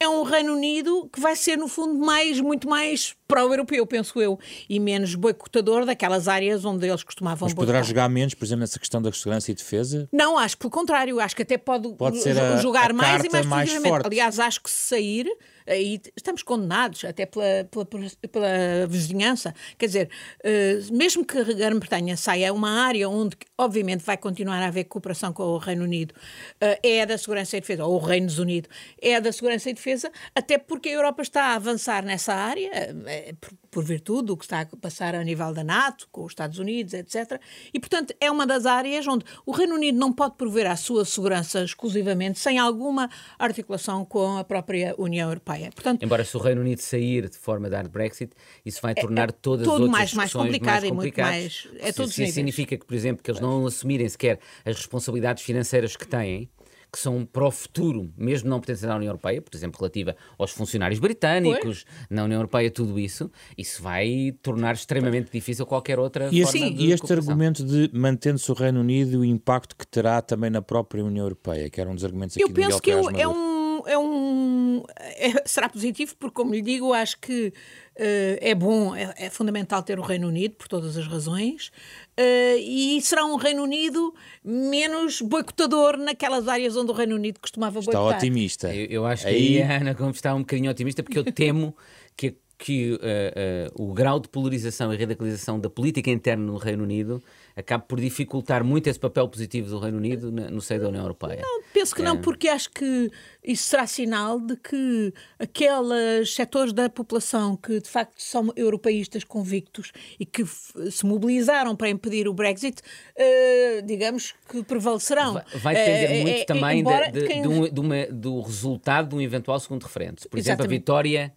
é 0.00 0.08
um 0.08 0.22
Reino 0.22 0.54
Unido 0.54 1.08
que 1.12 1.20
vai 1.20 1.34
ser, 1.34 1.56
no 1.56 1.66
fundo, 1.66 1.94
mais, 1.98 2.40
muito 2.40 2.68
mais 2.68 3.14
pró-europeu, 3.26 3.84
penso 3.86 4.20
eu, 4.22 4.38
e 4.70 4.78
menos 4.80 5.14
boicotador 5.14 5.84
daquelas 5.84 6.28
áreas 6.28 6.64
onde 6.64 6.86
eles 6.86 7.02
costumavam 7.02 7.46
Mas 7.46 7.52
poderá 7.52 7.78
boicotar. 7.80 7.88
jogar 7.88 8.08
menos, 8.08 8.32
por 8.34 8.44
exemplo, 8.44 8.60
nessa 8.60 8.78
questão 8.78 9.02
da 9.02 9.12
segurança 9.12 9.50
e 9.50 9.54
defesa? 9.54 10.08
Não, 10.12 10.38
acho 10.38 10.56
que 10.56 10.60
pelo 10.60 10.70
contrário, 10.70 11.20
acho 11.20 11.36
que 11.36 11.42
até 11.42 11.58
pode, 11.58 11.88
Pode 11.94 12.18
ser 12.22 12.34
jo- 12.34 12.40
a- 12.40 12.56
jogar 12.56 12.90
a 12.90 12.94
mais 12.94 13.24
e 13.24 13.28
mais 13.28 13.44
mais 13.46 13.72
forte. 13.74 14.06
Aliás, 14.06 14.38
acho 14.40 14.62
que 14.62 14.70
se 14.70 14.88
sair, 14.88 15.26
aí 15.66 16.00
estamos 16.16 16.42
condenados, 16.42 17.04
até 17.04 17.26
pela, 17.26 17.44
pela, 17.70 17.86
pela 18.32 18.86
vizinhança. 18.88 19.54
Quer 19.76 19.86
dizer, 19.86 20.10
eh, 20.42 20.78
mesmo 20.90 21.22
que 21.22 21.36
a 21.36 21.42
Grã-Bretanha 21.44 22.16
saia, 22.16 22.46
é 22.46 22.52
uma 22.52 22.70
área 22.86 23.10
onde, 23.10 23.36
obviamente, 23.58 24.02
vai 24.02 24.16
continuar 24.16 24.62
a 24.62 24.68
haver 24.68 24.84
cooperação 24.84 25.34
com 25.34 25.42
o 25.42 25.58
Reino 25.58 25.84
Unido, 25.84 26.14
eh, 26.62 26.80
é 26.82 27.04
da 27.04 27.18
segurança 27.18 27.58
e 27.58 27.60
defesa, 27.60 27.84
ou 27.84 27.96
o 27.96 27.98
Reino 27.98 28.32
Unido, 28.40 28.70
é 29.02 29.20
da 29.20 29.30
segurança 29.32 29.68
e 29.68 29.74
defesa, 29.74 29.87
até 30.34 30.58
porque 30.58 30.88
a 30.88 30.92
Europa 30.92 31.22
está 31.22 31.44
a 31.46 31.54
avançar 31.54 32.04
nessa 32.04 32.34
área, 32.34 32.70
eh, 33.06 33.34
por, 33.40 33.50
por 33.70 33.84
virtude 33.84 34.26
do 34.26 34.36
que 34.36 34.44
está 34.44 34.60
a 34.60 34.66
passar 34.76 35.14
a 35.14 35.22
nível 35.22 35.52
da 35.52 35.62
NATO, 35.64 36.08
com 36.10 36.24
os 36.24 36.32
Estados 36.32 36.58
Unidos, 36.58 36.94
etc. 36.94 37.40
E, 37.72 37.78
portanto, 37.78 38.14
é 38.20 38.30
uma 38.30 38.46
das 38.46 38.66
áreas 38.66 39.06
onde 39.06 39.24
o 39.46 39.52
Reino 39.52 39.74
Unido 39.74 39.98
não 39.98 40.12
pode 40.12 40.36
prover 40.36 40.66
a 40.70 40.76
sua 40.76 41.04
segurança 41.04 41.62
exclusivamente 41.62 42.38
sem 42.38 42.58
alguma 42.58 43.08
articulação 43.38 44.04
com 44.04 44.36
a 44.38 44.44
própria 44.44 44.94
União 44.98 45.28
Europeia. 45.28 45.70
Portanto, 45.74 46.02
Embora 46.02 46.24
se 46.24 46.36
o 46.36 46.40
Reino 46.40 46.60
Unido 46.60 46.80
sair 46.80 47.28
de 47.28 47.36
forma 47.38 47.68
de 47.68 47.76
hard 47.76 47.90
Brexit, 47.90 48.32
isso 48.64 48.80
vai 48.82 48.94
tornar 48.94 49.30
todas 49.32 49.66
as 49.66 49.72
outras 49.72 49.90
mais- 49.90 50.14
mais 50.14 50.32
complicado 50.32 50.84
e 50.84 50.92
muito 50.92 50.96
complicadas. 50.96 51.32
mais- 51.32 51.68
é 51.80 51.86
Se- 51.86 51.92
todos 51.92 52.10
os 52.10 52.14
se 52.16 52.26
significa 52.32 52.76
que, 52.76 52.84
por 52.86 52.94
exemplo, 52.94 53.22
que 53.22 53.30
eles 53.30 53.40
não 53.40 53.66
assumirem 53.66 54.08
sequer 54.08 54.38
as 54.64 54.76
responsabilidades 54.76 55.42
financeiras 55.42 55.96
que 55.96 56.06
têm, 56.06 56.48
que 56.92 56.98
são 56.98 57.24
para 57.24 57.46
o 57.46 57.50
futuro, 57.50 58.10
mesmo 58.16 58.48
não 58.48 58.60
pertencendo 58.60 58.92
à 58.92 58.96
União 58.96 59.10
Europeia, 59.10 59.42
por 59.42 59.54
exemplo, 59.54 59.78
relativa 59.78 60.16
aos 60.38 60.50
funcionários 60.50 60.98
britânicos, 60.98 61.84
na 62.08 62.24
União 62.24 62.38
Europeia, 62.38 62.70
tudo 62.70 62.98
isso, 62.98 63.30
isso 63.56 63.82
vai 63.82 64.34
tornar 64.42 64.74
extremamente 64.74 65.30
difícil 65.30 65.66
qualquer 65.66 65.98
outra 65.98 66.28
E, 66.32 66.42
forma 66.42 66.48
assim, 66.48 66.74
de 66.74 66.84
e 66.86 66.92
este 66.92 67.00
cooperação. 67.02 67.30
argumento 67.32 67.64
de 67.64 67.90
mantendo-se 67.92 68.50
o 68.50 68.54
Reino 68.54 68.80
Unido 68.80 69.12
e 69.12 69.16
o 69.18 69.24
impacto 69.24 69.76
que 69.76 69.86
terá 69.86 70.22
também 70.22 70.50
na 70.50 70.62
própria 70.62 71.04
União 71.04 71.24
Europeia, 71.24 71.68
que 71.68 71.80
era 71.80 71.90
um 71.90 71.94
dos 71.94 72.04
argumentos 72.04 72.36
aqui 72.36 72.42
Eu 72.44 72.50
penso 72.50 72.80
que 72.80 72.90
eu- 72.90 73.02
Carrasco 73.04 73.20
é 73.20 73.26
Maduro. 73.26 73.57
Um, 73.80 73.88
é 73.88 73.98
um 73.98 74.82
é- 75.16 75.42
será 75.46 75.68
positivo 75.68 76.14
porque, 76.18 76.34
como 76.34 76.52
lhe 76.54 76.62
digo, 76.62 76.92
acho 76.92 77.18
que 77.20 77.52
eh, 77.96 78.38
é 78.40 78.54
bom, 78.54 78.94
é, 78.94 79.12
é 79.16 79.30
fundamental 79.30 79.82
ter 79.82 79.98
o 79.98 80.02
Reino 80.02 80.28
Unido 80.28 80.54
por 80.54 80.68
todas 80.68 80.96
as 80.96 81.06
razões 81.06 81.70
eh, 82.16 82.56
e 82.58 83.00
será 83.02 83.24
um 83.24 83.36
Reino 83.36 83.62
Unido 83.62 84.14
menos 84.44 85.20
boicotador 85.20 85.96
naquelas 85.96 86.46
áreas 86.48 86.76
onde 86.76 86.90
o 86.90 86.94
Reino 86.94 87.16
Unido 87.16 87.40
costumava 87.40 87.78
Está 87.80 87.92
boicotar. 87.92 88.18
otimista. 88.18 88.74
Eu, 88.74 88.86
eu 88.86 89.06
acho 89.06 89.22
que 89.24 89.28
Aí- 89.28 89.62
aí 89.62 89.62
a 89.62 89.76
Ana 89.76 89.92
Gomes 89.94 90.16
está 90.16 90.34
um 90.34 90.40
bocadinho 90.40 90.70
otimista 90.70 91.02
porque 91.02 91.18
eu 91.18 91.24
temo 91.32 91.76
que, 92.16 92.34
que 92.60 92.98
eh, 93.00 93.32
eh, 93.36 93.70
o 93.76 93.92
grau 93.94 94.18
de 94.18 94.28
polarização 94.28 94.92
e 94.92 94.96
radicalização 94.96 95.60
da 95.60 95.70
política 95.70 96.10
interna 96.10 96.44
no 96.44 96.56
Reino 96.56 96.82
Unido 96.82 97.22
acabe 97.54 97.84
por 97.86 98.00
dificultar 98.00 98.64
muito 98.64 98.88
esse 98.88 98.98
papel 98.98 99.28
positivo 99.28 99.70
do 99.70 99.78
Reino 99.78 99.96
Unido 99.96 100.32
na- 100.32 100.50
no 100.50 100.60
seio 100.60 100.80
da 100.80 100.88
União 100.88 101.02
Europeia. 101.04 101.42
Penso 101.72 101.94
que 101.94 102.02
não, 102.02 102.20
porque 102.20 102.48
acho 102.48 102.68
que 102.70 103.10
isso 103.44 103.62
será 103.62 103.86
sinal 103.86 104.40
de 104.40 104.56
que 104.56 105.12
aqueles 105.38 106.34
setores 106.34 106.72
da 106.72 106.88
população 106.90 107.56
que 107.56 107.80
de 107.80 107.88
facto 107.88 108.20
são 108.20 108.52
europeístas 108.56 109.22
convictos 109.24 109.92
e 110.18 110.26
que 110.26 110.44
se 110.90 111.06
mobilizaram 111.06 111.76
para 111.76 111.88
impedir 111.88 112.26
o 112.28 112.34
Brexit, 112.34 112.82
eh, 113.16 113.82
digamos 113.84 114.34
que 114.48 114.62
prevalecerão. 114.64 115.34
Vai, 115.34 115.44
vai 115.54 115.74
depender 115.74 116.04
Eh, 116.14 116.22
muito 116.22 116.40
eh, 116.40 116.44
também 116.44 116.82
de- 116.82 117.10
de- 117.12 117.26
quem- 117.26 117.42
de 117.42 117.48
um- 117.48 117.66
uma- 117.80 118.06
do 118.10 118.40
resultado 118.40 119.10
de 119.10 119.14
um 119.14 119.20
eventual 119.20 119.58
segundo 119.60 119.84
referendo. 119.84 120.22
Por 120.28 120.38
exemplo, 120.38 120.62
a 120.62 120.64
Exatamente. 120.64 120.70
vitória 120.80 121.32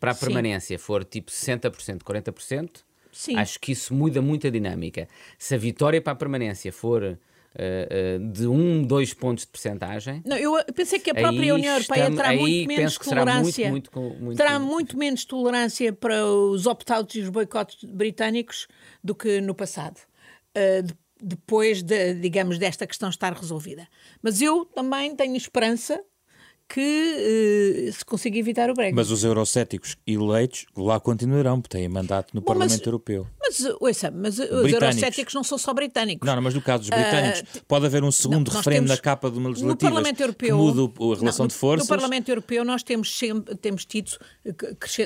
para 0.00 0.10
a 0.12 0.14
Sim. 0.14 0.20
permanência 0.26 0.78
for 0.78 1.04
tipo 1.04 1.30
60%, 1.30 2.02
40%, 2.02 2.70
Sim. 3.12 3.36
acho 3.36 3.58
que 3.60 3.72
isso 3.72 3.94
muda 3.94 4.20
muito 4.22 4.46
a 4.46 4.50
dinâmica. 4.50 5.08
Se 5.38 5.54
a 5.54 5.58
vitória 5.58 6.00
para 6.00 6.12
a 6.12 6.16
permanência 6.16 6.72
for 6.72 7.02
eh, 7.04 7.18
eh, 7.58 8.18
de 8.18 8.46
um, 8.46 8.82
dois 8.82 9.14
pontos 9.14 9.44
de 9.46 9.50
percentagem, 9.50 10.22
Não, 10.26 10.36
eu 10.36 10.62
pensei 10.74 10.98
que 10.98 11.10
a 11.10 11.14
própria 11.14 11.40
Aí 11.40 11.52
União 11.52 11.74
Europeia 11.74 12.00
estamos- 12.00 12.16
terá 12.20 12.32
muito 12.36 12.68
menos 12.68 12.94
será 13.00 13.24
muito, 13.24 13.32
tolerância. 13.32 13.70
muito, 13.70 14.00
muito- 14.00 14.36
terá 14.36 14.58
muito 14.58 14.98
menos 14.98 15.24
tolerância 15.24 15.92
para 15.92 16.26
os 16.26 16.66
opt-outs 16.66 17.14
e 17.16 17.20
os 17.20 17.30
boicotes 17.30 17.82
britânicos 17.84 18.68
do 19.02 19.14
que 19.14 19.40
no 19.40 19.54
passado. 19.54 19.98
Uh, 20.54 20.82
de- 20.82 20.94
depois, 21.18 21.82
de, 21.82 22.12
digamos, 22.14 22.58
desta 22.58 22.86
questão 22.86 23.08
estar 23.08 23.32
resolvida. 23.32 23.88
Mas 24.22 24.42
eu 24.42 24.66
também 24.66 25.16
tenho 25.16 25.34
esperança 25.34 25.98
que 26.68 27.88
uh, 27.88 27.92
se 27.92 28.04
consiga 28.04 28.38
evitar 28.38 28.68
o 28.70 28.74
Brexit. 28.74 28.94
Mas 28.94 29.10
os 29.10 29.22
eurocéticos 29.22 29.96
eleitos 30.06 30.66
lá 30.76 30.98
continuarão, 30.98 31.60
porque 31.60 31.76
têm 31.76 31.88
mandato 31.88 32.34
no 32.34 32.40
Bom, 32.40 32.46
Parlamento 32.46 32.78
mas, 32.78 32.86
Europeu. 32.86 33.26
Mas, 33.40 33.64
ouça, 33.80 34.10
mas 34.10 34.38
os 34.38 34.72
eurocéticos 34.72 35.32
não 35.34 35.44
são 35.44 35.58
só 35.58 35.72
britânicos. 35.72 36.26
Não, 36.26 36.34
não, 36.34 36.42
mas 36.42 36.54
no 36.54 36.60
caso 36.60 36.82
dos 36.82 36.90
britânicos, 36.90 37.40
uh, 37.40 37.64
pode 37.68 37.86
haver 37.86 38.02
um 38.02 38.10
segundo 38.10 38.48
não, 38.50 38.56
referendo 38.56 38.86
temos, 38.86 38.90
na 38.90 39.02
capa 39.02 39.30
de 39.30 39.38
uma 39.38 39.48
legislativa 39.50 40.02
que 40.34 40.52
muda 40.52 40.82
a 40.82 41.18
relação 41.18 41.44
não, 41.44 41.48
de 41.48 41.54
forças. 41.54 41.88
No 41.88 41.96
Parlamento 41.96 42.28
Europeu 42.28 42.64
nós 42.64 42.82
temos, 42.82 43.16
sempre, 43.16 43.54
temos 43.56 43.84
tido, 43.84 44.18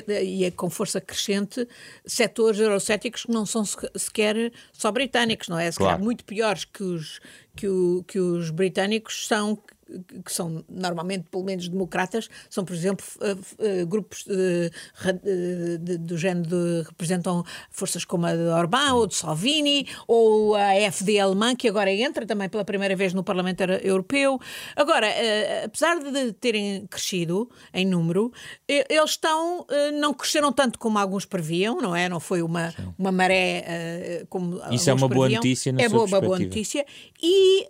e 0.07 0.45
é 0.45 0.51
com 0.51 0.69
força 0.69 0.99
crescente, 0.99 1.67
setores 2.05 2.59
eurocéticos 2.59 3.23
que 3.23 3.31
não 3.31 3.45
são 3.45 3.63
sequer 3.65 4.51
só 4.73 4.91
britânicos, 4.91 5.47
não 5.47 5.59
é? 5.59 5.71
Se 5.71 5.77
claro. 5.77 5.93
calhar 5.93 6.03
muito 6.03 6.25
piores 6.25 6.65
que 6.65 6.83
os, 6.83 7.19
que, 7.55 7.67
o, 7.67 8.03
que 8.07 8.19
os 8.19 8.49
britânicos 8.49 9.27
são 9.27 9.57
que 10.23 10.31
são 10.31 10.63
normalmente, 10.69 11.25
pelo 11.29 11.43
menos, 11.43 11.67
democratas, 11.67 12.29
são, 12.49 12.63
por 12.63 12.75
exemplo, 12.75 13.05
uh, 13.17 13.83
uh, 13.83 13.87
grupos 13.87 14.25
uh, 14.25 15.79
de, 15.79 15.97
do 15.97 16.17
género 16.17 16.47
de, 16.47 16.87
representam 16.87 17.43
forças 17.69 18.05
como 18.05 18.25
a 18.25 18.35
de 18.35 18.43
Orbán 18.43 18.93
ou 18.93 19.07
de 19.07 19.15
Salvini, 19.15 19.87
ou 20.07 20.55
a 20.55 20.71
AfD 20.87 21.19
alemã, 21.19 21.55
que 21.55 21.67
agora 21.67 21.91
entra 21.91 22.25
também 22.25 22.49
pela 22.49 22.63
primeira 22.63 22.95
vez 22.95 23.13
no 23.13 23.23
Parlamento 23.23 23.61
Europeu. 23.61 24.39
Agora, 24.75 25.07
apesar 25.65 25.99
de 25.99 26.33
terem 26.33 26.85
crescido 26.87 27.49
em 27.73 27.85
número, 27.85 28.31
eles 28.67 29.11
estão, 29.11 29.65
não 29.99 30.13
cresceram 30.13 30.51
tanto 30.51 30.79
como 30.79 30.97
alguns 30.97 31.25
previam, 31.25 31.77
não 31.81 31.95
é? 31.95 32.07
Não 32.07 32.19
foi 32.19 32.41
uma, 32.41 32.73
uma 32.97 33.11
maré 33.11 34.25
como 34.29 34.61
Isso 34.71 34.89
é 34.89 34.93
uma 34.93 35.07
previam. 35.07 35.29
boa 35.29 35.29
notícia, 35.29 35.71
na 35.71 35.81
É 35.81 35.89
boa, 35.89 36.05
uma 36.05 36.21
boa 36.21 36.39
notícia. 36.39 36.85
E, 37.21 37.67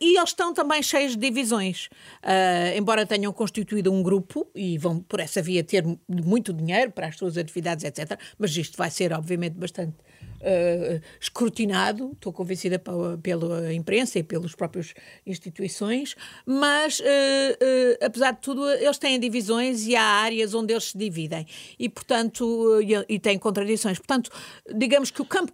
e 0.00 0.16
eles 0.16 0.30
estão 0.30 0.52
também 0.52 0.82
cheios 0.82 1.12
de 1.12 1.18
divisões 1.18 1.55
Uh, 1.58 2.76
embora 2.76 3.06
tenham 3.06 3.32
constituído 3.32 3.92
um 3.92 4.02
grupo 4.02 4.46
e 4.54 4.78
vão 4.78 5.00
por 5.00 5.20
essa 5.20 5.40
via 5.40 5.62
ter 5.62 5.84
muito 6.08 6.52
dinheiro 6.52 6.90
para 6.90 7.06
as 7.08 7.16
suas 7.16 7.36
atividades, 7.36 7.84
etc. 7.84 8.18
Mas 8.38 8.56
isto 8.56 8.76
vai 8.76 8.90
ser, 8.90 9.12
obviamente, 9.12 9.54
bastante 9.54 9.94
uh, 10.40 11.00
escrutinado, 11.20 12.12
estou 12.12 12.32
convencida 12.32 12.78
pela, 12.78 13.18
pela, 13.18 13.72
imprensa 13.72 14.18
e 14.18 14.22
pelas 14.22 14.54
próprias 14.54 14.94
instituições, 15.26 16.14
mas, 16.44 17.00
uh, 17.00 18.04
apesar 18.04 18.32
de 18.32 18.40
tudo, 18.40 18.68
eles 18.70 18.98
têm 18.98 19.18
divisões 19.18 19.86
e 19.86 19.96
há 19.96 20.02
áreas 20.02 20.54
onde 20.54 20.72
eles 20.72 20.90
se 20.90 20.98
dividem 20.98 21.46
e, 21.78 21.88
portanto, 21.88 22.80
e, 22.82 23.14
e 23.14 23.18
têm 23.18 23.38
contradições. 23.38 23.98
Portanto, 23.98 24.30
digamos 24.74 25.10
que 25.10 25.22
o 25.22 25.24
campo 25.24 25.52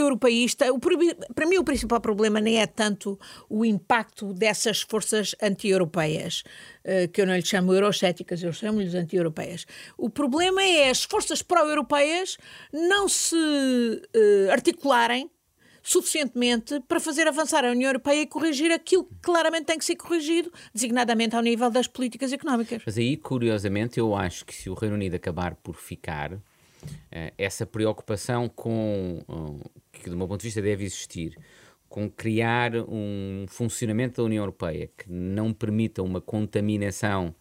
europeísta, 0.00 0.72
o, 0.72 0.78
para 0.78 1.46
mim 1.46 1.58
o 1.58 1.64
principal 1.64 2.00
problema 2.00 2.40
nem 2.40 2.60
é 2.60 2.66
tanto 2.66 3.18
o 3.48 3.64
impacto 3.64 4.32
dessas 4.32 4.82
forças 4.82 5.34
anti-europeias, 5.42 6.42
eh, 6.84 7.06
que 7.08 7.20
eu 7.20 7.26
não 7.26 7.34
lhes 7.34 7.48
chamo 7.48 7.72
eurocéticas, 7.72 8.42
eu 8.42 8.52
chamo-lhes 8.52 8.94
anti-europeias. 8.94 9.66
O 9.96 10.08
problema 10.08 10.62
é 10.62 10.90
as 10.90 11.04
forças 11.04 11.42
pró-europeias 11.42 12.36
não 12.72 13.08
se 13.08 13.36
uh, 13.36 14.50
articularem 14.52 15.30
suficientemente 15.82 16.80
para 16.86 17.00
fazer 17.00 17.26
avançar 17.26 17.64
a 17.64 17.70
União 17.70 17.88
Europeia 17.88 18.20
e 18.22 18.26
corrigir 18.26 18.70
aquilo 18.70 19.04
que 19.04 19.14
claramente 19.22 19.64
tem 19.64 19.78
que 19.78 19.84
ser 19.84 19.96
corrigido, 19.96 20.52
designadamente 20.74 21.34
ao 21.34 21.40
nível 21.40 21.70
das 21.70 21.86
políticas 21.86 22.30
económicas. 22.30 22.82
Mas 22.84 22.98
aí, 22.98 23.16
curiosamente, 23.16 23.98
eu 23.98 24.14
acho 24.14 24.44
que 24.44 24.54
se 24.54 24.68
o 24.68 24.74
Reino 24.74 24.96
Unido 24.96 25.14
acabar 25.14 25.54
por 25.54 25.76
ficar, 25.76 26.38
eh, 27.10 27.32
essa 27.38 27.64
preocupação 27.64 28.50
com, 28.50 29.22
que 29.98 30.10
do 30.10 30.16
meu 30.16 30.26
ponto 30.26 30.40
de 30.40 30.46
vista 30.46 30.62
deve 30.62 30.84
existir, 30.84 31.36
com 31.88 32.08
criar 32.08 32.72
um 32.88 33.46
funcionamento 33.48 34.20
da 34.20 34.26
União 34.26 34.42
Europeia 34.42 34.90
que 34.96 35.10
não 35.10 35.52
permita 35.52 36.02
uma 36.02 36.20
contaminação 36.20 37.34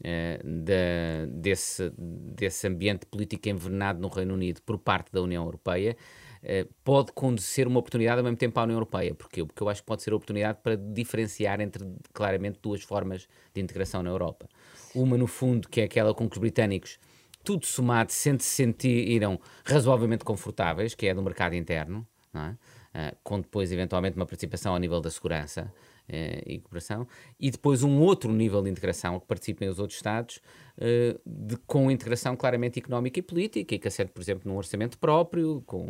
uh, 0.00 0.44
da, 0.44 1.26
desse, 1.28 1.92
desse 1.98 2.66
ambiente 2.68 3.04
político 3.06 3.48
envenenado 3.48 4.00
no 4.00 4.08
Reino 4.08 4.34
Unido 4.34 4.62
por 4.62 4.78
parte 4.78 5.12
da 5.12 5.20
União 5.20 5.44
Europeia, 5.44 5.96
uh, 6.42 6.72
pode 6.84 7.12
conduzir 7.12 7.66
uma 7.66 7.80
oportunidade 7.80 8.18
ao 8.18 8.24
mesmo 8.24 8.36
tempo 8.36 8.58
à 8.60 8.62
União 8.62 8.76
Europeia. 8.76 9.14
Porquê? 9.14 9.44
Porque 9.44 9.62
eu 9.62 9.68
acho 9.68 9.82
que 9.82 9.86
pode 9.86 10.02
ser 10.02 10.12
a 10.12 10.16
oportunidade 10.16 10.58
para 10.62 10.76
diferenciar 10.76 11.60
entre 11.60 11.84
claramente 12.12 12.60
duas 12.62 12.82
formas 12.82 13.28
de 13.52 13.60
integração 13.60 14.02
na 14.02 14.10
Europa. 14.10 14.48
Uma, 14.94 15.16
no 15.18 15.26
fundo, 15.26 15.68
que 15.68 15.80
é 15.80 15.84
aquela 15.84 16.14
com 16.14 16.28
que 16.28 16.36
os 16.36 16.40
britânicos 16.40 16.98
tudo 17.44 17.66
somado, 17.66 18.12
se 18.12 18.38
sentiram 18.40 19.40
razoavelmente 19.64 20.24
confortáveis, 20.24 20.94
que 20.94 21.06
é 21.06 21.14
do 21.14 21.22
mercado 21.22 21.54
interno, 21.54 22.06
é? 22.34 22.48
uh, 22.48 23.16
com 23.22 23.40
depois, 23.40 23.72
eventualmente, 23.72 24.16
uma 24.16 24.26
participação 24.26 24.72
ao 24.72 24.78
nível 24.78 25.00
da 25.00 25.10
segurança 25.10 25.72
uh, 26.08 26.42
e 26.46 26.58
cooperação, 26.58 27.06
e 27.38 27.50
depois 27.50 27.82
um 27.82 28.00
outro 28.00 28.32
nível 28.32 28.62
de 28.62 28.70
integração 28.70 29.18
que 29.18 29.26
participem 29.26 29.68
os 29.68 29.78
outros 29.78 29.98
Estados, 29.98 30.40
eh, 30.78 31.16
de, 31.26 31.56
com 31.66 31.90
integração 31.90 32.36
claramente 32.36 32.78
económica 32.78 33.18
e 33.18 33.22
política, 33.22 33.74
e 33.74 33.78
que 33.78 33.88
assente, 33.88 34.10
por 34.12 34.20
exemplo, 34.20 34.50
num 34.50 34.56
orçamento 34.56 34.98
próprio, 34.98 35.62
com, 35.66 35.86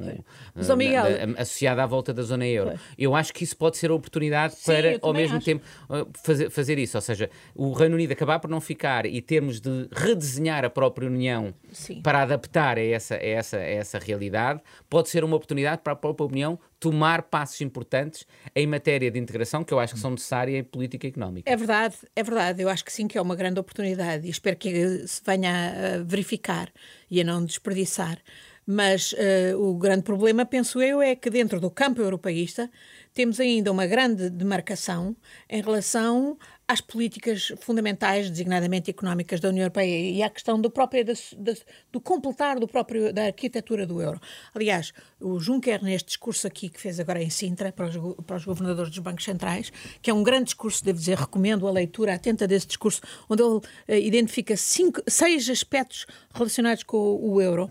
Mas, 0.55 0.69
uh, 0.69 0.77
Miguel, 0.77 1.27
na, 1.29 1.41
associada 1.41 1.83
à 1.83 1.87
volta 1.87 2.13
da 2.13 2.23
zona 2.23 2.47
euro. 2.47 2.79
Eu 2.99 3.15
acho 3.15 3.33
que 3.33 3.45
isso 3.45 3.57
pode 3.57 3.77
ser 3.77 3.91
a 3.91 3.95
oportunidade 3.95 4.55
Sim, 4.55 4.73
para, 4.73 4.99
ao 5.03 5.13
mesmo 5.13 5.37
acho. 5.37 5.45
tempo, 5.45 5.65
uh, 5.89 6.09
fazer, 6.25 6.51
fazer 6.51 6.79
isso. 6.79 6.97
Ou 6.97 7.03
seja, 7.03 7.31
o 7.55 7.73
Reino 7.73 7.95
Unido 7.95 8.13
acabar 8.13 8.39
por 8.39 8.51
não 8.51 8.61
ficar 8.61 9.07
e 9.07 9.21
termos 9.21 9.61
de 9.61 9.89
redesenhar 9.93 10.65
a 10.65 10.71
própria 10.71 11.09
União 11.09 11.55
Sim. 11.73 12.01
para 12.03 12.23
adaptar 12.23 12.79
a 12.79 12.85
essa, 12.85 13.15
a, 13.15 13.25
essa, 13.25 13.57
a 13.57 13.61
essa 13.61 13.99
realidade, 13.99 14.61
pode 14.89 15.09
ser 15.09 15.25
uma 15.25 15.37
oportunidade 15.37 15.83
para 15.83 15.93
a 15.93 15.97
própria 15.97 16.27
União 16.27 16.59
tomar 16.81 17.25
passos 17.25 17.61
importantes 17.61 18.27
em 18.57 18.67
matéria 18.67 19.11
de 19.11 19.19
integração 19.19 19.63
que 19.63 19.73
eu 19.73 19.79
acho 19.79 19.95
que 19.95 20.01
são 20.01 20.13
necessárias 20.13 20.59
em 20.59 20.65
política 20.65 21.07
económica. 21.07 21.51
É 21.51 21.55
verdade, 21.55 21.97
é 22.17 22.23
verdade. 22.23 22.63
Eu 22.63 22.71
acho 22.71 22.83
que 22.83 22.91
sim, 22.91 23.07
que 23.07 23.19
é 23.19 23.23
uma 23.23 23.37
grande 23.37 23.61
oportunidade 23.61 24.27
e 24.27 24.31
espero 24.31 24.57
que 24.57 24.70
se 25.07 25.21
venha 25.25 25.97
a 25.97 26.03
verificar 26.03 26.73
e 27.11 27.21
a 27.21 27.25
não 27.25 27.45
desperdiçar. 27.45 28.19
Mas 28.67 29.13
uh, 29.13 29.59
o 29.59 29.75
grande 29.75 30.03
problema, 30.03 30.47
penso 30.47 30.81
eu, 30.81 31.03
é 31.03 31.17
que 31.17 31.29
dentro 31.29 31.59
do 31.59 31.71
campo 31.71 32.01
europeísta 32.01 32.71
temos 33.13 33.41
ainda 33.41 33.73
uma 33.73 33.87
grande 33.87 34.31
demarcação 34.31 35.17
em 35.49 35.61
relação 35.61 36.39
às 36.71 36.81
políticas 36.81 37.53
fundamentais, 37.61 38.31
designadamente 38.31 38.93
económicas 38.93 39.41
da 39.41 39.49
União 39.49 39.65
Europeia 39.65 40.11
e 40.13 40.23
à 40.23 40.31
questão 40.31 40.61
do 40.61 40.71
próprio 40.71 41.05
do 41.91 42.01
completar 42.01 42.61
do 42.61 42.69
próprio 42.69 43.13
da 43.13 43.25
arquitetura 43.25 43.85
do 43.85 44.01
euro. 44.01 44.21
Aliás, 44.55 44.93
o 45.21 45.41
Juncker 45.41 45.83
neste 45.83 46.07
discurso 46.07 46.47
aqui 46.47 46.69
que 46.69 46.81
fez 46.81 47.01
agora 47.01 47.21
em 47.21 47.29
Sintra 47.29 47.73
para 47.73 47.87
os, 47.87 47.97
para 48.25 48.37
os 48.37 48.45
governadores 48.45 48.91
dos 48.91 49.01
bancos 49.01 49.25
centrais, 49.25 49.73
que 50.01 50.11
é 50.11 50.15
um 50.15 50.23
grande 50.23 50.45
discurso, 50.45 50.85
devo 50.85 50.97
dizer, 50.97 51.19
recomendo 51.19 51.67
a 51.67 51.73
leitura 51.73 52.15
atenta 52.15 52.47
desse 52.47 52.69
discurso, 52.69 53.01
onde 53.29 53.43
ele 53.43 53.57
uh, 53.57 53.63
identifica 53.89 54.57
cinco, 54.57 55.03
seis 55.09 55.51
aspectos 55.51 56.07
relacionados 56.33 56.85
com 56.85 56.97
o, 56.97 57.33
o 57.33 57.43
euro. 57.43 57.69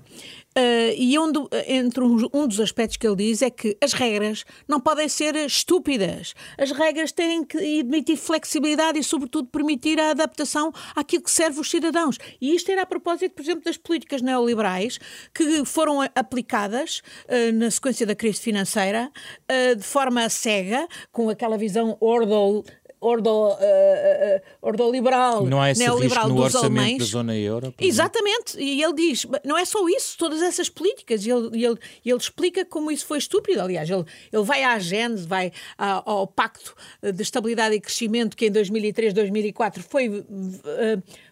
Uh, 0.58 0.92
e 0.98 1.18
onde, 1.18 1.40
entre 1.68 2.04
um, 2.04 2.28
um, 2.34 2.48
dos 2.48 2.60
aspectos 2.60 2.98
que 2.98 3.08
ele 3.08 3.16
diz 3.16 3.42
é 3.42 3.52
que 3.52 3.78
as 3.82 3.94
regras 3.94 4.44
não 4.68 4.80
podem 4.80 5.08
ser 5.08 5.36
estúpidas. 5.36 6.34
As 6.58 6.72
regras 6.72 7.12
têm 7.12 7.44
que 7.44 7.58
admitir 7.80 8.18
flexibilidade 8.18 8.98
e, 8.98 9.04
sobretudo, 9.04 9.48
permitir 9.48 10.00
a 10.00 10.10
adaptação 10.10 10.74
àquilo 10.96 11.24
que 11.24 11.32
serve 11.32 11.60
os 11.60 11.70
cidadãos. 11.70 12.18
E 12.42 12.56
isto 12.56 12.72
era 12.72 12.82
a 12.82 12.86
propósito, 12.86 13.34
por 13.36 13.44
exemplo, 13.44 13.64
das 13.64 13.78
políticas 13.78 14.22
neoliberais 14.24 15.00
que 15.34 15.64
foram 15.66 16.02
aplicadas 16.16 17.02
uh, 17.28 17.54
na 17.54 17.70
sequência 17.70 18.06
da 18.06 18.16
crise 18.16 18.42
financeira 18.42 19.12
uh, 19.50 19.76
de 19.76 19.84
forma 19.84 20.28
cega, 20.30 20.88
com 21.12 21.30
aquela 21.30 21.58
visão 21.58 21.96
ordo 22.02 22.64
ordo, 23.02 23.30
uh, 23.30 23.54
uh, 23.54 24.42
ordoliberal, 24.62 25.46
não 25.46 25.62
há 25.62 25.72
esse 25.72 25.82
neoliberal 25.82 26.30
no 26.30 26.36
dos 26.36 26.56
alemães. 26.56 26.98
da 26.98 27.06
zona 27.06 27.36
euro. 27.36 27.74
Exatamente, 27.80 28.60
e 28.60 28.84
ele 28.84 28.94
diz, 28.94 29.26
não 29.46 29.58
é 29.58 29.66
só 29.66 29.88
isso, 29.88 30.18
todas 30.18 30.42
essas 30.42 30.70
políticas, 30.70 31.26
e 31.26 31.32
ele, 31.32 31.66
ele, 31.66 31.78
ele 32.06 32.18
explica 32.18 32.66
como 32.66 32.92
isso 32.92 33.06
foi 33.06 33.18
estúpido, 33.18 33.62
aliás, 33.62 33.90
ele, 33.90 34.06
ele 34.32 34.44
vai 34.44 34.64
à 34.64 34.78
Gênese, 34.80 35.28
vai 35.28 35.52
ao, 35.78 36.10
ao 36.10 36.28
Pacto 36.28 36.76
de 37.02 37.22
Estabilidade 37.22 37.76
e 37.76 37.80
Crescimento, 37.80 38.36
que 38.36 38.48
em 38.48 38.52
2003, 38.52 39.14
2004 39.14 39.84
foi, 39.84 40.26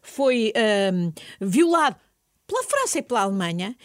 foi 0.01 0.53
violado 1.39 1.97
pela 2.47 2.63
França 2.63 2.99
e 2.99 3.01
pela 3.01 3.21
Alemanha, 3.21 3.75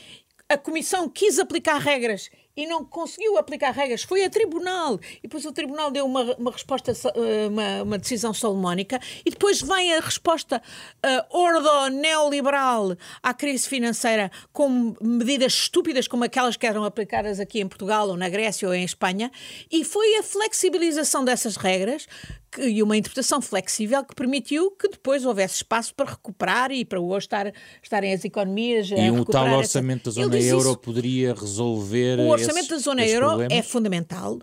a 0.49 0.57
Comissão 0.57 1.09
quis 1.09 1.39
aplicar 1.39 1.79
regras 1.79 2.31
e 2.57 2.67
não 2.67 2.85
conseguiu 2.85 3.39
aplicar 3.39 3.71
regras, 3.71 4.03
foi 4.03 4.25
a 4.25 4.31
tribunal. 4.31 5.01
E 5.19 5.23
depois 5.23 5.45
o 5.45 5.53
tribunal 5.53 5.91
deu 5.91 6.05
uma, 6.05 6.35
uma 6.37 6.51
resposta, 6.51 6.93
eh, 6.93 7.47
uma, 7.49 7.83
uma 7.83 7.99
decisão 7.99 8.35
salomónica, 8.35 9.01
e 9.25 9.31
depois 9.31 9.61
vem 9.63 9.95
a 9.95 10.01
resposta 10.01 10.61
uh, 11.05 11.37
ordo-neoliberal 11.37 12.97
à 13.23 13.33
crise 13.33 13.69
financeira 13.69 14.31
com 14.53 14.95
medidas 15.01 15.53
estúpidas 15.55 16.07
como 16.07 16.25
aquelas 16.25 16.57
que 16.57 16.67
eram 16.67 16.85
aplicadas 16.85 17.41
aqui 17.41 17.61
em 17.61 17.69
Portugal, 17.69 18.09
ou 18.09 18.17
na 18.17 18.29
Grécia, 18.29 18.69
ou 18.69 18.75
em 18.75 18.85
Espanha, 18.85 19.31
e 19.71 19.85
foi 19.85 20.17
a 20.17 20.23
flexibilização 20.23 21.25
dessas 21.25 21.57
regras 21.57 22.07
que, 22.53 22.63
e 22.63 22.83
uma 22.83 22.97
interpretação 22.97 23.41
flexível 23.41 24.05
que 24.05 24.15
permitiu 24.15 24.71
que 24.73 24.89
depois 24.89 25.25
houvesse 25.25 25.57
espaço 25.57 25.95
para 25.95 26.11
recuperar 26.11 26.71
e 26.71 26.85
para 26.85 27.01
hoje 27.01 27.27
estar, 27.27 27.53
estarem 27.83 28.13
as 28.13 28.25
economias. 28.25 28.91
E 28.91 29.11
um 29.11 29.25
tal 29.25 29.49
orçamento 29.49 30.11
essa... 30.11 30.21
da 30.21 30.27
zona 30.27 30.39
euro 30.39 30.77
poderia 30.77 31.35
resolver. 31.35 32.21
O 32.21 32.29
orçamento 32.29 32.67
esse, 32.67 32.71
da 32.71 32.79
zona 32.79 33.07
euro 33.07 33.27
problema? 33.27 33.55
é 33.55 33.63
fundamental 33.63 34.39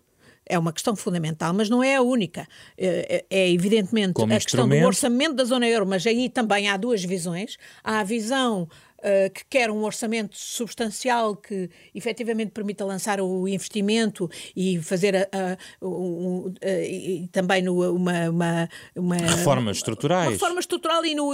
é 0.50 0.58
uma 0.58 0.74
questão 0.74 0.96
fundamental, 0.96 1.54
mas 1.54 1.70
não 1.70 1.84
é 1.84 1.96
a 1.96 2.02
única. 2.02 2.48
É, 2.76 3.26
é, 3.30 3.42
é 3.42 3.52
evidentemente 3.52 4.14
Como 4.14 4.34
a 4.34 4.40
questão 4.40 4.68
do 4.68 4.76
orçamento 4.76 5.36
da 5.36 5.44
zona 5.44 5.68
euro, 5.68 5.86
mas 5.86 6.06
aí 6.08 6.28
também 6.28 6.68
há 6.68 6.76
duas 6.76 7.04
visões. 7.04 7.56
Há 7.84 8.00
a 8.00 8.04
visão 8.04 8.68
uh, 9.00 9.32
que 9.34 9.44
quer 9.50 9.70
um 9.72 9.84
orçamento 9.84 10.38
substancial 10.38 11.36
que 11.36 11.70
efetivamente 11.94 12.52
permita 12.52 12.86
lançar 12.86 13.20
o 13.20 13.48
investimento 13.48 14.30
e 14.56 14.82
fazer 14.82 15.16
a, 15.16 15.20
a, 15.22 15.86
uh, 15.86 16.54
e 16.64 17.28
também 17.32 17.62
no, 17.62 17.96
uma, 17.96 18.30
uma, 18.30 18.70
uma, 18.96 19.16
reformas 19.16 19.78
estruturais. 19.78 20.28
Uma 20.28 20.34
reforma 20.34 20.60
estrutural 20.60 21.06
e 21.06 21.16
no, 21.16 21.32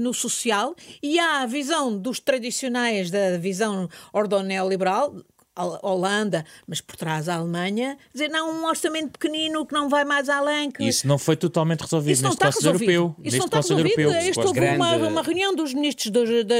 no 0.00 0.14
social. 0.14 0.74
E 1.02 1.18
há 1.18 1.42
a 1.42 1.46
visão 1.46 1.96
dos 1.96 2.20
tradicionais 2.20 3.10
da 3.10 3.38
visão 3.38 3.88
ordoneoliberal, 4.12 5.14
Holanda, 5.56 6.44
mas 6.66 6.80
por 6.80 6.96
trás 6.96 7.28
a 7.28 7.36
Alemanha, 7.36 7.96
dizer 8.12 8.28
não, 8.28 8.50
um 8.50 8.66
orçamento 8.66 9.12
pequenino 9.12 9.64
que 9.64 9.72
não 9.72 9.88
vai 9.88 10.04
mais 10.04 10.28
além. 10.28 10.70
Que... 10.70 10.84
Isso 10.84 11.06
não 11.06 11.18
foi 11.18 11.36
totalmente 11.36 11.82
resolvido 11.82 12.14
Isso 12.14 12.24
neste 12.24 12.44
Conselho 12.44 12.68
Europeu. 12.68 13.16
Isso 13.22 13.38
não 13.38 13.44
está 13.46 13.56
resolvido. 13.58 14.00
Europeu, 14.00 14.28
Este 14.28 14.40
houve 14.40 14.52
grande... 14.60 14.76
uma, 14.76 14.96
uma 14.96 15.22
reunião 15.22 15.54
dos 15.54 15.72
ministros 15.72 16.10
do, 16.10 16.24
do, 16.24 16.54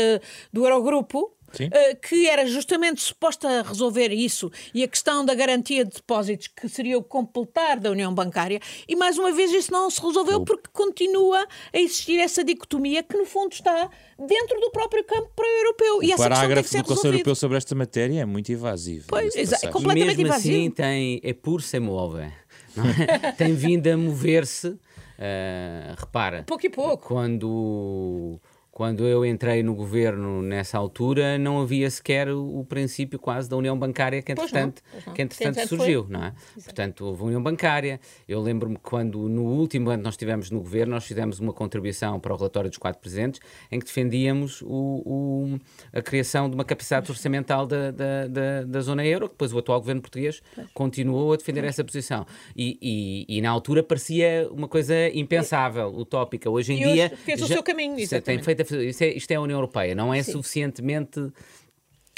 do 0.53 0.65
Eurogrupo 0.65 1.33
uh, 1.63 1.97
que 2.01 2.29
era 2.29 2.47
justamente 2.47 3.01
suposta 3.01 3.63
resolver 3.63 4.13
isso 4.13 4.51
e 4.73 4.83
a 4.83 4.89
questão 4.89 5.25
da 5.25 5.35
garantia 5.35 5.85
de 5.85 5.93
depósitos, 5.93 6.49
que 6.49 6.69
seria 6.69 6.99
o 6.99 7.03
completar 7.03 7.79
da 7.79 7.91
União 7.91 8.13
Bancária, 8.13 8.61
e 8.89 8.97
mais 8.97 9.19
uma 9.19 9.33
vez 9.33 9.53
isso 9.53 9.73
não 9.73 9.91
se 9.91 10.01
resolveu 10.01 10.45
porque 10.45 10.69
continua 10.73 11.47
a 11.73 11.79
existir 11.79 12.19
essa 12.19 12.45
dicotomia 12.45 13.03
que, 13.03 13.17
no 13.17 13.25
fundo, 13.25 13.53
está 13.53 13.91
dentro 14.19 14.61
do 14.61 14.71
próprio 14.71 15.05
campo 15.05 15.31
para-europeu. 15.35 15.99
O 15.99 16.03
e 16.03 16.17
parágrafo 16.17 16.77
do 16.77 16.85
Conselho 16.85 17.15
Europeu 17.15 17.35
sobre 17.35 17.57
esta 17.57 17.75
matéria 17.75 18.21
é 18.21 18.25
muito 18.25 18.51
invasivo. 18.53 19.07
Pois, 19.09 19.35
é 19.35 19.69
completamente 19.69 20.03
e 20.03 20.07
mesmo 20.07 20.23
invasivo. 20.23 20.57
assim 20.57 20.71
tem, 20.71 21.21
é 21.23 21.33
por 21.33 21.63
se 21.63 21.79
move. 21.81 22.21
É? 22.23 22.33
tem 23.37 23.55
vindo 23.55 23.87
a 23.89 23.97
mover-se. 23.97 24.69
Uh, 24.69 25.95
repara, 25.97 26.43
pouco 26.43 26.67
e 26.67 26.71
pouco. 26.71 27.07
Quando 27.07 28.41
quando 28.75 29.07
eu 29.07 29.25
entrei 29.25 29.63
no 29.63 29.73
governo 29.73 30.43
nessa 30.43 30.77
altura, 30.77 31.39
não 31.39 31.63
havia 31.63 31.89
sequer 31.89 32.29
o, 32.29 32.59
o 32.59 32.65
princípio 32.65 33.21
quase 33.21 33.49
da 33.49 33.57
União 33.57 33.79
Bancária 33.79 34.21
que 34.21 34.33
entretanto, 34.33 34.83
Que 35.15 35.23
entretanto 35.23 35.69
surgiu, 35.69 36.09
não 36.11 36.25
é? 36.25 36.27
Exato. 36.27 36.65
Portanto, 36.65 37.07
houve 37.07 37.23
União 37.23 37.41
Bancária. 37.41 38.01
Eu 38.27 38.43
lembro-me 38.43 38.77
quando 38.77 39.29
no 39.29 39.45
último 39.45 39.91
ano 39.91 39.99
que 39.99 40.05
nós 40.05 40.15
estivemos 40.15 40.51
no 40.51 40.59
governo, 40.59 40.95
nós 40.95 41.05
fizemos 41.05 41.39
uma 41.39 41.53
contribuição 41.53 42.19
para 42.19 42.35
o 42.35 42.37
relatório 42.37 42.69
dos 42.69 42.77
quatro 42.77 43.01
presidentes 43.01 43.41
em 43.71 43.79
que 43.79 43.87
defendíamos 43.87 44.61
o, 44.63 44.67
o, 44.67 45.61
a 45.93 46.03
criação 46.03 46.51
de 46.51 46.57
uma 46.57 46.65
capacidade 46.65 47.09
orçamental 47.09 47.69
da, 47.69 47.93
da, 47.93 48.27
da, 48.27 48.63
da, 48.65 48.81
zona 48.81 49.07
euro, 49.07 49.29
que 49.29 49.35
depois 49.35 49.53
o 49.53 49.59
atual 49.59 49.79
governo 49.79 50.01
português 50.01 50.43
pois. 50.53 50.67
continuou 50.75 51.33
a 51.33 51.37
defender 51.37 51.61
pois. 51.61 51.75
essa 51.75 51.85
posição. 51.85 52.27
E, 52.57 52.77
e, 52.83 53.39
e, 53.39 53.41
na 53.41 53.51
altura 53.51 53.85
parecia 53.85 54.49
uma 54.51 54.67
coisa 54.67 54.95
impensável, 55.11 55.95
utópica. 55.97 56.51
Hoje 56.51 56.73
em 56.73 56.83
e 56.83 56.93
dia. 56.93 57.11
Fez 57.25 57.41
o 57.41 57.47
seu 57.47 57.63
caminho, 57.63 57.97
exatamente. 58.01 58.25
tem 58.25 58.43
feito 58.43 58.64
isto 58.73 59.03
é, 59.03 59.09
isto 59.13 59.31
é 59.31 59.35
a 59.35 59.41
União 59.41 59.57
Europeia, 59.57 59.95
não 59.95 60.13
é 60.13 60.23
Sim. 60.23 60.33
suficientemente 60.33 61.33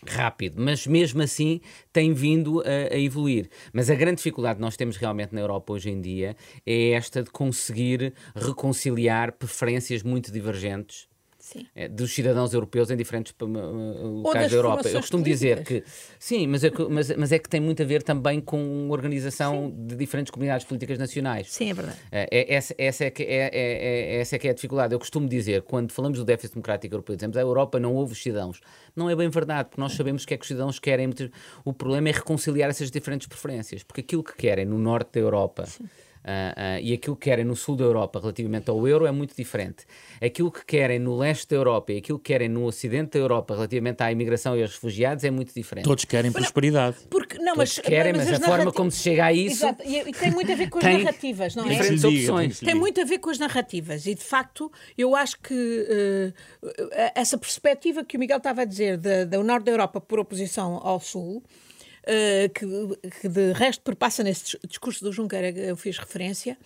rápido, 0.06 0.60
mas 0.62 0.86
mesmo 0.86 1.22
assim 1.22 1.60
tem 1.92 2.12
vindo 2.12 2.60
a, 2.60 2.94
a, 2.94 2.98
evoluir. 2.98 3.48
Mas 3.72 3.90
a 3.90 3.94
grande 3.94 4.16
dificuldade 4.16 4.56
que 4.56 4.60
nós 4.60 4.76
temos 4.76 4.96
realmente 4.96 5.34
na 5.34 5.40
Europa 5.40 5.72
hoje 5.72 5.90
em 5.90 6.00
dia 6.00 6.36
é 6.64 6.90
esta 6.90 7.22
de 7.22 7.30
conseguir 7.30 8.12
reconciliar 8.34 9.32
preferências 9.32 10.02
muito 10.02 10.30
divergentes. 10.30 11.08
É, 11.74 11.88
dos 11.88 12.12
cidadãos 12.12 12.52
europeus 12.52 12.90
em 12.90 12.96
diferentes 12.96 13.32
uh, 13.40 13.46
locais 13.46 14.50
da 14.50 14.56
Europa. 14.56 14.88
Eu 14.88 15.00
costumo 15.00 15.22
políticas. 15.22 15.58
dizer 15.58 15.64
que 15.64 15.84
sim, 16.18 16.46
mas 16.46 16.64
é, 16.64 16.70
mas, 16.90 17.16
mas 17.16 17.32
é 17.32 17.38
que 17.38 17.48
tem 17.48 17.60
muito 17.60 17.82
a 17.82 17.86
ver 17.86 18.02
também 18.02 18.40
com 18.40 18.88
organização 18.90 19.68
sim. 19.68 19.86
de 19.86 19.96
diferentes 19.96 20.30
comunidades 20.30 20.66
políticas 20.66 20.98
nacionais. 20.98 21.52
Sim, 21.52 21.70
é 21.70 21.74
verdade. 21.74 21.98
É, 22.10 22.28
é 22.30 22.54
essa, 22.54 22.74
essa, 22.76 23.04
é 23.04 23.10
que 23.10 23.22
é, 23.22 23.26
é, 23.26 23.50
é, 23.52 24.20
essa 24.20 24.36
é 24.36 24.38
que 24.38 24.48
é 24.48 24.50
a 24.50 24.54
dificuldade. 24.54 24.94
Eu 24.94 24.98
costumo 24.98 25.28
dizer, 25.28 25.62
quando 25.62 25.92
falamos 25.92 26.18
do 26.18 26.24
déficit 26.24 26.54
democrático 26.54 26.94
europeu, 26.94 27.14
dizemos 27.16 27.36
a 27.36 27.40
Europa 27.40 27.78
não 27.78 27.94
ouve 27.94 28.12
os 28.12 28.22
cidadãos. 28.22 28.60
Não 28.94 29.08
é 29.08 29.14
bem 29.14 29.28
verdade, 29.28 29.68
porque 29.68 29.80
nós 29.80 29.92
sabemos 29.92 30.24
o 30.24 30.26
que 30.26 30.34
é 30.34 30.36
que 30.36 30.42
os 30.42 30.48
cidadãos 30.48 30.78
querem. 30.78 31.12
O 31.64 31.72
problema 31.72 32.08
é 32.08 32.12
reconciliar 32.12 32.70
essas 32.70 32.90
diferentes 32.90 33.26
preferências, 33.26 33.82
porque 33.82 34.00
aquilo 34.00 34.24
que 34.24 34.34
querem 34.36 34.64
no 34.64 34.78
norte 34.78 35.12
da 35.12 35.20
Europa. 35.20 35.66
Sim 35.66 35.84
Uh, 36.26 36.80
uh, 36.80 36.82
e 36.82 36.92
aquilo 36.92 37.14
que 37.14 37.30
querem 37.30 37.44
no 37.44 37.54
sul 37.54 37.76
da 37.76 37.84
Europa 37.84 38.18
relativamente 38.18 38.68
ao 38.68 38.88
euro 38.88 39.06
é 39.06 39.12
muito 39.12 39.36
diferente. 39.36 39.84
Aquilo 40.20 40.50
que 40.50 40.66
querem 40.66 40.98
no 40.98 41.16
leste 41.16 41.46
da 41.50 41.54
Europa 41.54 41.92
e 41.92 41.98
aquilo 41.98 42.18
que 42.18 42.32
querem 42.32 42.48
no 42.48 42.64
ocidente 42.64 43.12
da 43.12 43.20
Europa 43.20 43.54
relativamente 43.54 44.02
à 44.02 44.10
imigração 44.10 44.56
e 44.56 44.62
aos 44.62 44.72
refugiados 44.72 45.22
é 45.22 45.30
muito 45.30 45.54
diferente. 45.54 45.84
Todos 45.84 46.04
querem 46.04 46.32
prosperidade. 46.32 46.96
Porque, 47.08 47.38
não, 47.38 47.54
Todos 47.54 47.76
mas, 47.76 47.78
querem, 47.78 48.12
mas, 48.12 48.28
mas 48.28 48.42
a 48.42 48.44
forma 48.44 48.72
como 48.72 48.90
se 48.90 49.04
chega 49.04 49.26
a 49.26 49.32
isso. 49.32 49.64
Exato. 49.64 49.84
E, 49.86 50.00
e 50.00 50.12
tem 50.12 50.32
muito 50.32 50.50
a 50.50 50.56
ver 50.56 50.68
com 50.68 50.78
as 50.78 50.84
narrativas, 50.84 51.54
não 51.54 51.64
é? 51.64 51.68
Diferentes 51.68 52.04
opções. 52.04 52.58
Tem 52.58 52.74
muito 52.74 53.00
a 53.00 53.04
ver 53.04 53.18
com 53.20 53.30
as 53.30 53.38
narrativas. 53.38 54.04
E 54.06 54.14
de 54.16 54.24
facto, 54.24 54.72
eu 54.98 55.14
acho 55.14 55.38
que 55.40 55.54
uh, 55.54 56.90
essa 57.14 57.38
perspectiva 57.38 58.04
que 58.04 58.16
o 58.16 58.20
Miguel 58.20 58.38
estava 58.38 58.62
a 58.62 58.64
dizer 58.64 58.98
do 58.98 59.44
norte 59.44 59.66
da 59.66 59.70
Europa 59.70 60.00
por 60.00 60.18
oposição 60.18 60.80
ao 60.82 60.98
sul 60.98 61.40
uh, 62.06 62.48
que, 62.52 63.10
que, 63.20 63.28
de 63.28 63.52
resto 63.52 63.82
perpassa 63.82 64.22
nesse 64.22 64.58
discurso 64.66 65.04
do 65.04 65.12
Juncker 65.12 65.44
a 65.44 65.52
que 65.52 65.60
eu 65.60 65.76
fiz 65.76 65.98
referência, 65.98 66.56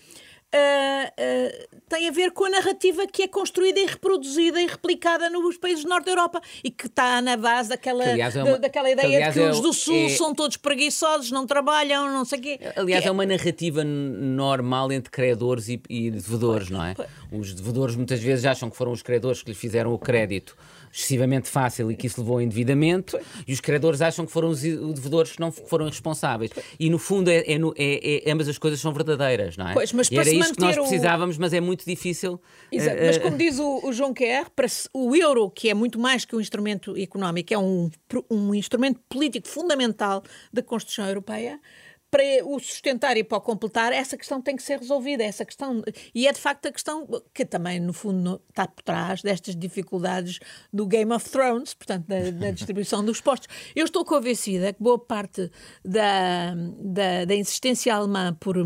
Uh, 0.53 1.07
uh, 1.07 1.81
tem 1.89 2.09
a 2.09 2.11
ver 2.11 2.33
com 2.33 2.45
a 2.45 2.51
narrativa 2.51 3.07
que 3.07 3.23
é 3.23 3.29
construída 3.29 3.79
e 3.79 3.87
reproduzida 3.87 4.61
e 4.61 4.67
replicada 4.67 5.31
nos 5.31 5.57
países 5.57 5.85
do 5.85 5.89
Norte 5.89 6.07
da 6.07 6.11
Europa 6.11 6.41
e 6.65 6.73
que 6.73 6.89
está 6.89 7.23
na 7.23 7.37
base 7.37 7.69
daquela, 7.69 8.03
que, 8.03 8.21
é 8.21 8.43
uma, 8.43 8.59
daquela 8.59 8.91
ideia 8.91 9.29
de 9.29 9.33
que 9.33 9.39
é, 9.39 9.49
os 9.49 9.61
do 9.61 9.73
Sul 9.73 10.07
é, 10.07 10.09
são 10.09 10.35
todos 10.35 10.57
preguiçosos, 10.57 11.31
não 11.31 11.47
trabalham, 11.47 12.13
não 12.13 12.25
sei 12.25 12.41
o 12.41 12.43
quê. 12.43 12.61
Aliás, 12.75 13.01
que 13.01 13.09
é 13.09 13.13
uma 13.13 13.25
narrativa 13.25 13.85
normal 13.85 14.91
entre 14.91 15.09
credores 15.09 15.69
e, 15.69 15.81
e 15.89 16.11
devedores, 16.11 16.69
não 16.69 16.85
é? 16.85 16.97
Os 17.31 17.55
devedores 17.55 17.95
muitas 17.95 18.19
vezes 18.21 18.45
acham 18.45 18.69
que 18.69 18.77
foram 18.77 18.91
os 18.91 19.03
credores 19.03 19.45
que 19.45 19.51
lhes 19.51 19.59
fizeram 19.59 19.95
o 19.95 19.99
crédito 20.01 20.57
excessivamente 20.93 21.49
fácil 21.49 21.91
e 21.91 21.97
que 21.97 22.07
isso 22.07 22.21
levou 22.21 22.37
ao 22.37 22.43
endividamento, 22.43 23.19
e 23.47 23.53
os 23.53 23.61
credores 23.61 24.03
acham 24.03 24.27
que 24.27 24.33
foram 24.33 24.49
os 24.49 24.61
devedores 24.61 25.33
que 25.33 25.41
não 25.41 25.53
foram 25.53 25.87
irresponsáveis. 25.87 26.51
E 26.79 26.91
no 26.91 26.99
fundo, 26.99 27.31
é, 27.31 27.39
é, 27.39 27.59
é, 27.77 28.29
é 28.29 28.33
ambas 28.33 28.49
as 28.49 28.59
coisas 28.59 28.81
são 28.81 28.93
verdadeiras, 28.93 29.57
não 29.57 29.69
é? 29.69 29.73
Pois, 29.73 29.93
mas 29.93 30.11
e 30.11 30.19
era 30.19 30.29
isto 30.29 30.55
que 30.55 30.61
nós 30.61 30.77
precisávamos, 30.77 31.37
o... 31.37 31.41
mas 31.41 31.53
é 31.53 31.61
muito 31.61 31.85
difícil. 31.85 32.41
Exato. 32.73 32.97
Uh, 32.97 33.07
mas 33.07 33.19
como 33.19 33.37
diz 33.37 33.59
o, 33.59 33.87
o 33.87 33.93
João 33.93 34.13
Kerr, 34.13 34.51
para 34.55 34.67
o 34.93 35.15
euro, 35.15 35.51
que 35.51 35.69
é 35.69 35.75
muito 35.75 35.99
mais 35.99 36.25
que 36.25 36.35
um 36.35 36.41
instrumento 36.41 36.97
económico, 36.97 37.55
é 37.55 37.59
um, 37.59 37.91
um 38.31 38.55
instrumento 38.55 39.01
político 39.09 39.49
fundamental 39.49 40.23
da 40.53 40.63
construção 40.63 41.07
europeia 41.07 41.61
para 42.11 42.23
o 42.45 42.59
sustentar 42.59 43.17
e 43.17 43.23
para 43.23 43.39
o 43.39 43.41
completar, 43.41 43.93
essa 43.93 44.17
questão 44.17 44.43
tem 44.43 44.57
que 44.57 44.63
ser 44.63 44.79
resolvida. 44.79 45.23
Essa 45.23 45.45
questão, 45.45 45.83
e 46.15 46.27
é 46.27 46.33
de 46.33 46.41
facto 46.41 46.67
a 46.67 46.73
questão 46.73 47.07
que 47.33 47.45
também, 47.45 47.79
no 47.79 47.93
fundo, 47.93 48.43
está 48.49 48.67
por 48.67 48.83
trás 48.83 49.23
destas 49.23 49.55
dificuldades 49.55 50.41
do 50.73 50.87
Game 50.87 51.13
of 51.13 51.29
Thrones, 51.31 51.75
portanto, 51.75 52.07
da, 52.07 52.31
da 52.31 52.51
distribuição 52.53 53.05
dos 53.05 53.21
postos. 53.21 53.49
Eu 53.77 53.85
estou 53.85 54.05
convencida 54.05 54.73
que 54.73 54.83
boa 54.83 54.99
parte 54.99 55.51
da, 55.85 56.55
da, 56.79 57.25
da 57.25 57.35
insistência 57.35 57.95
alemã 57.95 58.37
por 58.39 58.57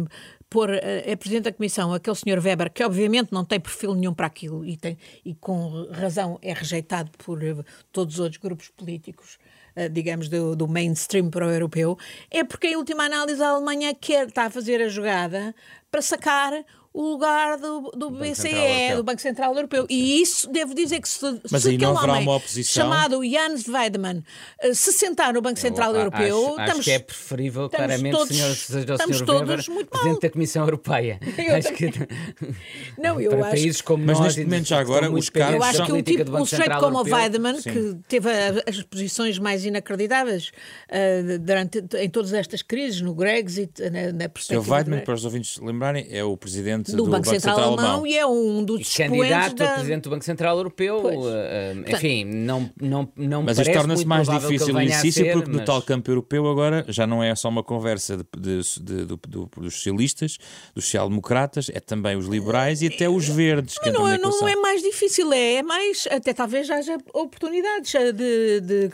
pôr 0.54 0.70
é 0.72 1.16
presidente 1.16 1.44
da 1.44 1.52
comissão 1.52 1.92
aquele 1.92 2.14
senhor 2.14 2.38
Weber, 2.38 2.72
que 2.72 2.84
obviamente 2.84 3.32
não 3.32 3.44
tem 3.44 3.58
perfil 3.58 3.92
nenhum 3.92 4.14
para 4.14 4.28
aquilo 4.28 4.64
e, 4.64 4.76
tem, 4.76 4.96
e 5.24 5.34
com 5.34 5.88
razão 5.90 6.38
é 6.40 6.52
rejeitado 6.52 7.10
por 7.18 7.42
eh, 7.42 7.56
todos 7.90 8.14
os 8.14 8.20
outros 8.20 8.40
grupos 8.40 8.68
políticos 8.68 9.36
eh, 9.40 9.43
digamos, 9.90 10.28
do, 10.28 10.54
do 10.54 10.68
mainstream 10.68 11.30
para 11.30 11.46
o 11.46 11.50
europeu, 11.50 11.98
é 12.30 12.44
porque, 12.44 12.68
em 12.68 12.76
última 12.76 13.04
análise, 13.04 13.42
a 13.42 13.48
Alemanha 13.48 13.94
quer, 13.94 14.28
está 14.28 14.44
a 14.44 14.50
fazer 14.50 14.80
a 14.80 14.88
jogada 14.88 15.54
para 15.90 16.02
sacar 16.02 16.52
o 16.94 17.02
lugar 17.02 17.58
do, 17.58 17.90
do 17.90 18.08
BCE, 18.08 18.94
do 18.94 19.02
Banco 19.02 19.20
Central 19.20 19.52
Europeu. 19.56 19.84
E 19.90 20.22
isso, 20.22 20.48
devo 20.48 20.72
dizer 20.76 21.00
que 21.00 21.08
se, 21.08 21.40
Mas 21.50 21.64
se 21.64 21.70
aí 21.70 21.76
não 21.76 21.98
haverá 21.98 22.20
uma 22.20 22.36
oposição. 22.36 22.84
chamado 22.84 23.20
Jans 23.24 23.66
Weidmann 23.66 24.22
eh, 24.60 24.72
se 24.72 24.92
sentar 24.92 25.34
no 25.34 25.42
Banco 25.42 25.58
Central 25.58 25.92
Eu, 25.92 26.02
Europeu... 26.02 26.38
Acho, 26.38 26.50
estamos, 26.50 26.70
acho 26.70 26.82
que 26.82 26.90
é 26.92 26.98
preferível, 27.00 27.68
claramente, 27.68 28.16
todos, 28.16 28.36
senhor, 28.36 28.54
seja 28.54 28.94
o 28.94 29.12
Sr. 29.12 29.28
Weber, 29.28 29.64
Presidente 29.90 30.20
da 30.20 30.30
Comissão 30.30 30.62
Europeia. 30.62 31.18
acho 31.58 31.72
que, 31.72 31.90
não, 32.96 33.20
eu 33.20 33.30
para 33.32 33.40
acho, 33.40 33.50
países 33.50 33.80
como 33.80 34.04
Mas 34.04 34.16
nós, 34.16 34.26
neste 34.26 34.44
momento 34.44 34.68
já 34.68 34.78
agora 34.78 35.10
os 35.10 35.28
cargos... 35.28 35.54
Eu 35.56 35.62
acho 35.64 35.86
que 35.86 35.92
um, 35.92 36.00
tipo, 36.02 36.36
um 36.36 36.46
sujeito 36.46 36.78
como 36.78 36.98
o 36.98 37.02
Weidmann, 37.02 37.60
que 37.60 37.96
teve 38.06 38.28
as 38.68 38.80
posições 38.84 39.36
mais 39.40 39.64
inacreditáveis 39.64 40.52
uh, 40.90 41.40
durante, 41.40 41.84
em 41.98 42.08
todas 42.08 42.32
estas 42.32 42.62
crises, 42.62 43.00
no 43.00 43.16
Brexit, 43.16 43.82
na, 43.90 44.12
na 44.12 44.28
perspectiva... 44.28 44.60
O 44.60 44.72
Weidmann, 44.72 45.00
para 45.00 45.14
os 45.14 45.24
ouvintes 45.24 45.58
lembrarem, 45.58 46.06
é 46.08 46.22
o 46.22 46.36
Presidente 46.36 46.83
presidente 46.84 46.96
do, 46.96 46.96
do 46.96 47.10
Banco, 47.10 47.24
Banco, 47.24 47.30
Central, 47.30 47.56
Central 47.56 47.72
alemão, 47.72 47.90
alemão, 47.90 48.06
e 48.06 48.16
é 48.16 48.26
um 48.26 48.64
dos 48.64 48.94
e 48.94 48.96
candidato 48.96 49.56
da... 49.56 49.64
a 49.64 49.74
presidente 49.74 50.02
do 50.02 50.10
Banco 50.10 50.24
Central 50.24 50.56
Europeu. 50.56 51.02
Uh, 51.02 51.90
enfim, 51.94 52.24
não, 52.24 52.70
não, 52.80 53.08
não 53.16 53.42
Mas 53.42 53.58
isto 53.58 53.72
torna-se 53.72 54.04
mais 54.04 54.28
difícil 54.28 54.74
o 54.74 54.80
exercício 54.80 55.32
porque 55.32 55.50
mas... 55.50 55.60
no 55.60 55.64
tal 55.64 55.82
campo 55.82 56.10
europeu 56.10 56.48
agora 56.48 56.84
já 56.88 57.06
não 57.06 57.22
é 57.22 57.34
só 57.34 57.48
uma 57.48 57.62
conversa 57.62 58.16
de, 58.16 58.24
de, 58.38 58.60
de, 58.80 59.06
dos 59.06 59.74
socialistas, 59.74 60.38
dos 60.74 60.84
social-democratas, 60.84 61.70
é 61.72 61.80
também 61.80 62.16
os 62.16 62.26
liberais 62.26 62.82
e 62.82 62.86
até 62.86 63.08
os 63.08 63.28
verdes. 63.28 63.78
Que 63.78 63.90
não, 63.90 64.06
não, 64.18 64.30
não 64.30 64.48
é 64.48 64.56
mais 64.56 64.82
difícil, 64.82 65.32
é, 65.32 65.54
é 65.54 65.62
mais, 65.62 66.06
até 66.10 66.32
talvez 66.32 66.70
haja 66.70 66.98
oportunidades 67.12 67.92
de, 68.12 68.60
de, 68.60 68.90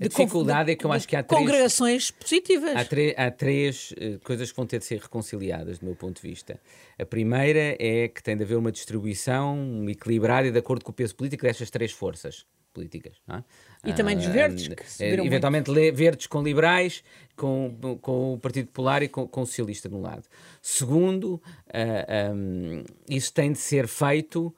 a 0.00 0.08
dificuldade 0.08 0.70
é 0.72 0.76
que 0.76 0.84
eu 0.84 0.92
acho 0.92 1.06
que 1.06 1.16
há 1.16 1.22
três, 1.22 1.40
congregações 1.40 2.10
positivas. 2.10 2.74
Há, 2.74 3.26
há 3.26 3.30
três 3.30 3.92
uh, 3.92 4.18
coisas 4.24 4.50
que 4.50 4.56
vão 4.56 4.66
ter 4.66 4.78
de 4.78 4.84
ser 4.84 5.00
reconciliadas, 5.00 5.78
do 5.78 5.86
meu 5.86 5.94
ponto 5.94 6.20
de 6.20 6.28
vista. 6.28 6.58
A 6.98 7.04
primeira 7.04 7.76
é 7.78 8.08
que 8.08 8.22
tem 8.22 8.36
de 8.36 8.42
haver 8.42 8.56
uma 8.56 8.72
distribuição 8.72 9.84
equilibrada 9.88 10.50
de 10.50 10.58
acordo 10.58 10.84
com 10.84 10.90
o 10.90 10.94
peso 10.94 11.14
político 11.14 11.44
destas 11.44 11.70
três 11.70 11.92
forças 11.92 12.46
políticas. 12.74 13.14
É? 13.28 13.42
E 13.88 13.92
uh, 13.92 13.94
também 13.94 14.16
dos 14.16 14.26
verdes, 14.26 14.68
que 14.68 15.04
uh, 15.04 15.24
Eventualmente 15.24 15.70
muito. 15.70 15.94
verdes 15.94 16.26
com 16.26 16.42
liberais, 16.42 17.04
com, 17.36 17.98
com 18.02 18.34
o 18.34 18.38
Partido 18.38 18.66
Popular 18.66 19.02
e 19.02 19.08
com, 19.08 19.26
com 19.26 19.42
o 19.42 19.46
Socialista 19.46 19.88
de 19.88 19.94
um 19.94 20.00
lado. 20.00 20.24
Segundo, 20.60 21.40
um, 22.34 22.84
isso 23.08 23.32
tem 23.32 23.52
de 23.52 23.58
ser 23.58 23.86
feito 23.86 24.54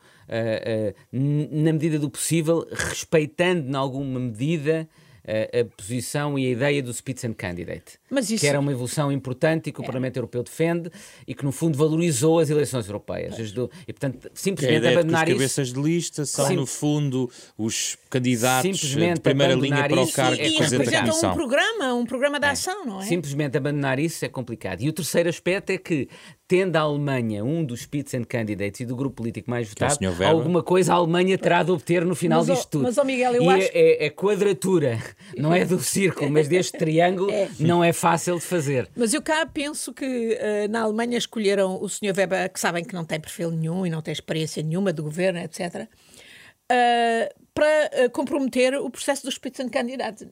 na 1.13 1.73
medida 1.73 1.99
do 1.99 2.11
possível, 2.11 2.67
respeitando, 2.73 3.69
em 3.69 3.75
alguma 3.75 4.19
medida, 4.19 4.89
a, 5.25 5.65
posição 5.77 6.39
e 6.39 6.47
a 6.47 6.51
ideia 6.51 6.83
do 6.83 6.93
Spitzencandidate, 6.93 7.99
isso... 8.11 8.39
que 8.39 8.47
era 8.47 8.59
uma 8.61 8.73
evolução 8.73 9.11
importante 9.11 9.69
e 9.69 9.73
que 9.73 9.81
o 9.81 9.83
é. 9.83 9.87
Parlamento 9.87 10.17
Europeu 10.17 10.43
defende 10.43 10.91
e 11.27 11.35
que, 11.35 11.45
no 11.45 11.53
fundo, 11.53 11.77
valorizou 11.77 12.39
as 12.39 12.51
eleições 12.51 12.87
europeias. 12.87 13.37
E, 13.39 13.93
portanto, 13.93 14.31
simplesmente 14.35 14.87
abandonar 14.87 15.29
isso... 15.29 15.37
Os 15.37 15.43
cabeças 15.43 15.73
de 15.73 15.81
lista 15.81 16.25
são, 16.25 16.47
Sim. 16.47 16.57
no 16.57 16.67
fundo, 16.67 17.31
os 17.57 17.97
candidatos 18.09 18.79
de 18.79 19.21
primeira 19.21 19.55
linha 19.55 19.89
para 19.89 20.03
o 20.03 20.13
cargo 20.13 20.41
e, 20.41 20.59
da 20.59 21.01
Comissão. 21.03 21.31
um 21.31 21.35
programa, 21.35 21.95
um 21.95 22.07
programa 22.07 22.41
de 22.41 22.47
é. 22.47 22.51
ação, 22.51 22.83
é. 22.83 22.87
não 22.87 23.01
é? 23.01 23.05
Simplesmente 23.05 23.57
abandonar 23.57 23.99
isso 23.99 24.25
é 24.25 24.29
complicado. 24.29 24.83
E 24.83 24.89
o 24.89 24.93
terceiro 24.93 25.29
aspecto 25.29 25.71
é 25.71 25.79
que 25.79 26.09
tendo 26.49 26.77
a 26.77 26.81
Alemanha 26.81 27.45
um 27.45 27.65
dos 27.65 27.81
Spitzenkandidates 27.81 28.81
e 28.81 28.85
do 28.85 28.95
grupo 28.95 29.17
político 29.17 29.51
mais 29.51 29.67
é 29.67 29.71
votado, 29.71 30.23
é 30.23 30.27
alguma 30.27 30.63
coisa 30.63 30.93
a 30.93 30.97
Alemanha 30.97 31.37
terá 31.37 31.63
de 31.63 31.73
obter 31.73 32.05
no 32.05 32.15
final 32.15 32.45
mas, 32.45 32.57
disto 32.57 32.71
tudo. 32.71 32.85
Mas, 32.85 32.99
oh 32.99 33.05
Miguel, 33.05 33.35
eu 33.35 33.43
e 33.43 33.49
acho... 33.49 33.71
é, 33.73 33.79
é, 33.79 34.07
é 34.07 34.11
quadratura, 34.11 34.99
não 35.37 35.53
é 35.53 35.65
do 35.65 35.81
círculo, 35.81 36.31
mas 36.31 36.47
deste 36.47 36.79
triângulo 36.79 37.31
é. 37.31 37.49
não 37.59 37.83
é 37.83 37.93
fácil 37.97 38.37
de 38.37 38.45
fazer. 38.45 38.89
Mas 38.95 39.15
eu 39.15 39.23
cá 39.23 39.47
penso 39.47 39.93
que 39.93 40.05
uh, 40.05 40.71
na 40.71 40.83
Alemanha 40.83 41.19
escolheram 41.19 41.83
o 41.83 41.89
Sr. 41.89 42.15
Weber, 42.17 42.53
que 42.53 42.61
sabem 42.61 42.85
que 42.85 42.95
não 42.95 43.05
tem 43.05 43.21
perfil 43.21 43.51
nenhum 43.51 43.87
e 43.87 43.91
não 43.91 44.03
tem 44.03 44.13
experiência 44.13 44.63
nenhuma 44.63 44.93
do 44.93 45.03
governo, 45.03 45.39
etc., 45.41 45.89
uh, 46.71 47.47
para 47.55 48.05
uh, 48.05 48.11
comprometer 48.11 48.75
o 48.75 48.91
processo 48.91 49.25
do 49.25 49.33
Spitzenkandidaten. 49.33 50.29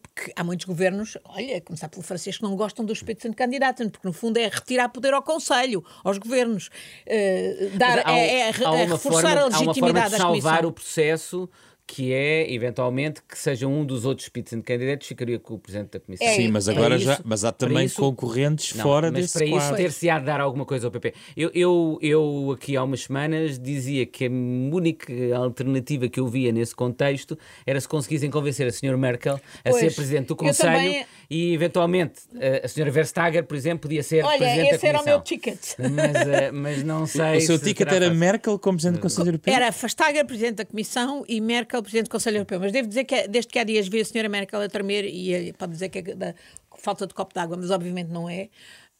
Porque 0.00 0.32
há 0.36 0.44
muitos 0.44 0.66
governos, 0.66 1.18
olha, 1.24 1.60
começar 1.60 1.88
pelo 1.88 2.02
francês, 2.02 2.36
que 2.36 2.42
não 2.44 2.54
gostam 2.54 2.84
do 2.84 2.94
Spitzenkandidaten, 2.94 3.88
porque 3.88 4.06
no 4.06 4.12
fundo 4.12 4.38
é 4.38 4.44
retirar 4.44 4.88
poder 4.88 5.12
ao 5.12 5.22
Conselho, 5.22 5.84
aos 6.04 6.18
governos, 6.18 6.68
uh, 6.68 7.76
dar, 7.76 8.06
há, 8.06 8.12
é, 8.12 8.26
é, 8.26 8.40
é 8.40 8.50
reforçar 8.52 9.36
forma, 9.36 9.40
a 9.40 9.46
legitimidade 9.46 10.14
há 10.14 10.18
uma 10.18 10.18
forma 10.18 10.36
de 10.36 10.42
salvar 10.42 10.66
o 10.66 10.72
processo 10.72 11.50
que 11.92 12.12
é, 12.12 12.48
eventualmente, 12.52 13.20
que 13.20 13.36
seja 13.36 13.66
um 13.66 13.84
dos 13.84 14.04
outros 14.04 14.26
Spitzenkandidatos, 14.26 15.08
ficaria 15.08 15.40
com 15.40 15.54
o 15.54 15.58
Presidente 15.58 15.90
da 15.90 15.98
Comissão. 15.98 16.24
É, 16.24 16.34
Sim, 16.36 16.46
mas 16.46 16.68
é 16.68 16.70
agora 16.70 16.94
é 16.94 16.98
já 16.98 17.20
mas 17.24 17.44
há 17.44 17.50
também 17.50 17.86
isso, 17.86 17.96
concorrentes 18.00 18.76
não, 18.76 18.84
fora 18.84 19.10
mas 19.10 19.22
desse 19.22 19.38
para 19.38 19.48
quadro. 19.48 19.66
isso 19.66 19.74
ter-se-á 19.74 20.20
de 20.20 20.24
dar 20.24 20.40
alguma 20.40 20.64
coisa 20.64 20.86
ao 20.86 20.92
PP. 20.92 21.14
Eu, 21.36 21.50
eu, 21.52 21.98
eu, 22.00 22.52
aqui 22.54 22.76
há 22.76 22.84
umas 22.84 23.02
semanas, 23.02 23.58
dizia 23.58 24.06
que 24.06 24.26
a 24.26 24.30
única 24.30 25.12
alternativa 25.36 26.08
que 26.08 26.20
eu 26.20 26.28
via 26.28 26.52
nesse 26.52 26.76
contexto 26.76 27.36
era 27.66 27.80
se 27.80 27.88
conseguissem 27.88 28.30
convencer 28.30 28.68
a 28.68 28.70
Sra. 28.70 28.96
Merkel 28.96 29.40
a 29.64 29.70
pois, 29.70 29.80
ser 29.80 29.92
Presidente 29.92 30.28
do 30.28 30.36
Conselho 30.36 30.72
também... 30.72 31.06
e, 31.28 31.52
eventualmente, 31.52 32.20
a 32.62 32.66
Sra. 32.66 32.88
Verstager, 32.88 33.42
por 33.42 33.56
exemplo, 33.56 33.80
podia 33.80 34.04
ser 34.04 34.24
Olha, 34.24 34.38
Presidente 34.38 34.70
da 34.70 34.70
Comissão. 34.70 34.70
Olha, 34.70 34.76
esse 34.76 34.86
era 34.86 35.00
o 35.00 35.04
meu 35.04 35.20
ticket. 35.22 35.58
Mas, 35.76 35.90
uh, 35.90 36.54
mas 36.54 36.82
não 36.84 37.04
sei 37.04 37.38
O 37.38 37.40
seu 37.40 37.58
ticket 37.58 37.88
era 37.88 38.06
fácil. 38.06 38.14
Merkel 38.14 38.58
como 38.60 38.76
Presidente 38.76 39.00
do 39.00 39.02
Conselho 39.02 39.28
Europeu? 39.30 39.52
Era 39.52 39.70
Verstager, 39.72 40.24
Presidente 40.24 40.56
da 40.56 40.64
Comissão, 40.64 41.24
e 41.26 41.40
Merkel, 41.40 41.79
Presidente 41.82 42.08
do 42.08 42.10
Conselho 42.10 42.36
Europeu. 42.38 42.60
Mas 42.60 42.72
devo 42.72 42.88
dizer 42.88 43.04
que 43.04 43.28
desde 43.28 43.50
que 43.50 43.58
há 43.58 43.64
dias 43.64 43.88
vi 43.88 44.00
a 44.00 44.04
senhora 44.04 44.28
Merkel 44.28 44.60
a 44.60 44.68
tremer, 44.68 45.04
e 45.04 45.34
eh, 45.34 45.52
pode 45.52 45.72
dizer 45.72 45.88
que 45.88 45.98
é 45.98 46.02
da 46.02 46.34
falta 46.78 47.06
de 47.06 47.14
copo 47.14 47.34
d'água, 47.34 47.56
mas 47.56 47.70
obviamente 47.70 48.08
não 48.08 48.28
é. 48.28 48.48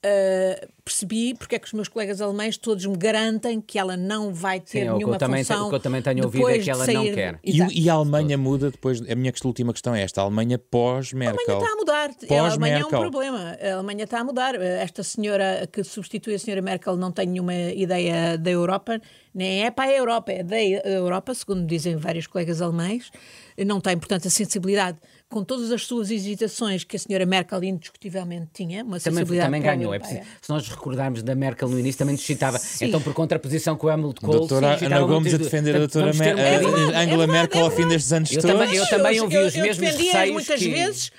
Uh, 0.02 0.66
percebi 0.82 1.34
porque 1.34 1.56
é 1.56 1.58
que 1.58 1.66
os 1.66 1.74
meus 1.74 1.86
colegas 1.86 2.22
alemães 2.22 2.56
todos 2.56 2.86
me 2.86 2.96
garantem 2.96 3.60
que 3.60 3.78
ela 3.78 3.98
não 3.98 4.32
vai 4.32 4.58
ter 4.58 4.86
Sim, 4.86 4.92
nenhuma 4.94 5.16
o 5.16 5.18
também, 5.18 5.44
função. 5.44 5.66
O 5.66 5.68
que 5.68 5.74
eu 5.74 5.80
também 5.80 6.00
tenho 6.00 6.24
ouvido 6.24 6.48
é 6.48 6.58
que 6.58 6.70
ela 6.70 6.86
sair... 6.86 6.94
não 6.94 7.04
quer. 7.04 7.38
E, 7.44 7.82
e, 7.82 7.90
a 7.90 7.92
Alemanha 7.92 8.38
muda 8.38 8.70
depois. 8.70 9.02
A 9.02 9.14
minha 9.14 9.30
última 9.44 9.74
questão 9.74 9.94
é 9.94 10.02
esta: 10.02 10.22
a 10.22 10.24
Alemanha 10.24 10.58
pós-Merkel. 10.58 11.38
A 11.38 11.52
Alemanha 11.52 11.58
está 11.58 11.72
a 11.72 11.76
mudar. 11.76 12.08
Pós 12.26 12.38
a 12.38 12.46
Alemanha 12.46 12.78
é 12.78 12.84
um 12.86 12.88
problema. 12.88 13.58
A 13.60 13.74
Alemanha 13.74 14.04
está 14.04 14.20
a 14.20 14.24
mudar. 14.24 14.54
Esta 14.54 15.02
senhora 15.02 15.68
que 15.70 15.84
substitui 15.84 16.34
a 16.34 16.38
senhora 16.38 16.62
Merkel 16.62 16.96
não 16.96 17.12
tem 17.12 17.26
nenhuma 17.26 17.54
ideia 17.54 18.38
da 18.38 18.50
Europa, 18.50 18.98
nem 19.34 19.66
é 19.66 19.70
para 19.70 19.90
a 19.90 19.94
Europa, 19.94 20.32
é 20.32 20.42
da 20.42 20.62
Europa, 20.62 21.34
segundo 21.34 21.66
dizem 21.66 21.96
vários 21.96 22.26
colegas 22.26 22.62
alemães. 22.62 23.10
Não 23.66 23.82
tem, 23.82 23.98
portanto, 23.98 24.26
a 24.26 24.30
sensibilidade 24.30 24.96
com 25.30 25.44
todas 25.44 25.70
as 25.70 25.86
suas 25.86 26.10
hesitações 26.10 26.82
que 26.82 26.96
a 26.96 26.98
senhora 26.98 27.24
Merkel 27.24 27.62
indiscutivelmente 27.62 28.48
tinha, 28.52 28.82
uma 28.84 28.98
também, 28.98 29.24
também 29.24 29.62
ganhou. 29.62 29.94
É 29.94 29.98
preciso, 30.00 30.22
se 30.42 30.50
nós 30.50 30.68
recordarmos 30.68 31.22
da 31.22 31.36
Merkel 31.36 31.68
no 31.68 31.78
início, 31.78 32.00
também 32.00 32.14
nos 32.14 32.24
citava. 32.24 32.58
Sim. 32.58 32.86
Então, 32.86 33.00
por 33.00 33.14
contraposição 33.14 33.76
com 33.76 33.86
o 33.86 33.90
Hamilton 33.90 34.26
Kohl... 34.26 34.38
Doutora 34.40 34.84
Ana 34.84 35.00
Gomes 35.02 35.32
a 35.32 35.38
defender 35.38 35.76
a 35.76 35.78
doutora 35.78 36.12
Mer 36.12 36.34
um... 36.34 36.38
é 36.38 36.58
verdade, 36.58 36.96
Angela 36.96 37.24
é 37.24 37.26
Merkel 37.28 37.64
ao 37.64 37.70
fim 37.70 37.86
destes 37.86 38.12
anos 38.12 38.32
eu 38.32 38.42
todos. 38.42 38.58
Também, 38.58 38.74
eu 38.74 38.88
também 38.88 39.20
ouvi 39.20 39.38
os 39.38 39.54
mesmos 39.54 39.88
receios 39.88 40.32
muitas 40.32 40.58
que... 40.58 40.68
vezes 40.68 41.12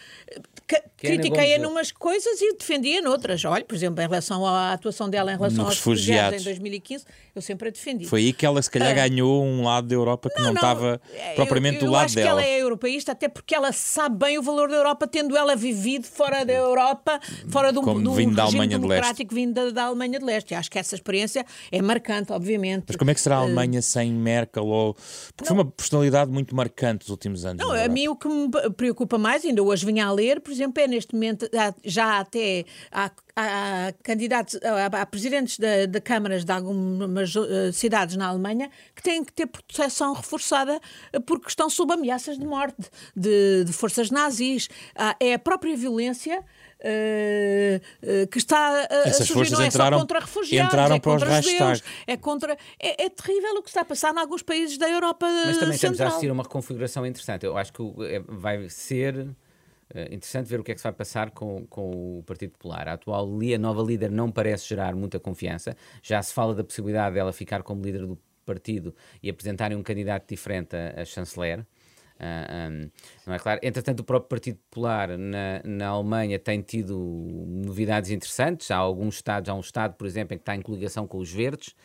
critiquei-a 0.97 1.59
numas 1.59 1.91
coisas 1.91 2.39
e 2.41 2.55
defendia 2.55 3.01
noutras. 3.01 3.43
Olha, 3.45 3.63
por 3.63 3.75
exemplo, 3.75 4.03
em 4.03 4.07
relação 4.07 4.45
à 4.45 4.73
atuação 4.73 5.09
dela 5.09 5.33
em 5.33 5.37
relação 5.37 5.65
aos 5.65 5.75
refugiados 5.75 6.41
em 6.41 6.43
2015, 6.43 7.05
eu 7.35 7.41
sempre 7.41 7.69
a 7.69 7.71
defendi. 7.71 8.05
Foi 8.05 8.19
aí 8.19 8.33
que 8.33 8.45
ela, 8.45 8.61
se 8.61 8.69
calhar, 8.69 8.91
ah. 8.91 9.07
ganhou 9.07 9.43
um 9.43 9.63
lado 9.63 9.87
da 9.87 9.95
Europa 9.95 10.29
que 10.29 10.39
não, 10.39 10.47
não 10.47 10.53
estava 10.53 11.01
propriamente 11.35 11.77
eu, 11.77 11.81
eu 11.83 11.87
do 11.87 11.91
lado 11.93 12.13
dela. 12.13 12.31
Eu 12.31 12.37
acho 12.37 12.45
que 12.45 12.45
ela 12.45 12.57
é 12.57 12.61
europeísta, 12.61 13.11
até 13.13 13.27
porque 13.27 13.55
ela 13.55 13.71
sabe 13.71 14.17
bem 14.17 14.37
o 14.37 14.43
valor 14.43 14.69
da 14.69 14.75
Europa, 14.75 15.07
tendo 15.07 15.35
ela 15.35 15.55
vivido 15.55 16.05
fora 16.05 16.43
da 16.45 16.53
Europa, 16.53 17.19
fora 17.49 17.71
de 17.71 17.79
um, 17.79 17.83
Como 17.83 18.09
um 18.09 18.13
vindo 18.13 18.35
da 18.35 18.43
Alemanha 18.43 18.77
democrático 18.77 19.29
de 19.29 19.35
vindo 19.35 19.53
da, 19.53 19.69
da, 19.69 19.83
Alemanha 19.85 20.19
de 20.19 20.25
Leste. 20.25 20.53
Acho 20.53 20.69
que 20.69 20.77
essa 20.77 20.95
experiência 20.95 21.45
é 21.71 21.81
marcante, 21.81 22.31
obviamente. 22.31 22.85
Mas 22.87 22.95
como 22.95 23.11
é 23.11 23.13
que 23.13 23.21
será 23.21 23.37
a 23.37 23.39
Alemanha 23.39 23.79
uh, 23.79 23.83
sem 23.83 24.11
Merkel? 24.11 24.65
Ou... 24.65 24.93
Porque 24.93 25.41
não, 25.41 25.47
foi 25.47 25.55
uma 25.55 25.65
personalidade 25.65 26.31
muito 26.31 26.55
marcante 26.55 27.05
nos 27.05 27.09
últimos 27.09 27.45
anos. 27.45 27.63
Não, 27.63 27.71
a 27.71 27.87
mim 27.87 28.07
o 28.07 28.15
que 28.15 28.27
me 28.27 28.49
preocupa 28.75 29.17
mais, 29.17 29.45
ainda 29.45 29.63
hoje 29.63 29.85
vinha 29.85 30.05
a 30.05 30.11
ler, 30.11 30.41
por 30.41 30.51
exemplo, 30.51 30.60
é 30.63 30.87
neste 30.87 31.13
momento, 31.13 31.49
já 31.83 32.19
até 32.19 32.65
há, 32.91 33.11
há 33.35 33.93
candidatos, 34.03 34.59
há, 34.63 35.05
presidentes 35.05 35.57
de, 35.57 35.87
de, 35.87 36.01
câmaras 36.01 36.43
de 36.43 36.51
algumas 36.51 37.35
uh, 37.35 37.71
cidades 37.71 38.15
na 38.15 38.27
Alemanha 38.27 38.69
que 38.95 39.01
têm 39.01 39.23
que 39.23 39.33
ter 39.33 39.47
proteção 39.47 40.13
reforçada 40.13 40.79
eh, 41.13 41.19
porque 41.19 41.47
estão 41.49 41.69
sob 41.69 41.93
ameaças 41.93 42.37
de 42.37 42.45
morte 42.45 42.89
de, 43.15 43.63
de 43.65 43.73
forças 43.73 44.09
nazis. 44.09 44.67
Uh, 44.95 45.15
é 45.19 45.33
a 45.33 45.39
própria 45.39 45.75
violência. 45.75 46.43
Uh, 46.83 47.77
uh, 47.77 48.27
que 48.29 48.39
está 48.39 48.87
a, 48.89 49.07
Essas 49.07 49.27
surgir, 49.27 49.33
forças 49.33 49.51
não 49.51 49.61
é 49.61 49.67
entraram, 49.67 49.99
só 49.99 50.01
contra 50.01 50.19
refugiados, 50.19 50.73
entraram 50.73 50.95
é 50.95 50.99
para 50.99 51.11
contra 51.11 51.39
os 51.39 51.45
judeus, 51.45 51.83
é 52.07 52.17
contra... 52.17 52.57
É, 52.79 53.05
é, 53.05 53.09
terrível 53.09 53.57
o 53.57 53.61
que 53.61 53.69
está 53.69 53.81
a 53.81 53.85
passar 53.85 54.11
em 54.15 54.17
alguns 54.17 54.41
países 54.41 54.79
da 54.79 54.89
Europa 54.89 55.27
Mas 55.27 55.59
também 55.59 55.73
Central. 55.73 55.73
estamos 55.73 56.01
a 56.01 56.07
assistir 56.07 56.29
a 56.31 56.33
uma 56.33 56.41
reconfiguração 56.41 57.05
interessante. 57.05 57.45
Eu 57.45 57.55
acho 57.55 57.71
que 57.71 57.83
vai 58.27 58.67
ser 58.67 59.27
Uh, 59.93 60.13
interessante 60.13 60.47
ver 60.47 60.59
o 60.59 60.63
que 60.63 60.71
é 60.71 60.75
que 60.75 60.79
se 60.79 60.85
vai 60.85 60.93
passar 60.93 61.31
com, 61.31 61.65
com 61.67 62.19
o 62.19 62.23
Partido 62.23 62.51
Popular. 62.51 62.87
A 62.87 62.93
atual 62.93 63.27
a 63.27 63.57
nova 63.57 63.81
líder 63.81 64.09
não 64.09 64.31
parece 64.31 64.67
gerar 64.67 64.95
muita 64.95 65.19
confiança. 65.19 65.75
Já 66.01 66.21
se 66.21 66.33
fala 66.33 66.55
da 66.55 66.63
possibilidade 66.63 67.15
dela 67.15 67.33
ficar 67.33 67.63
como 67.63 67.83
líder 67.83 68.05
do 68.05 68.17
partido 68.45 68.95
e 69.21 69.29
apresentarem 69.29 69.77
um 69.77 69.83
candidato 69.83 70.27
diferente 70.27 70.75
a, 70.75 71.01
a 71.01 71.05
chanceler. 71.05 71.65
Uh, 72.21 72.23
ah, 72.23 72.69
um, 72.69 72.89
não 73.25 73.33
é 73.33 73.39
claro? 73.39 73.59
Entretanto, 73.63 74.01
o 74.01 74.03
próprio 74.03 74.29
Partido 74.29 74.59
Popular 74.69 75.17
na, 75.17 75.61
na 75.65 75.87
Alemanha 75.87 76.37
tem 76.37 76.61
tido 76.61 76.95
novidades 76.95 78.11
interessantes. 78.11 78.69
Há 78.69 78.77
alguns 78.77 79.15
estados, 79.15 79.49
há 79.49 79.55
um 79.55 79.59
estado, 79.59 79.95
por 79.95 80.05
exemplo, 80.05 80.35
em 80.35 80.37
que 80.37 80.43
está 80.43 80.55
em 80.55 80.61
coligação 80.61 81.07
com 81.07 81.17
os 81.17 81.31
verdes. 81.31 81.75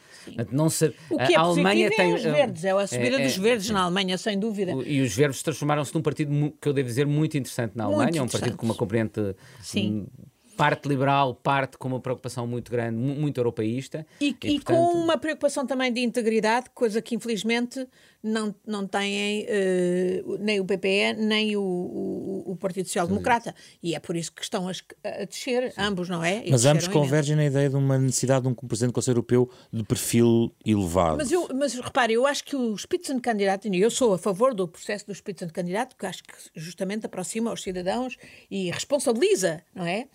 Não 0.52 0.68
se, 0.68 0.92
o 1.08 1.16
que 1.16 1.32
é 1.32 1.36
a 1.36 1.40
Alemanha 1.40 1.88
tem 1.88 2.12
é 2.12 2.14
os 2.14 2.22
verdes, 2.22 2.64
é 2.64 2.70
a 2.70 2.86
subida 2.86 3.16
é, 3.18 3.24
dos 3.24 3.38
é, 3.38 3.40
verdes 3.40 3.70
na 3.70 3.82
Alemanha, 3.82 4.18
sem 4.18 4.38
dúvida. 4.38 4.72
E 4.84 5.00
os 5.00 5.14
verdes 5.14 5.42
transformaram-se 5.42 5.94
num 5.94 6.02
partido 6.02 6.52
que 6.60 6.68
eu 6.68 6.74
devo 6.74 6.88
dizer 6.88 7.06
muito 7.06 7.38
interessante 7.38 7.72
na 7.74 7.84
Alemanha, 7.84 8.18
é 8.18 8.22
um 8.22 8.28
partido 8.28 8.56
com 8.58 8.66
uma 8.66 8.74
componente 8.74 9.34
Sim. 9.62 10.06
Hum, 10.06 10.26
parte 10.56 10.88
liberal, 10.88 11.34
parte 11.34 11.76
com 11.76 11.86
uma 11.86 12.00
preocupação 12.00 12.46
muito 12.46 12.70
grande, 12.70 12.96
muito 12.96 13.38
europeísta. 13.38 14.06
E, 14.20 14.28
e, 14.28 14.28
e 14.28 14.54
portanto... 14.60 14.64
com 14.64 14.92
uma 14.98 15.18
preocupação 15.18 15.66
também 15.66 15.92
de 15.92 16.00
integridade, 16.00 16.70
coisa 16.74 17.02
que 17.02 17.14
infelizmente 17.14 17.86
não, 18.26 18.54
não 18.66 18.86
têm 18.86 19.44
uh, 19.44 20.38
nem 20.38 20.60
o 20.60 20.64
PPE 20.64 21.14
nem 21.18 21.56
o, 21.56 21.62
o, 21.62 22.52
o 22.52 22.56
Partido 22.56 22.86
Social 22.86 23.06
Democrata. 23.06 23.54
E 23.82 23.94
é 23.94 24.00
por 24.00 24.16
isso 24.16 24.32
que 24.32 24.42
estão 24.42 24.68
a, 24.68 24.72
a 25.04 25.24
descer, 25.24 25.72
Sim. 25.72 25.80
ambos, 25.80 26.08
não 26.08 26.22
é? 26.22 26.42
E 26.44 26.50
mas 26.50 26.64
ambos 26.64 26.88
convergem 26.88 27.36
na 27.36 27.44
ideia 27.44 27.70
de 27.70 27.76
uma 27.76 27.98
necessidade 27.98 28.42
de 28.42 28.48
um 28.48 28.54
Presidente 28.54 28.90
do 28.90 28.94
Conselho 28.94 29.16
Europeu 29.16 29.50
de 29.72 29.84
perfil 29.84 30.52
elevado. 30.64 31.18
Mas, 31.18 31.30
eu, 31.30 31.48
mas 31.54 31.74
repare, 31.74 32.14
eu 32.14 32.26
acho 32.26 32.44
que 32.44 32.56
o 32.56 32.76
Spitzenkandidat, 32.76 33.66
e 33.66 33.80
eu 33.80 33.90
sou 33.90 34.14
a 34.14 34.18
favor 34.18 34.52
do 34.52 34.66
processo 34.66 35.06
do 35.06 35.14
Spitzenkandidat, 35.14 35.94
porque 35.94 36.06
acho 36.06 36.22
que 36.24 36.34
justamente 36.54 37.06
aproxima 37.06 37.52
os 37.52 37.62
cidadãos 37.62 38.16
e 38.50 38.70
responsabiliza, 38.70 39.62
não 39.74 39.86
é? 39.86 40.08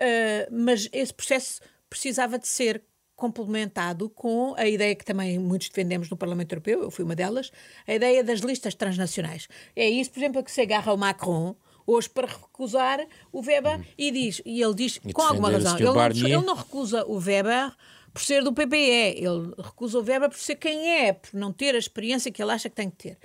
Uh, 0.00 0.54
mas 0.54 0.88
esse 0.92 1.12
processo 1.12 1.60
precisava 1.88 2.38
de 2.38 2.46
ser 2.46 2.82
complementado 3.16 4.10
com 4.10 4.54
a 4.56 4.68
ideia 4.68 4.94
que 4.94 5.04
também 5.04 5.38
muitos 5.38 5.68
defendemos 5.68 6.10
no 6.10 6.16
Parlamento 6.16 6.52
Europeu, 6.52 6.82
eu 6.82 6.90
fui 6.90 7.04
uma 7.04 7.16
delas, 7.16 7.50
a 7.86 7.94
ideia 7.94 8.22
das 8.22 8.40
listas 8.40 8.74
transnacionais. 8.74 9.48
É 9.74 9.88
isso, 9.88 10.10
por 10.10 10.20
exemplo, 10.20 10.44
que 10.44 10.52
se 10.52 10.60
agarra 10.60 10.92
o 10.92 10.98
Macron 10.98 11.56
hoje 11.86 12.10
para 12.10 12.26
recusar 12.26 13.00
o 13.32 13.40
Weber 13.40 13.80
hum. 13.80 13.84
e 13.96 14.10
diz, 14.10 14.42
e 14.44 14.62
ele 14.62 14.74
diz 14.74 15.00
e 15.04 15.12
com 15.12 15.22
alguma 15.22 15.50
razão, 15.50 15.76
ele 15.76 15.84
não, 15.86 16.06
ele 16.06 16.46
não 16.46 16.54
recusa 16.54 17.04
o 17.06 17.18
Weber 17.18 17.72
por 18.12 18.22
ser 18.22 18.42
do 18.42 18.52
PPE, 18.52 19.18
ele 19.18 19.52
recusa 19.58 19.98
o 19.98 20.02
Weber 20.02 20.30
por 20.30 20.38
ser 20.38 20.56
quem 20.56 20.90
é, 20.90 21.12
por 21.12 21.34
não 21.34 21.52
ter 21.52 21.74
a 21.74 21.78
experiência 21.78 22.32
que 22.32 22.42
ele 22.42 22.50
acha 22.50 22.68
que 22.68 22.74
tem 22.74 22.90
que 22.90 22.96
ter. 22.96 23.18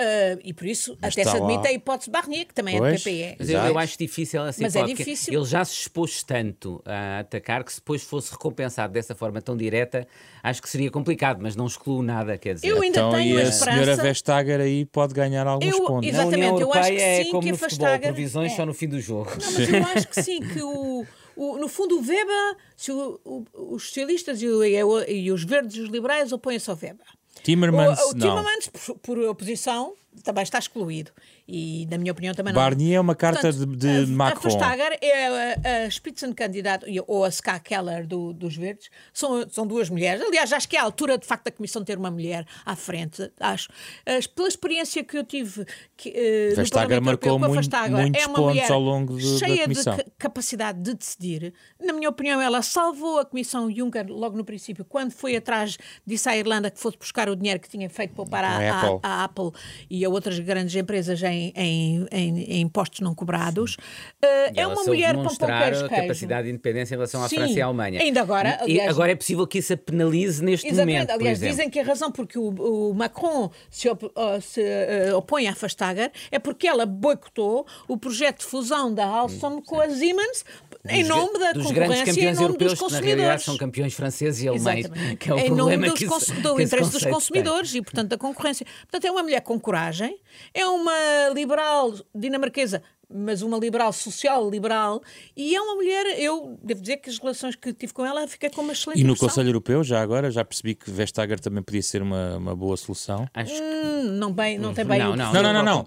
Uh, 0.00 0.40
e 0.42 0.52
por 0.52 0.66
isso 0.66 0.96
Mas 1.00 1.12
até 1.12 1.22
se 1.22 1.36
admite 1.36 1.62
lá. 1.62 1.68
a 1.68 1.72
hipótese 1.72 2.10
Barnier, 2.10 2.46
que 2.46 2.54
também 2.54 2.78
pois, 2.78 2.92
é 2.92 2.96
do 2.96 3.00
PPE. 3.00 3.36
Mas 3.38 3.50
eu, 3.50 3.60
eu, 3.60 3.78
acho 3.78 3.98
difícil 3.98 4.44
essa 4.44 4.62
Mas 4.62 4.74
é 4.74 4.82
difícil. 4.84 5.34
Ele 5.34 5.44
já 5.44 5.64
se 5.64 5.74
expôs 5.74 6.24
tanto 6.24 6.82
a 6.84 7.20
atacar 7.20 7.62
que 7.62 7.72
se 7.72 7.78
depois 7.78 8.02
fosse 8.02 8.32
recompensado 8.32 8.92
dessa 8.92 9.14
forma 9.14 9.40
tão 9.40 9.56
direta, 9.56 10.06
acho 10.42 10.62
que 10.62 10.68
seria 10.68 10.90
complicado, 10.90 11.38
mas 11.40 11.54
não 11.54 11.66
excluo 11.66 12.02
nada, 12.02 12.36
quer 12.38 12.54
dizer. 12.54 12.66
Eu 12.66 12.82
ainda 12.82 12.98
então, 12.98 13.12
tenho 13.12 13.38
e 13.38 13.42
a, 13.42 13.48
a 13.48 13.52
senhora 13.52 13.96
Vestager 13.96 14.60
aí 14.60 14.84
pode 14.86 15.14
ganhar 15.14 15.46
alguns 15.46 15.72
eu, 15.72 15.84
pontos. 15.84 16.08
Exatamente, 16.08 16.40
Na 16.40 16.52
União 16.52 16.60
eu 16.60 16.72
acho 16.72 16.90
que 16.90 16.98
sim, 16.98 17.04
é 17.04 17.24
como 17.26 17.42
que 17.42 17.50
no 17.52 17.58
futebol, 17.58 17.88
Vestager, 17.88 18.12
previsões 18.12 18.52
é. 18.52 18.56
só 18.56 18.66
no 18.66 18.74
fim 18.74 18.88
do 18.88 19.00
jogo. 19.00 19.30
Não, 19.30 19.52
mas 19.52 19.68
eu 19.68 19.86
acho 19.94 20.08
que 20.08 20.22
sim, 20.22 20.40
que 20.40 20.62
o, 20.62 21.06
o 21.36 21.58
no 21.58 21.68
fundo 21.68 21.98
o 21.98 22.00
Weber, 22.00 22.56
se 22.76 22.90
o, 22.90 23.20
o, 23.24 23.44
os 23.74 23.84
socialistas 23.84 24.42
e, 24.42 24.46
e, 24.46 25.30
os 25.30 25.44
verdes 25.44 25.76
e 25.76 25.80
os 25.80 25.90
liberais 25.90 26.32
opõem-se 26.32 26.68
ao 26.70 26.76
Weber. 26.76 27.06
Timmermans, 27.42 27.98
o, 28.00 28.10
o 28.10 28.14
Timmermans, 28.14 28.68
por, 28.68 28.98
por, 28.98 29.18
oposição, 29.20 29.94
também 30.22 30.42
está 30.42 30.58
excluído. 30.58 31.10
E, 31.48 31.86
na 31.90 31.98
minha 31.98 32.12
opinião, 32.12 32.34
também 32.34 32.52
não. 32.52 32.60
Barnier 32.60 32.96
é 32.96 33.00
uma 33.00 33.14
carta 33.14 33.40
Portanto, 33.40 33.66
de, 33.66 33.76
de 33.76 34.12
a, 34.12 34.14
Macron. 34.14 34.38
A 34.38 34.42
Verstager 34.42 34.98
é 35.00 35.26
a, 35.26 35.84
a 35.84 35.90
Spitzenkandidat, 35.90 36.84
ou 37.06 37.24
a 37.24 37.30
Ska 37.30 37.58
Keller 37.60 38.06
do, 38.06 38.32
dos 38.32 38.56
Verdes, 38.56 38.90
são, 39.12 39.48
são 39.50 39.66
duas 39.66 39.88
mulheres. 39.88 40.22
Aliás, 40.22 40.52
acho 40.52 40.68
que 40.68 40.76
é 40.76 40.80
a 40.80 40.82
altura, 40.82 41.18
de 41.18 41.26
facto, 41.26 41.44
da 41.44 41.50
Comissão 41.50 41.82
ter 41.82 41.98
uma 41.98 42.10
mulher 42.10 42.46
à 42.64 42.76
frente. 42.76 43.30
Acho. 43.40 43.68
As, 44.06 44.26
pela 44.26 44.48
experiência 44.48 45.02
que 45.02 45.16
eu 45.16 45.24
tive 45.24 45.64
que, 45.96 46.10
uh, 46.10 46.56
Vestager 46.56 47.00
no 47.00 47.06
marcou 47.06 47.30
Europeu, 47.30 47.48
muito, 47.48 47.60
Vestager, 47.60 47.96
muitos 47.96 48.22
é 48.22 48.26
uma 48.26 48.34
pontos 48.34 48.70
ao 48.70 48.80
longo 48.80 49.16
de, 49.16 49.38
cheia 49.38 49.66
de 49.66 49.74
capacidade 50.18 50.80
de 50.80 50.94
decidir. 50.94 51.54
Na 51.80 51.92
minha 51.92 52.08
opinião, 52.08 52.40
ela 52.40 52.62
salvou 52.62 53.18
a 53.18 53.24
Comissão 53.24 53.70
Juncker 53.70 54.06
logo 54.08 54.36
no 54.36 54.44
princípio, 54.44 54.84
quando 54.84 55.12
foi 55.12 55.36
atrás, 55.36 55.78
disse 56.06 56.28
à 56.28 56.36
Irlanda 56.36 56.70
que 56.70 56.78
fosse 56.78 56.96
buscar 56.96 57.28
o 57.28 57.36
dinheiro 57.36 57.60
que 57.60 57.68
tinha 57.68 57.88
feito 57.88 58.14
poupar 58.14 58.44
à, 58.44 58.48
a 58.48 58.84
Apple. 58.84 59.00
À, 59.02 59.24
Apple 59.24 59.50
e 59.90 60.01
a 60.04 60.08
outras 60.08 60.38
grandes 60.38 60.74
empresas 60.74 61.22
em, 61.22 61.52
em, 61.56 62.06
em, 62.10 62.38
em 62.44 62.60
impostos 62.60 63.00
não 63.00 63.14
cobrados. 63.14 63.74
Uh, 63.74 64.52
é 64.54 64.66
uma 64.66 64.82
mulher 64.84 65.14
com 65.14 65.24
pouco 65.24 65.44
a 65.44 65.88
capacidade 65.88 66.44
de 66.44 66.50
independência 66.50 66.94
em 66.94 66.96
relação 66.96 67.22
à 67.22 67.28
Sim, 67.28 67.36
França 67.36 67.58
e 67.58 67.62
à 67.62 67.66
Alemanha. 67.66 68.00
Ainda 68.00 68.20
agora. 68.20 68.58
Aliás, 68.60 68.88
e 68.88 68.90
agora 68.90 69.12
é 69.12 69.14
possível 69.14 69.46
que 69.46 69.58
isso 69.58 69.72
a 69.72 69.76
penalize 69.76 70.42
neste 70.42 70.66
exatamente, 70.66 70.94
momento. 70.94 71.10
Aliás, 71.10 71.40
dizem 71.40 71.70
que 71.70 71.78
a 71.78 71.84
razão 71.84 72.10
porque 72.10 72.38
o, 72.38 72.90
o 72.90 72.94
Macron 72.94 73.50
se, 73.70 73.88
op, 73.88 74.04
se 74.40 74.60
uh, 74.60 75.16
opõe 75.16 75.48
à 75.48 75.54
Fastager 75.54 76.10
é 76.30 76.38
porque 76.38 76.66
ela 76.66 76.86
boicotou 76.86 77.66
o 77.88 77.96
projeto 77.96 78.40
de 78.40 78.46
fusão 78.46 78.92
da 78.92 79.06
Alstom 79.06 79.56
hum, 79.56 79.62
com 79.62 79.80
a 79.80 79.88
Siemens 79.88 80.44
em 80.88 81.04
nome 81.04 81.38
da 81.38 81.52
dos 81.52 81.70
grandes 81.70 82.02
campeões 82.02 82.40
europeus, 82.40 82.74
que 82.74 82.92
na 82.92 83.00
realidade 83.00 83.42
são 83.42 83.56
campeões 83.56 83.94
franceses 83.94 84.42
e 84.42 84.48
alemães, 84.48 84.86
Exatamente. 84.86 85.16
que 85.16 85.30
é 85.30 85.34
o 85.34 85.38
em 85.38 85.46
problema 85.46 85.86
nome 85.86 85.98
que 85.98 86.06
dos, 86.06 86.22
isso, 86.22 86.34
do 86.40 86.56
que 86.56 86.62
interesse 86.62 86.90
dos 86.90 87.04
consumidores 87.04 87.70
tem. 87.70 87.80
e, 87.80 87.84
portanto, 87.84 88.08
da 88.08 88.18
concorrência. 88.18 88.66
Portanto, 88.82 89.04
é 89.04 89.10
uma 89.10 89.22
mulher 89.22 89.40
com 89.42 89.58
coragem, 89.60 89.91
é 90.00 90.66
uma 90.66 91.28
liberal 91.34 91.92
dinamarquesa 92.14 92.82
mas 93.14 93.42
uma 93.42 93.58
liberal 93.58 93.92
social 93.92 94.48
liberal. 94.48 95.02
E 95.36 95.54
é 95.54 95.60
uma 95.60 95.74
mulher 95.74 96.18
eu 96.18 96.58
devo 96.62 96.80
dizer 96.80 96.96
que 96.98 97.10
as 97.10 97.18
relações 97.18 97.54
que 97.54 97.72
tive 97.72 97.92
com 97.92 98.04
ela 98.04 98.26
fiquei 98.26 98.48
com 98.50 98.62
uma 98.62 98.72
excelente 98.72 99.00
e 99.00 99.04
no 99.04 99.10
impressão. 99.10 99.28
Conselho 99.28 99.48
Europeu 99.48 99.84
já 99.84 100.00
agora 100.00 100.30
já 100.30 100.44
percebi 100.44 100.74
que 100.74 100.90
Vestager 100.90 101.38
também 101.38 101.62
podia 101.62 101.82
ser 101.82 102.02
uma, 102.02 102.36
uma 102.36 102.56
boa 102.56 102.76
solução. 102.76 103.28
Acho 103.34 103.52
que... 103.52 103.60
hum, 103.60 104.02
não 104.12 104.32
bem 104.32 104.58
não 104.58 104.72
tem 104.72 104.84
bem 104.84 104.98
não 104.98 105.16
não 105.16 105.32
não, 105.32 105.42
não, 105.42 105.52
não, 105.52 105.64
não. 105.64 105.86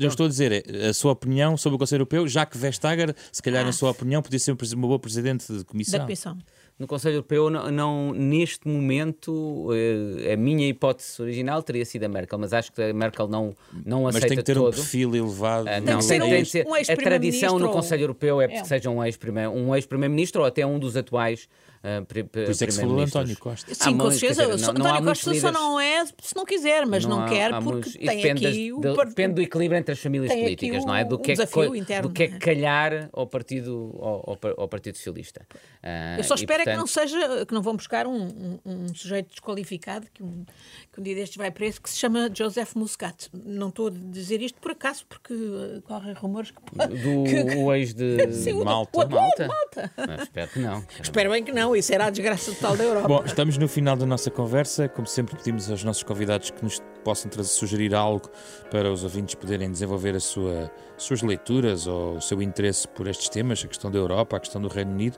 eu 0.00 0.08
estou 0.08 0.26
a 0.26 0.28
dizer 0.28 0.64
a 0.88 0.92
sua 0.92 1.12
opinião 1.12 1.56
sobre 1.56 1.76
o 1.76 1.78
Conselho 1.78 2.00
Europeu 2.00 2.26
já 2.26 2.46
que 2.46 2.56
Vestager 2.56 3.14
se 3.30 3.42
calhar 3.42 3.62
ah. 3.62 3.66
na 3.66 3.72
sua 3.72 3.90
opinião 3.90 4.22
podia 4.22 4.38
ser 4.38 4.52
uma 4.52 4.86
boa 4.86 4.98
presidente 4.98 5.52
de 5.52 5.64
comissão. 5.64 5.98
da 5.98 6.04
comissão 6.04 6.38
no 6.78 6.86
Conselho 6.86 7.16
Europeu, 7.16 7.48
não, 7.48 7.70
não, 7.70 8.12
neste 8.12 8.68
momento, 8.68 9.68
eh, 9.72 10.34
a 10.34 10.36
minha 10.36 10.68
hipótese 10.68 11.22
original 11.22 11.62
teria 11.62 11.86
sido 11.86 12.04
a 12.04 12.08
Merkel, 12.08 12.38
mas 12.38 12.52
acho 12.52 12.70
que 12.70 12.82
a 12.82 12.92
Merkel 12.92 13.26
não, 13.28 13.56
não 13.84 14.06
aceita 14.06 14.26
Mas 14.26 14.28
tem 14.28 14.36
que 14.36 14.44
ter 14.44 14.54
todo. 14.54 14.68
um 14.68 14.72
perfil 14.72 15.16
elevado. 15.16 15.66
Uh, 15.66 15.80
não, 15.80 15.98
tem, 16.00 16.20
tem, 16.20 16.42
que 16.42 16.50
ser, 16.50 16.66
um 16.66 16.74
a 16.74 16.96
tradição 16.96 17.58
no 17.58 17.70
Conselho 17.70 18.02
Europeu 18.02 18.42
é 18.42 18.48
que 18.48 18.56
é. 18.56 18.64
seja 18.64 18.90
um 18.90 19.02
ex-primeiro-ministro 19.02 19.62
um 19.62 19.74
ex 19.74 20.34
ou 20.36 20.44
até 20.44 20.66
um 20.66 20.78
dos 20.78 20.98
atuais 20.98 21.48
Uh, 21.86 22.04
Por 22.04 22.50
isso 22.50 22.64
é 22.64 22.66
que 22.66 22.72
se 22.72 22.80
falou 22.80 22.98
António 22.98 23.38
Costa. 23.38 23.72
Sim, 23.72 23.96
com 23.96 24.10
certeza. 24.10 24.70
António 24.70 25.04
Costa 25.04 25.34
só 25.34 25.52
não 25.52 25.78
é 25.78 26.04
se 26.04 26.34
não 26.34 26.44
quiser, 26.44 26.84
mas 26.84 27.04
não, 27.04 27.20
não 27.20 27.28
quer 27.28 27.52
porque 27.62 27.90
tem 27.90 28.16
depende 28.16 28.46
aqui 28.46 28.72
o... 28.72 28.80
depende 28.80 29.34
do 29.34 29.42
equilíbrio 29.42 29.78
entre 29.78 29.92
as 29.92 30.00
famílias 30.00 30.32
políticas, 30.32 30.84
não 30.84 30.96
é? 30.96 31.04
Do 31.04 31.16
que, 31.16 31.32
é 31.32 31.36
que, 31.36 31.78
interno, 31.78 32.08
do 32.08 32.12
que 32.12 32.24
é 32.24 32.28
que 32.28 32.38
calhar 32.38 33.08
ao 33.12 33.26
Partido, 33.28 33.96
ao, 34.00 34.38
ao 34.56 34.68
Partido 34.68 34.96
Socialista. 34.96 35.46
Uh, 35.54 36.18
Eu 36.18 36.24
só 36.24 36.34
espero 36.34 36.64
portanto... 36.64 36.68
é 36.68 36.72
que 36.72 36.78
não 36.78 36.86
seja, 36.88 37.46
que 37.46 37.54
não 37.54 37.62
vão 37.62 37.76
buscar 37.76 38.06
um, 38.06 38.26
um, 38.26 38.58
um 38.64 38.94
sujeito 38.94 39.30
desqualificado 39.30 40.08
que 40.12 40.24
um, 40.24 40.44
que 40.92 41.00
um 41.00 41.04
dia 41.04 41.14
destes 41.14 41.36
vai 41.36 41.52
preso, 41.52 41.80
que 41.80 41.88
se 41.88 41.98
chama 41.98 42.28
Joseph 42.34 42.74
Muscat. 42.74 43.28
Não 43.32 43.68
estou 43.68 43.88
a 43.88 43.90
dizer 43.90 44.42
isto 44.42 44.60
por 44.60 44.72
acaso, 44.72 45.06
porque 45.06 45.32
uh, 45.32 45.80
correm 45.82 46.14
rumores 46.14 46.50
que... 46.50 46.56
Do 46.76 47.24
que, 47.24 47.56
o 47.56 47.72
ex 47.72 47.94
de 47.94 48.32
Sim, 48.34 48.64
Malta. 48.64 48.90
O, 48.98 49.08
Malta. 49.08 49.46
Malta. 49.46 49.92
Não, 49.96 50.22
espero 50.22 50.50
que 50.50 50.58
não. 50.58 50.86
Espero 51.00 51.30
bem 51.30 51.44
que 51.44 51.52
não, 51.52 51.75
isso 51.76 51.92
era 51.92 52.06
a 52.06 52.10
desgraça 52.10 52.52
total 52.52 52.76
da 52.76 52.84
Europa. 52.84 53.08
Bom, 53.08 53.22
estamos 53.24 53.58
no 53.58 53.68
final 53.68 53.96
da 53.96 54.06
nossa 54.06 54.30
conversa. 54.30 54.88
Como 54.88 55.06
sempre, 55.06 55.36
pedimos 55.36 55.70
aos 55.70 55.84
nossos 55.84 56.02
convidados 56.02 56.50
que 56.50 56.62
nos 56.62 56.82
possam 57.04 57.30
trazer, 57.30 57.50
sugerir 57.50 57.94
algo 57.94 58.30
para 58.70 58.90
os 58.90 59.04
ouvintes 59.04 59.34
poderem 59.34 59.70
desenvolver 59.70 60.14
as 60.16 60.24
sua, 60.24 60.70
suas 60.96 61.22
leituras 61.22 61.86
ou 61.86 62.16
o 62.16 62.20
seu 62.20 62.42
interesse 62.42 62.88
por 62.88 63.06
estes 63.06 63.28
temas, 63.28 63.62
a 63.64 63.68
questão 63.68 63.90
da 63.90 63.98
Europa, 63.98 64.36
a 64.36 64.40
questão 64.40 64.60
do 64.60 64.68
Reino 64.68 64.92
Unido. 64.92 65.16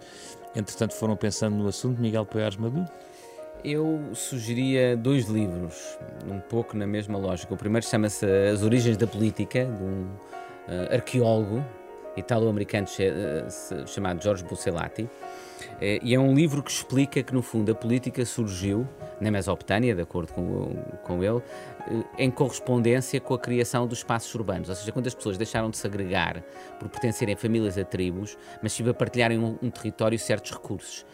Entretanto, 0.55 0.95
foram 0.95 1.17
pensando 1.17 1.57
no 1.57 1.69
assunto, 1.69 2.01
Miguel 2.01 2.27
Poiares 2.27 2.57
Maduro? 2.57 2.87
Eu 3.65 4.01
sugeria 4.15 4.97
dois 4.97 5.27
livros, 5.27 5.99
um 6.31 6.39
pouco 6.39 6.77
na 6.77 6.87
mesma 6.87 7.19
lógica. 7.19 7.53
O 7.53 7.57
primeiro 7.57 7.85
chama-se 7.87 8.25
As 8.25 8.63
Origens 8.63 8.97
da 8.97 9.07
Política, 9.07 9.65
de 9.65 9.83
um 9.83 10.05
uh, 10.69 10.95
arqueólogo 10.95 11.65
italo-americano 12.17 12.87
uh, 12.87 13.87
chamado 13.89 14.23
Jorge 14.23 14.45
Bucellati. 14.45 15.09
Uh, 15.79 16.03
e 16.03 16.15
é 16.15 16.19
um 16.19 16.35
livro 16.35 16.63
que 16.63 16.71
explica 16.71 17.23
que, 17.23 17.33
no 17.33 17.43
fundo, 17.43 17.71
a 17.71 17.75
política 17.75 18.25
surgiu 18.25 18.87
na 19.21 19.31
Mesopotâmia, 19.31 19.95
de 19.95 20.03
acordo 20.03 20.33
com, 20.33 20.75
com 21.05 21.23
ele, 21.23 21.43
em 22.19 22.31
correspondência 22.31 23.21
com 23.21 23.35
a 23.35 23.39
criação 23.39 23.87
dos 23.87 23.99
espaços 23.99 24.35
urbanos. 24.35 24.69
Ou 24.69 24.75
seja, 24.75 24.93
quando 24.93 25.07
as 25.07 25.15
pessoas 25.15 25.37
deixaram 25.37 25.71
de 25.71 25.77
se 25.77 25.87
agregar 25.87 26.43
por 26.79 26.89
pertencerem 26.89 27.35
a 27.35 27.39
famílias 27.39 27.79
a 27.79 27.85
tribos, 27.85 28.37
mas 28.63 28.73
sim 28.73 28.89
a 28.89 28.95
partilharem 28.95 29.39
um, 29.39 29.57
um 29.63 29.71
território 29.71 30.19
certos 30.19 30.53
recursos. 30.53 31.05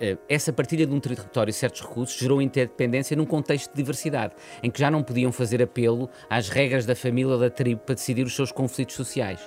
Eh, 0.00 0.16
essa 0.28 0.52
partilha 0.52 0.86
de 0.86 0.92
um 0.92 1.00
território 1.00 1.50
e 1.50 1.52
certos 1.52 1.80
recursos 1.80 2.18
gerou 2.18 2.42
interdependência 2.42 3.16
num 3.16 3.24
contexto 3.24 3.70
de 3.70 3.76
diversidade, 3.76 4.34
em 4.62 4.70
que 4.70 4.80
já 4.80 4.90
não 4.90 5.02
podiam 5.02 5.30
fazer 5.30 5.62
apelo 5.62 6.08
às 6.28 6.48
regras 6.48 6.84
da 6.84 6.96
família 6.96 7.32
ou 7.32 7.38
da 7.38 7.50
tribo 7.50 7.80
para 7.80 7.94
decidir 7.94 8.26
os 8.26 8.34
seus 8.34 8.50
conflitos 8.50 8.96
sociais. 8.96 9.40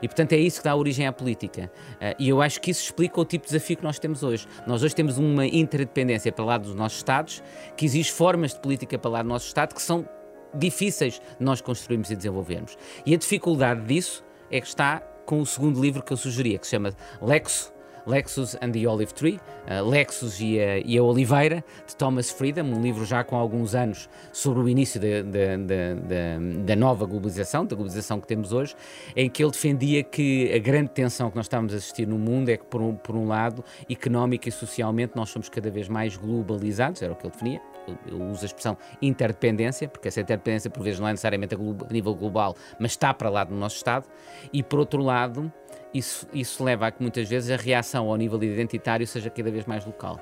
E, 0.00 0.08
portanto, 0.08 0.32
é 0.32 0.38
isso 0.38 0.58
que 0.58 0.64
dá 0.64 0.74
origem 0.74 1.06
à 1.06 1.12
política. 1.12 1.70
Eh, 2.00 2.16
e 2.18 2.28
eu 2.28 2.40
acho 2.40 2.60
que 2.60 2.70
isso 2.70 2.82
explica 2.82 3.20
o 3.20 3.24
tipo 3.24 3.46
de 3.46 3.52
desafio 3.52 3.76
que 3.76 3.84
nós 3.84 3.98
temos 3.98 4.22
hoje. 4.22 4.46
Nós 4.66 4.82
hoje 4.82 4.94
temos 4.94 5.18
uma 5.18 5.46
interdependência 5.46 6.32
para 6.32 6.44
lá 6.44 6.58
dos 6.58 6.74
nossos 6.74 7.00
Estados, 7.00 7.42
que 7.76 7.86
exige 7.86 8.12
formas 8.12 8.52
de 8.52 8.60
política 8.60 8.98
para 8.98 9.10
lá 9.10 9.22
do 9.22 9.28
nosso 9.28 9.46
Estado 9.46 9.74
que 9.74 9.80
são 9.80 10.06
difíceis 10.54 11.14
de 11.38 11.44
nós 11.44 11.60
construirmos 11.60 12.10
e 12.10 12.16
desenvolvermos. 12.16 12.76
E 13.06 13.14
a 13.14 13.18
dificuldade 13.18 13.82
disso 13.82 14.24
é 14.50 14.60
que 14.60 14.66
está 14.66 15.00
com 15.24 15.40
o 15.40 15.46
segundo 15.46 15.80
livro 15.80 16.02
que 16.02 16.12
eu 16.12 16.16
sugeria, 16.16 16.58
que 16.58 16.66
se 16.66 16.72
chama 16.72 16.92
Lexo 17.22 17.72
Lexus 18.10 18.56
and 18.60 18.72
the 18.72 18.86
Olive 18.86 19.14
Tree, 19.14 19.40
uh, 19.68 19.88
Lexus 19.88 20.40
e 20.40 20.58
a, 20.58 20.78
e 20.78 20.98
a, 20.98 21.02
Oliveira, 21.02 21.64
de 21.86 21.94
Thomas 21.94 22.30
Friedman, 22.30 22.74
um 22.74 22.82
livro 22.82 23.04
já 23.04 23.22
com 23.22 23.36
alguns 23.36 23.74
anos 23.74 24.08
sobre 24.32 24.62
o 24.62 24.68
início 24.68 25.00
da 25.00 26.76
nova 26.76 27.06
globalização, 27.06 27.64
da 27.64 27.76
globalização 27.76 28.20
que 28.20 28.26
temos 28.26 28.52
hoje, 28.52 28.74
em 29.14 29.30
que 29.30 29.42
ele 29.42 29.52
defendia 29.52 30.02
que 30.02 30.52
a 30.52 30.58
grande 30.58 30.90
tensão 30.90 31.30
que 31.30 31.36
nós 31.36 31.46
estamos 31.46 31.72
a 31.72 31.76
assistir 31.76 32.06
no 32.06 32.18
mundo 32.18 32.48
é 32.48 32.56
que, 32.56 32.64
por 32.64 32.82
um, 32.82 32.94
por 32.96 33.14
um 33.14 33.28
lado, 33.28 33.64
económica 33.88 34.48
e 34.48 34.52
socialmente, 34.52 35.12
nós 35.14 35.30
somos 35.30 35.48
cada 35.48 35.70
vez 35.70 35.88
mais 35.88 36.16
globalizados, 36.16 37.02
era 37.02 37.12
o 37.12 37.16
que 37.16 37.26
ele 37.26 37.32
definia, 37.32 37.60
eu 38.06 38.20
uso 38.30 38.42
a 38.42 38.46
expressão 38.46 38.76
interdependência, 39.00 39.88
porque 39.88 40.08
essa 40.08 40.20
interdependência 40.20 40.70
por 40.70 40.82
vezes 40.82 41.00
não 41.00 41.08
é 41.08 41.12
necessariamente 41.12 41.54
a, 41.54 41.92
nível 41.92 42.14
global, 42.14 42.56
mas 42.78 42.92
está 42.92 43.12
para 43.14 43.30
lá 43.30 43.44
do 43.44 43.54
nosso 43.54 43.76
Estado, 43.76 44.06
e 44.52 44.62
por 44.62 44.78
outro 44.78 45.02
lado, 45.02 45.52
isso, 45.92 46.26
isso 46.32 46.62
leva 46.62 46.86
a 46.86 46.90
que 46.90 47.02
muitas 47.02 47.28
vezes 47.28 47.50
a 47.50 47.56
reação 47.56 48.08
ao 48.08 48.16
nível 48.16 48.42
identitário 48.42 49.06
seja 49.06 49.30
cada 49.30 49.50
vez 49.50 49.64
mais 49.66 49.84
local. 49.84 50.20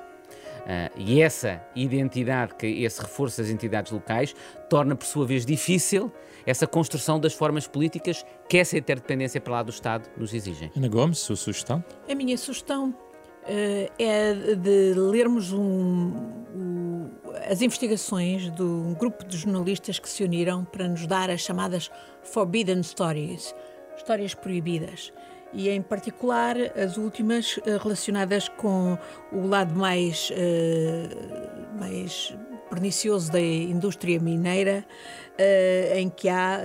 Uh, 0.59 0.91
e 0.97 1.23
essa 1.23 1.63
identidade, 1.75 2.55
que 2.55 2.67
esse 2.67 3.01
reforço 3.01 3.41
das 3.41 3.51
entidades 3.51 3.91
locais, 3.91 4.35
torna 4.69 4.95
por 4.95 5.07
sua 5.07 5.27
vez 5.27 5.47
difícil 5.47 6.13
essa 6.45 6.67
construção 6.67 7.19
das 7.19 7.33
formas 7.33 7.67
políticas 7.67 8.25
que 8.49 8.59
essa 8.59 8.77
interdependência 8.77 9.41
para 9.41 9.55
lá 9.55 9.63
do 9.63 9.71
Estado 9.71 10.09
nos 10.17 10.35
exigem. 10.35 10.71
Ana 10.77 10.89
Gomes, 10.89 11.19
sua 11.19 11.37
sugestão? 11.37 11.83
A 12.09 12.15
minha 12.15 12.37
sugestão 12.37 12.91
uh, 12.91 13.93
é 13.99 14.35
de 14.57 14.95
lermos 14.95 15.53
um, 15.53 16.13
um, 16.55 17.11
as 17.51 17.63
investigações 17.63 18.51
de 18.51 18.63
um 18.63 18.93
grupo 18.95 19.25
de 19.25 19.39
jornalistas 19.39 19.99
que 19.99 20.09
se 20.09 20.23
uniram 20.23 20.65
para 20.65 20.87
nos 20.87 21.07
dar 21.07 21.31
as 21.31 21.41
chamadas 21.41 21.91
Forbidden 22.23 22.83
Stories, 22.83 23.55
histórias 23.97 24.35
proibidas 24.35 25.13
e 25.53 25.69
em 25.69 25.81
particular 25.81 26.57
as 26.77 26.97
últimas 26.97 27.59
eh, 27.65 27.79
relacionadas 27.83 28.49
com 28.49 28.99
o 29.33 29.47
lado 29.47 29.75
mais, 29.75 30.31
uh, 30.31 31.79
mais 31.79 32.37
pernicioso 32.69 33.33
da 33.33 33.41
indústria 33.41 34.21
mineira, 34.21 34.85
uh, 35.33 35.97
em 35.97 36.11
que 36.11 36.29
há 36.29 36.61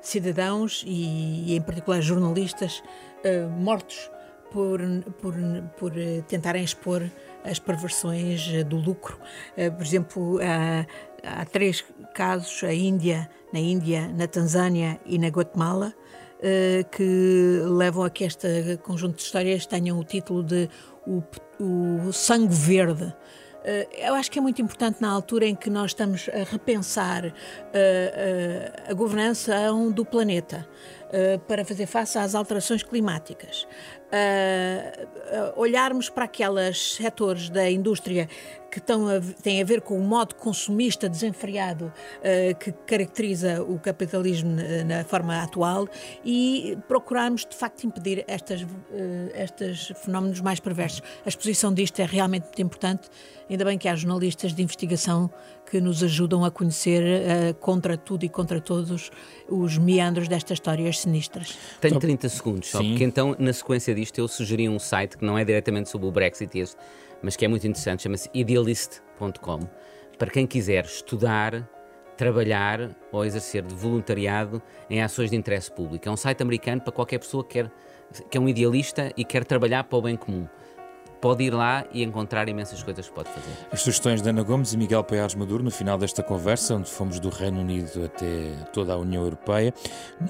cidadãos 0.00 0.84
e, 0.86 1.56
em 1.56 1.60
particular 1.60 2.00
jornalistas 2.00 2.82
mortos 3.58 4.10
por, 4.52 4.80
por, 5.20 5.34
por 5.78 5.92
tentarem 6.28 6.62
expor 6.62 7.10
as 7.42 7.58
perversões 7.58 8.46
do 8.64 8.76
lucro. 8.76 9.18
por 9.76 9.84
exemplo, 9.84 10.38
há, 10.42 10.86
há 11.40 11.44
três 11.46 11.82
casos, 12.14 12.62
a 12.62 12.72
Índia, 12.72 13.28
na 13.52 13.58
Índia, 13.58 14.08
na 14.08 14.26
Tanzânia 14.26 15.00
e 15.06 15.18
na 15.18 15.28
Guatemala, 15.28 15.94
que 16.90 17.62
levam 17.64 18.04
a 18.04 18.10
que 18.10 18.24
este 18.24 18.76
conjunto 18.82 19.16
de 19.16 19.22
histórias 19.22 19.66
tenham 19.66 19.98
o 19.98 20.04
título 20.04 20.42
de 20.42 20.68
O, 21.06 21.22
o 21.58 22.12
Sangue 22.12 22.54
Verde. 22.54 23.14
Uh, 23.64 23.88
eu 23.96 24.14
acho 24.14 24.30
que 24.30 24.38
é 24.38 24.42
muito 24.42 24.60
importante 24.60 25.00
na 25.00 25.08
altura 25.10 25.46
em 25.46 25.54
que 25.54 25.70
nós 25.70 25.92
estamos 25.92 26.28
a 26.28 26.44
repensar 26.50 27.24
uh, 27.24 27.32
a 28.90 28.92
governança 28.92 29.54
do 29.94 30.04
planeta 30.04 30.68
para 31.46 31.64
fazer 31.64 31.86
face 31.86 32.18
às 32.18 32.34
alterações 32.34 32.82
climáticas. 32.82 33.68
olharmos 35.54 36.10
para 36.10 36.24
aqueles 36.24 36.96
setores 36.96 37.48
da 37.48 37.70
indústria 37.70 38.28
que 38.74 38.80
estão 38.80 39.06
a, 39.06 39.20
têm 39.20 39.62
a 39.62 39.64
ver 39.64 39.82
com 39.82 39.96
o 39.96 40.02
modo 40.02 40.34
consumista 40.34 41.08
desenfreado 41.08 41.84
uh, 41.84 42.58
que 42.58 42.72
caracteriza 42.72 43.62
o 43.62 43.78
capitalismo 43.78 44.50
na 44.84 45.04
forma 45.04 45.40
atual 45.40 45.86
e 46.24 46.76
procurarmos 46.88 47.46
de 47.46 47.54
facto 47.54 47.84
impedir 47.84 48.24
estas, 48.26 48.62
uh, 48.62 48.66
estes 49.32 49.92
fenómenos 50.04 50.40
mais 50.40 50.58
perversos. 50.58 51.02
A 51.24 51.28
exposição 51.28 51.72
disto 51.72 52.00
é 52.00 52.04
realmente 52.04 52.46
muito 52.46 52.62
importante, 52.62 53.08
ainda 53.48 53.64
bem 53.64 53.78
que 53.78 53.86
há 53.86 53.94
jornalistas 53.94 54.52
de 54.52 54.60
investigação 54.60 55.30
que 55.70 55.80
nos 55.80 56.02
ajudam 56.02 56.44
a 56.44 56.50
conhecer 56.50 57.00
uh, 57.04 57.54
contra 57.54 57.96
tudo 57.96 58.24
e 58.24 58.28
contra 58.28 58.60
todos 58.60 59.12
os 59.48 59.78
meandros 59.78 60.26
destas 60.26 60.56
histórias 60.56 60.98
sinistras. 60.98 61.56
Tenho 61.80 62.00
30 62.00 62.28
segundos, 62.28 62.70
só 62.70 62.82
porque 62.82 63.04
então, 63.04 63.36
na 63.38 63.52
sequência 63.52 63.94
disto, 63.94 64.18
eu 64.18 64.26
sugeri 64.26 64.68
um 64.68 64.80
site 64.80 65.16
que 65.16 65.24
não 65.24 65.38
é 65.38 65.44
diretamente 65.44 65.88
sobre 65.88 66.08
o 66.08 66.10
Brexit, 66.10 66.58
este, 66.58 66.76
mas 67.24 67.36
que 67.36 67.44
é 67.44 67.48
muito 67.48 67.66
interessante, 67.66 68.02
chama-se 68.02 68.28
idealist.com, 68.34 69.60
para 70.18 70.30
quem 70.30 70.46
quiser 70.46 70.84
estudar, 70.84 71.68
trabalhar 72.16 72.94
ou 73.10 73.24
exercer 73.24 73.62
de 73.62 73.74
voluntariado 73.74 74.62
em 74.90 75.02
ações 75.02 75.30
de 75.30 75.36
interesse 75.36 75.72
público. 75.72 76.06
É 76.06 76.12
um 76.12 76.16
site 76.16 76.42
americano 76.42 76.82
para 76.82 76.92
qualquer 76.92 77.18
pessoa 77.18 77.42
que, 77.42 77.54
quer, 77.54 77.72
que 78.30 78.36
é 78.36 78.40
um 78.40 78.48
idealista 78.48 79.10
e 79.16 79.24
quer 79.24 79.44
trabalhar 79.44 79.84
para 79.84 79.98
o 79.98 80.02
bem 80.02 80.16
comum 80.16 80.46
pode 81.24 81.42
ir 81.42 81.54
lá 81.54 81.86
e 81.90 82.02
encontrar 82.02 82.50
imensas 82.50 82.82
coisas 82.82 83.08
que 83.08 83.14
pode 83.14 83.30
fazer. 83.30 83.48
As 83.72 83.80
sugestões 83.80 84.20
de 84.20 84.28
Ana 84.28 84.42
Gomes 84.42 84.74
e 84.74 84.76
Miguel 84.76 85.02
Paiares 85.02 85.34
Maduro 85.34 85.64
no 85.64 85.70
final 85.70 85.96
desta 85.96 86.22
conversa, 86.22 86.74
onde 86.74 86.90
fomos 86.90 87.18
do 87.18 87.30
Reino 87.30 87.62
Unido 87.62 88.04
até 88.04 88.50
toda 88.74 88.92
a 88.92 88.98
União 88.98 89.22
Europeia, 89.22 89.72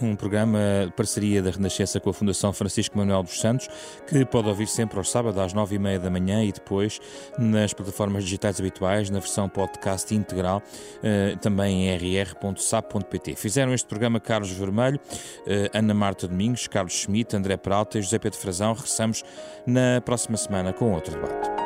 num 0.00 0.14
programa 0.14 0.60
de 0.86 0.92
parceria 0.92 1.42
da 1.42 1.50
Renascença 1.50 1.98
com 1.98 2.10
a 2.10 2.12
Fundação 2.12 2.52
Francisco 2.52 2.96
Manuel 2.96 3.24
dos 3.24 3.40
Santos, 3.40 3.68
que 4.06 4.24
pode 4.24 4.46
ouvir 4.46 4.68
sempre 4.68 4.96
aos 4.96 5.10
sábados 5.10 5.40
às 5.40 5.52
nove 5.52 5.74
e 5.74 5.80
meia 5.80 5.98
da 5.98 6.08
manhã 6.08 6.44
e 6.44 6.52
depois 6.52 7.00
nas 7.36 7.72
plataformas 7.72 8.22
digitais 8.22 8.60
habituais, 8.60 9.10
na 9.10 9.18
versão 9.18 9.48
podcast 9.48 10.14
integral, 10.14 10.62
eh, 11.02 11.34
também 11.40 11.88
em 11.88 11.96
rr.sap.pt. 11.96 13.34
Fizeram 13.34 13.74
este 13.74 13.88
programa 13.88 14.20
Carlos 14.20 14.52
Vermelho, 14.52 15.00
eh, 15.44 15.68
Ana 15.74 15.92
Marta 15.92 16.28
Domingos, 16.28 16.68
Carlos 16.68 16.92
Schmidt, 16.92 17.34
André 17.34 17.56
Peralta 17.56 17.98
e 17.98 18.02
José 18.02 18.20
Pedro 18.20 18.38
Frazão. 18.38 18.74
Regressamos 18.74 19.24
na 19.66 20.00
próxima 20.00 20.36
semana 20.36 20.72
com 20.72 20.83
com 20.84 20.92
outro 20.92 21.12
debate. 21.14 21.63